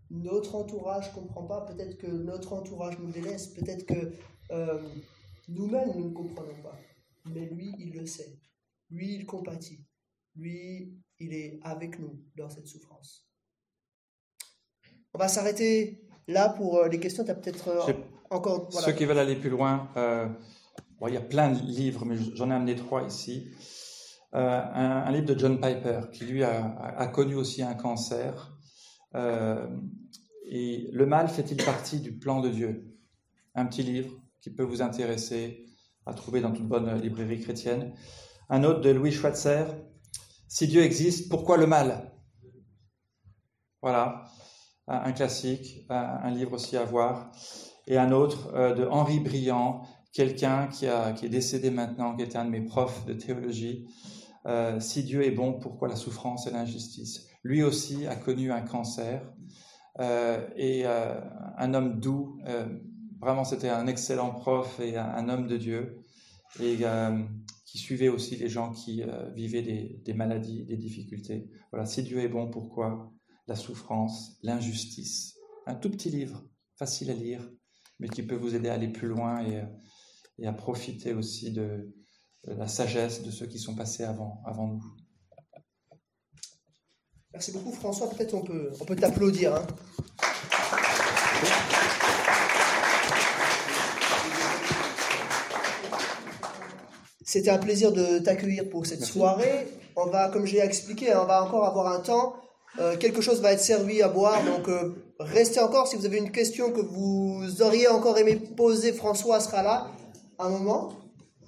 notre 0.10 0.56
entourage 0.56 1.10
ne 1.10 1.16
comprend 1.16 1.44
pas, 1.44 1.62
peut-être 1.62 1.98
que 1.98 2.08
notre 2.08 2.54
entourage 2.54 2.98
nous 3.00 3.12
délaisse, 3.12 3.48
peut-être 3.48 3.86
que 3.86 4.14
euh, 4.52 4.82
nous-mêmes 5.48 5.92
nous 5.96 6.10
ne 6.10 6.14
comprenons 6.14 6.62
pas. 6.64 6.78
Mais 7.26 7.46
lui, 7.48 7.74
il 7.80 7.94
le 7.94 8.06
sait. 8.06 8.40
Lui, 8.90 9.16
il 9.16 9.26
compatit. 9.26 9.86
Lui, 10.36 10.96
il 11.20 11.34
est 11.34 11.60
avec 11.64 12.00
nous 12.00 12.20
dans 12.36 12.50
cette 12.50 12.68
souffrance. 12.68 13.28
On 15.14 15.18
va 15.18 15.28
s'arrêter 15.28 16.08
là 16.28 16.50
pour 16.50 16.78
euh, 16.78 16.88
les 16.88 17.00
questions. 17.00 17.24
Tu 17.24 17.32
as 17.32 17.36
peut-être 17.36 17.68
euh, 17.70 17.94
encore. 18.30 18.72
Ceux 18.72 18.92
qui 18.92 19.06
veulent 19.06 19.18
aller 19.18 19.36
plus 19.36 19.50
loin, 19.50 19.90
il 21.02 21.14
y 21.14 21.18
a 21.18 21.22
plein 21.22 21.52
de 21.52 21.60
livres, 21.60 22.06
mais 22.06 22.18
j'en 22.36 22.50
ai 22.50 22.54
amené 22.54 22.76
trois 22.76 23.04
ici. 23.04 23.52
Un, 24.34 25.10
livre 25.12 25.26
de 25.26 25.40
John 25.40 25.62
Piper, 25.62 26.02
qui 26.12 26.26
lui 26.26 26.44
a, 26.44 27.08
connu 27.14 27.36
aussi 27.36 27.64
un 27.64 27.74
cancer. 27.74 28.58
et 29.14 30.90
le 30.92 31.06
mal 31.06 31.30
fait-il 31.30 31.58
partie 31.64 32.00
du 32.00 32.18
plan 32.18 32.42
de 32.42 32.50
Dieu 32.50 32.98
Un 33.54 33.66
petit 33.66 33.84
livre 33.84 34.12
qui 34.42 34.50
peut 34.50 34.64
vous 34.64 34.82
intéresser, 34.82 35.66
à 36.06 36.14
trouver 36.14 36.42
dans 36.42 36.52
toute 36.52 36.68
bonne 36.68 37.02
librairie 37.02 37.40
chrétienne. 37.40 37.94
Un 38.50 38.64
autre 38.64 38.82
de 38.82 38.90
Louis 38.90 39.12
Schweitzer, 39.12 39.66
Si 40.48 40.68
Dieu 40.68 40.84
existe, 40.84 41.30
pourquoi 41.30 41.58
le 41.58 41.66
mal? 41.66 42.12
Voilà, 43.82 44.26
un 44.88 45.12
classique, 45.14 45.86
un 45.90 46.30
livre 46.32 46.54
aussi 46.54 46.78
à 46.78 46.84
voir. 46.84 47.32
Et 47.88 47.98
un 47.98 48.12
autre 48.12 48.52
euh, 48.56 48.74
de 48.74 48.86
Henri 48.86 49.20
Briand, 49.20 49.84
quelqu'un 50.16 50.68
qui, 50.68 50.88
qui 51.18 51.26
est 51.26 51.30
décédé 51.30 51.70
maintenant, 51.70 52.16
qui 52.16 52.24
était 52.24 52.38
un 52.38 52.46
de 52.46 52.50
mes 52.50 52.62
profs 52.62 53.06
de 53.06 53.14
théologie. 53.14 53.88
Euh, 54.48 54.80
si 54.80 55.04
Dieu 55.04 55.24
est 55.24 55.32
bon, 55.32 55.54
pourquoi 55.60 55.88
la 55.88 55.96
souffrance 55.96 56.48
et 56.48 56.52
l'injustice? 56.52 57.28
Lui 57.44 57.62
aussi 57.62 58.08
a 58.08 58.16
connu 58.16 58.52
un 58.52 58.62
cancer 58.62 59.22
euh, 60.00 60.48
et 60.56 60.86
un 60.86 61.74
homme 61.74 62.00
doux, 62.00 62.40
Vraiment, 63.26 63.44
c'était 63.44 63.70
un 63.70 63.88
excellent 63.88 64.32
prof 64.32 64.80
et 64.80 64.98
un, 64.98 65.30
homme 65.30 65.48
de 65.48 65.58
Dieu 65.58 66.04
et 66.60 66.78
euh, 66.82 67.24
qui 67.66 67.78
suivait 67.78 68.10
aussi 68.10 68.36
les 68.36 68.50
gens 68.50 68.72
qui 68.72 69.02
euh, 69.02 69.32
vivaient 69.32 69.64
des, 70.04 70.14
maladies, 70.14 70.64
des 70.66 70.78
difficultés. 70.78 71.50
Voilà, 71.72 71.86
si 71.86 72.04
Dieu 72.04 72.20
est 72.20 72.28
bon, 72.28 72.52
pourquoi 72.52 73.12
la 73.48 73.56
souffrance, 73.56 74.38
l'injustice? 74.44 75.38
Un 75.66 75.74
tout 75.74 75.90
petit 75.90 76.10
livre, 76.10 76.44
facile 76.76 77.10
à 77.10 77.14
lire, 77.14 77.50
mais 78.00 78.10
qui 78.10 78.22
peut 78.22 78.36
vous 78.36 78.54
aider 78.54 78.70
à 78.70 78.74
aller 78.74 78.90
plus 78.90 79.08
loin 79.08 79.44
et, 79.44 79.64
et 80.40 80.48
à 80.48 80.54
profiter 80.54 81.14
aussi 81.14 81.52
de, 81.52 81.94
la 82.44 82.68
sagesse 82.68 83.24
de 83.24 83.32
ceux 83.32 83.48
qui 83.48 83.60
sont 83.60 83.76
passés 83.76 84.04
avant, 84.04 84.42
avant 84.46 84.68
nous. 84.68 84.84
Merci 87.34 87.52
beaucoup 87.52 87.72
François, 87.72 88.10
peut-être 88.10 88.34
on 88.34 88.44
peut, 88.44 88.72
on 88.80 88.86
peut 88.86 88.96
t'applaudir. 88.96 89.56
Hein. 89.56 89.68
C'était 97.26 97.50
un 97.50 97.58
plaisir 97.58 97.92
de 97.92 98.20
t'accueillir 98.20 98.70
pour 98.70 98.86
cette 98.86 99.04
soirée. 99.04 99.68
On 99.98 100.06
va, 100.06 100.30
comme 100.30 100.46
j'ai 100.46 100.60
expliqué, 100.60 101.12
hein, 101.12 101.20
on 101.24 101.26
va 101.26 101.44
encore 101.44 101.66
avoir 101.66 101.88
un 101.88 102.00
temps. 102.00 102.36
Euh, 102.80 102.98
quelque 102.98 103.22
chose 103.22 103.42
va 103.42 103.54
être 103.54 103.62
servi 103.62 104.02
à 104.02 104.10
boire, 104.10 104.44
donc 104.44 104.68
euh, 104.68 104.96
restez 105.20 105.60
encore. 105.60 105.88
Si 105.88 105.96
vous 105.96 106.06
avez 106.06 106.18
une 106.18 106.32
question 106.32 106.72
que 106.72 106.82
vous 106.82 107.62
auriez 107.62 107.88
encore 107.88 108.18
aimé 108.18 108.36
poser, 108.36 108.94
François 108.94 109.40
sera 109.40 109.64
là. 109.64 109.92
Un 110.40 110.50
moment. 110.50 110.94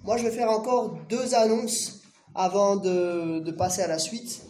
Moi, 0.03 0.17
je 0.17 0.23
vais 0.23 0.31
faire 0.31 0.49
encore 0.49 0.97
deux 1.09 1.35
annonces 1.35 2.01
avant 2.35 2.75
de, 2.75 3.39
de 3.39 3.51
passer 3.51 3.81
à 3.81 3.87
la 3.87 3.99
suite. 3.99 4.41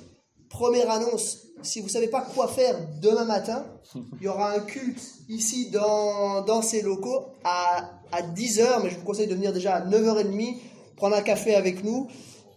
Première 0.50 0.90
annonce, 0.92 1.48
si 1.62 1.80
vous 1.82 1.90
savez 1.90 2.08
pas 2.08 2.22
quoi 2.22 2.48
faire 2.48 2.76
demain 3.02 3.26
matin, 3.26 3.66
il 3.96 4.24
y 4.24 4.28
aura 4.28 4.54
un 4.54 4.60
culte 4.60 5.02
ici 5.30 5.70
dans, 5.72 6.42
dans 6.42 6.62
ces 6.62 6.82
locaux 6.82 7.28
à, 7.44 8.00
à 8.12 8.22
10h, 8.22 8.84
mais 8.84 8.90
je 8.90 8.98
vous 8.98 9.06
conseille 9.06 9.28
de 9.28 9.36
venir 9.36 9.54
déjà 9.54 9.76
à 9.76 9.86
9h30 9.86 10.58
prendre 10.98 11.16
un 11.16 11.22
café 11.22 11.56
avec 11.56 11.84
nous. 11.84 12.08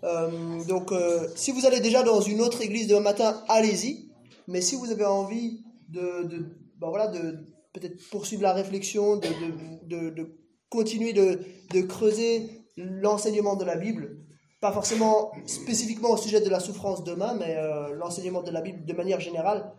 Euh, 0.02 0.64
donc, 0.64 0.92
euh, 0.92 1.28
si 1.36 1.52
vous 1.52 1.66
allez 1.66 1.80
déjà 1.80 2.02
dans 2.02 2.20
une 2.20 2.40
autre 2.40 2.62
église 2.62 2.88
demain 2.88 3.00
matin, 3.00 3.42
allez-y. 3.48 4.10
Mais 4.48 4.62
si 4.62 4.74
vous 4.74 4.90
avez 4.90 5.04
envie 5.04 5.62
de, 5.88 6.24
de 6.24 6.38
ben 6.80 6.88
voilà, 6.88 7.06
de 7.08 7.38
peut-être 7.72 8.08
poursuivre 8.10 8.42
la 8.42 8.52
réflexion, 8.52 9.16
de, 9.16 10.10
de 10.10 10.39
continuer 10.70 11.12
de, 11.12 11.80
creuser 11.82 12.64
l'enseignement 12.76 13.56
de 13.56 13.64
la 13.64 13.76
Bible, 13.76 14.16
pas 14.60 14.72
forcément 14.72 15.32
spécifiquement 15.46 16.10
au 16.10 16.16
sujet 16.16 16.40
de 16.40 16.48
la 16.48 16.60
souffrance 16.60 17.04
demain, 17.04 17.34
mais 17.34 17.56
euh, 17.56 17.94
l'enseignement 17.94 18.42
de 18.42 18.50
la 18.50 18.62
Bible 18.62 18.84
de 18.84 18.92
manière 18.92 19.20
générale, 19.20 19.74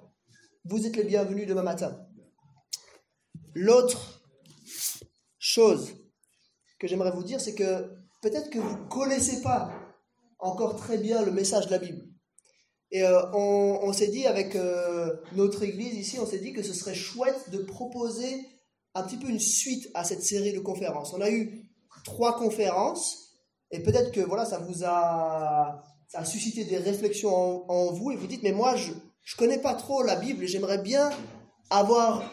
vous 0.65 0.85
êtes 0.85 0.95
les 0.95 1.03
bienvenus 1.03 1.47
demain 1.47 1.63
matin. 1.63 1.97
L'autre 3.55 4.21
chose 5.39 5.93
que 6.79 6.87
j'aimerais 6.87 7.11
vous 7.11 7.23
dire, 7.23 7.41
c'est 7.41 7.55
que 7.55 7.91
peut-être 8.21 8.49
que 8.49 8.59
vous 8.59 8.77
ne 8.77 8.89
connaissez 8.89 9.41
pas 9.41 9.71
encore 10.39 10.75
très 10.75 10.97
bien 10.97 11.23
le 11.23 11.31
message 11.31 11.67
de 11.67 11.71
la 11.71 11.79
Bible. 11.79 12.05
Et 12.91 13.03
euh, 13.03 13.31
on, 13.33 13.93
s'est 13.93 14.09
dit 14.09 14.25
avec 14.25 14.55
euh, 14.55 15.15
notre 15.33 15.63
église 15.63 15.95
ici, 15.95 16.19
on 16.19 16.25
s'est 16.25 16.39
dit 16.39 16.51
que 16.51 16.61
ce 16.61 16.73
serait 16.73 16.93
chouette 16.93 17.49
de 17.49 17.59
proposer 17.59 18.45
un 18.93 19.03
petit 19.03 19.17
peu 19.17 19.29
une 19.29 19.39
suite 19.39 19.89
à 19.93 20.03
cette 20.03 20.23
série 20.23 20.53
de 20.53 20.59
conférences. 20.59 21.13
On 21.13 21.21
a 21.21 21.29
eu 21.29 21.69
trois 22.03 22.37
conférences 22.37 23.37
et 23.71 23.81
peut-être 23.81 24.11
que 24.11 24.21
voilà, 24.21 24.45
ça 24.45 24.59
vous 24.59 24.83
a, 24.83 25.83
ça 26.07 26.25
suscité 26.25 26.65
des 26.65 26.77
réflexions 26.77 27.69
en, 27.69 27.91
vous 27.93 28.11
et 28.11 28.15
vous 28.15 28.27
dites 28.27 28.43
mais 28.43 28.51
moi 28.51 28.75
je 28.75 28.91
je 29.23 29.35
connais 29.37 29.59
pas 29.59 29.75
trop 29.75 30.01
la 30.01 30.15
Bible 30.15 30.43
et 30.43 30.47
j'aimerais 30.47 30.79
bien 30.79 31.11
avoir 31.69 32.23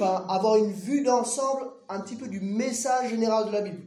avoir 0.00 0.56
une 0.56 0.72
vue 0.72 1.02
d'ensemble 1.02 1.70
un 1.88 2.00
petit 2.00 2.16
peu 2.16 2.28
du 2.28 2.40
message 2.40 3.10
général 3.10 3.46
de 3.46 3.52
la 3.52 3.60
Bible. 3.60 3.82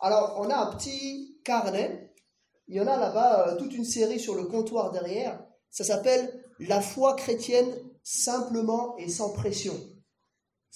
Alors, 0.00 0.36
on 0.38 0.50
a 0.50 0.56
un 0.56 0.74
petit 0.74 1.40
carnet. 1.44 2.12
Il 2.68 2.76
y 2.76 2.80
en 2.80 2.86
a 2.86 2.96
là-bas 2.96 3.48
euh, 3.48 3.56
toute 3.56 3.74
une 3.74 3.84
série 3.84 4.18
sur 4.18 4.34
le 4.34 4.44
comptoir 4.44 4.90
derrière. 4.90 5.42
Ça 5.70 5.84
s'appelle 5.84 6.44
La 6.58 6.80
foi 6.80 7.14
chrétienne 7.14 7.74
simplement 8.02 8.96
et 8.98 9.08
sans 9.08 9.32
pression. 9.32 9.74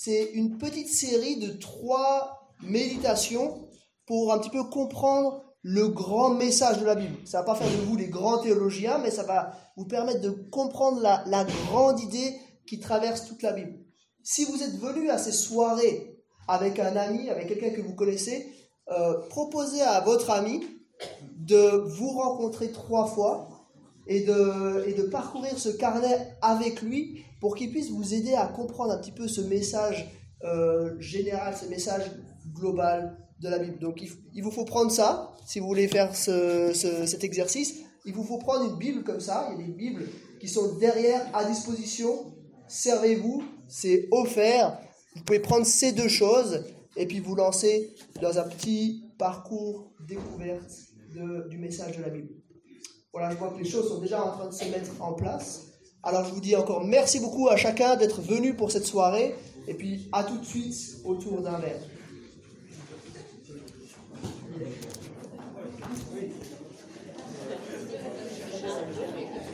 C'est 0.00 0.30
une 0.34 0.58
petite 0.58 0.88
série 0.88 1.38
de 1.38 1.58
trois 1.58 2.54
méditations 2.62 3.68
pour 4.06 4.32
un 4.32 4.38
petit 4.38 4.48
peu 4.48 4.62
comprendre 4.62 5.42
le 5.62 5.88
grand 5.88 6.34
message 6.34 6.78
de 6.78 6.84
la 6.84 6.94
Bible. 6.94 7.16
Ça 7.26 7.38
va 7.38 7.44
pas 7.44 7.56
faire 7.56 7.68
de 7.68 7.84
vous 7.84 7.96
des 7.96 8.06
grands 8.06 8.38
théologiens, 8.38 8.98
mais 8.98 9.10
ça 9.10 9.24
va 9.24 9.50
vous 9.76 9.86
permettre 9.86 10.20
de 10.20 10.30
comprendre 10.30 11.00
la, 11.00 11.24
la 11.26 11.44
grande 11.44 11.98
idée 11.98 12.32
qui 12.68 12.78
traverse 12.78 13.26
toute 13.26 13.42
la 13.42 13.52
Bible. 13.52 13.76
Si 14.22 14.44
vous 14.44 14.62
êtes 14.62 14.78
venu 14.78 15.10
à 15.10 15.18
ces 15.18 15.32
soirées 15.32 16.16
avec 16.46 16.78
un 16.78 16.94
ami, 16.94 17.28
avec 17.28 17.48
quelqu'un 17.48 17.70
que 17.70 17.82
vous 17.82 17.96
connaissez, 17.96 18.52
euh, 18.92 19.18
proposez 19.30 19.82
à 19.82 19.98
votre 20.02 20.30
ami 20.30 20.64
de 21.38 21.82
vous 21.88 22.10
rencontrer 22.10 22.70
trois 22.70 23.06
fois 23.06 23.48
et 24.08 24.22
de, 24.22 24.88
et 24.88 24.94
de 24.94 25.02
parcourir 25.02 25.56
ce 25.58 25.68
carnet 25.68 26.36
avec 26.42 26.82
lui 26.82 27.24
pour 27.40 27.54
qu'il 27.54 27.70
puisse 27.70 27.90
vous 27.90 28.14
aider 28.14 28.34
à 28.34 28.46
comprendre 28.46 28.92
un 28.92 28.98
petit 28.98 29.12
peu 29.12 29.28
ce 29.28 29.42
message 29.42 30.10
euh, 30.44 30.98
général, 30.98 31.54
ce 31.54 31.66
message 31.66 32.10
global 32.54 33.16
de 33.40 33.48
la 33.48 33.58
Bible. 33.58 33.78
Donc 33.78 34.02
il, 34.02 34.42
vous 34.42 34.50
faut 34.50 34.64
prendre 34.64 34.90
ça, 34.90 35.34
si 35.46 35.60
vous 35.60 35.66
voulez 35.66 35.88
faire 35.88 36.16
ce, 36.16 36.72
cet 36.72 37.22
exercice, 37.22 37.80
il 38.04 38.14
vous 38.14 38.24
faut 38.24 38.38
prendre 38.38 38.70
une 38.70 38.78
Bible 38.78 39.04
comme 39.04 39.20
ça, 39.20 39.50
il 39.52 39.60
y 39.60 39.62
a 39.62 39.66
des 39.66 39.72
Bibles 39.72 40.06
qui 40.40 40.48
sont 40.48 40.76
derrière 40.76 41.24
à 41.34 41.44
disposition, 41.44 42.32
servez-vous, 42.66 43.42
c'est 43.68 44.08
offert, 44.10 44.78
vous 45.14 45.22
pouvez 45.22 45.40
prendre 45.40 45.66
ces 45.66 45.92
deux 45.92 46.08
choses 46.08 46.64
et 46.96 47.06
puis 47.06 47.20
vous 47.20 47.34
lancer 47.34 47.94
dans 48.22 48.38
un 48.38 48.48
petit 48.48 49.04
parcours 49.18 49.92
découverte 50.06 50.70
de, 51.14 51.48
du 51.48 51.58
message 51.58 51.96
de 51.98 52.02
la 52.02 52.08
Bible. 52.08 52.30
Voilà, 53.12 53.30
je 53.30 53.36
vois 53.36 53.50
que 53.50 53.58
les 53.58 53.68
choses 53.68 53.88
sont 53.88 54.00
déjà 54.00 54.22
en 54.22 54.32
train 54.32 54.46
de 54.46 54.52
se 54.52 54.64
mettre 54.66 54.90
en 55.00 55.14
place. 55.14 55.62
Alors 56.02 56.24
je 56.24 56.30
vous 56.32 56.40
dis 56.40 56.54
encore 56.54 56.84
merci 56.84 57.20
beaucoup 57.20 57.48
à 57.48 57.56
chacun 57.56 57.96
d'être 57.96 58.20
venu 58.20 58.54
pour 58.54 58.70
cette 58.70 58.86
soirée 58.86 59.34
et 59.66 59.74
puis 59.74 60.08
à 60.12 60.24
tout 60.24 60.38
de 60.38 60.44
suite 60.44 60.98
autour 61.04 61.40
d'un 61.40 61.58
verre. 61.58 61.80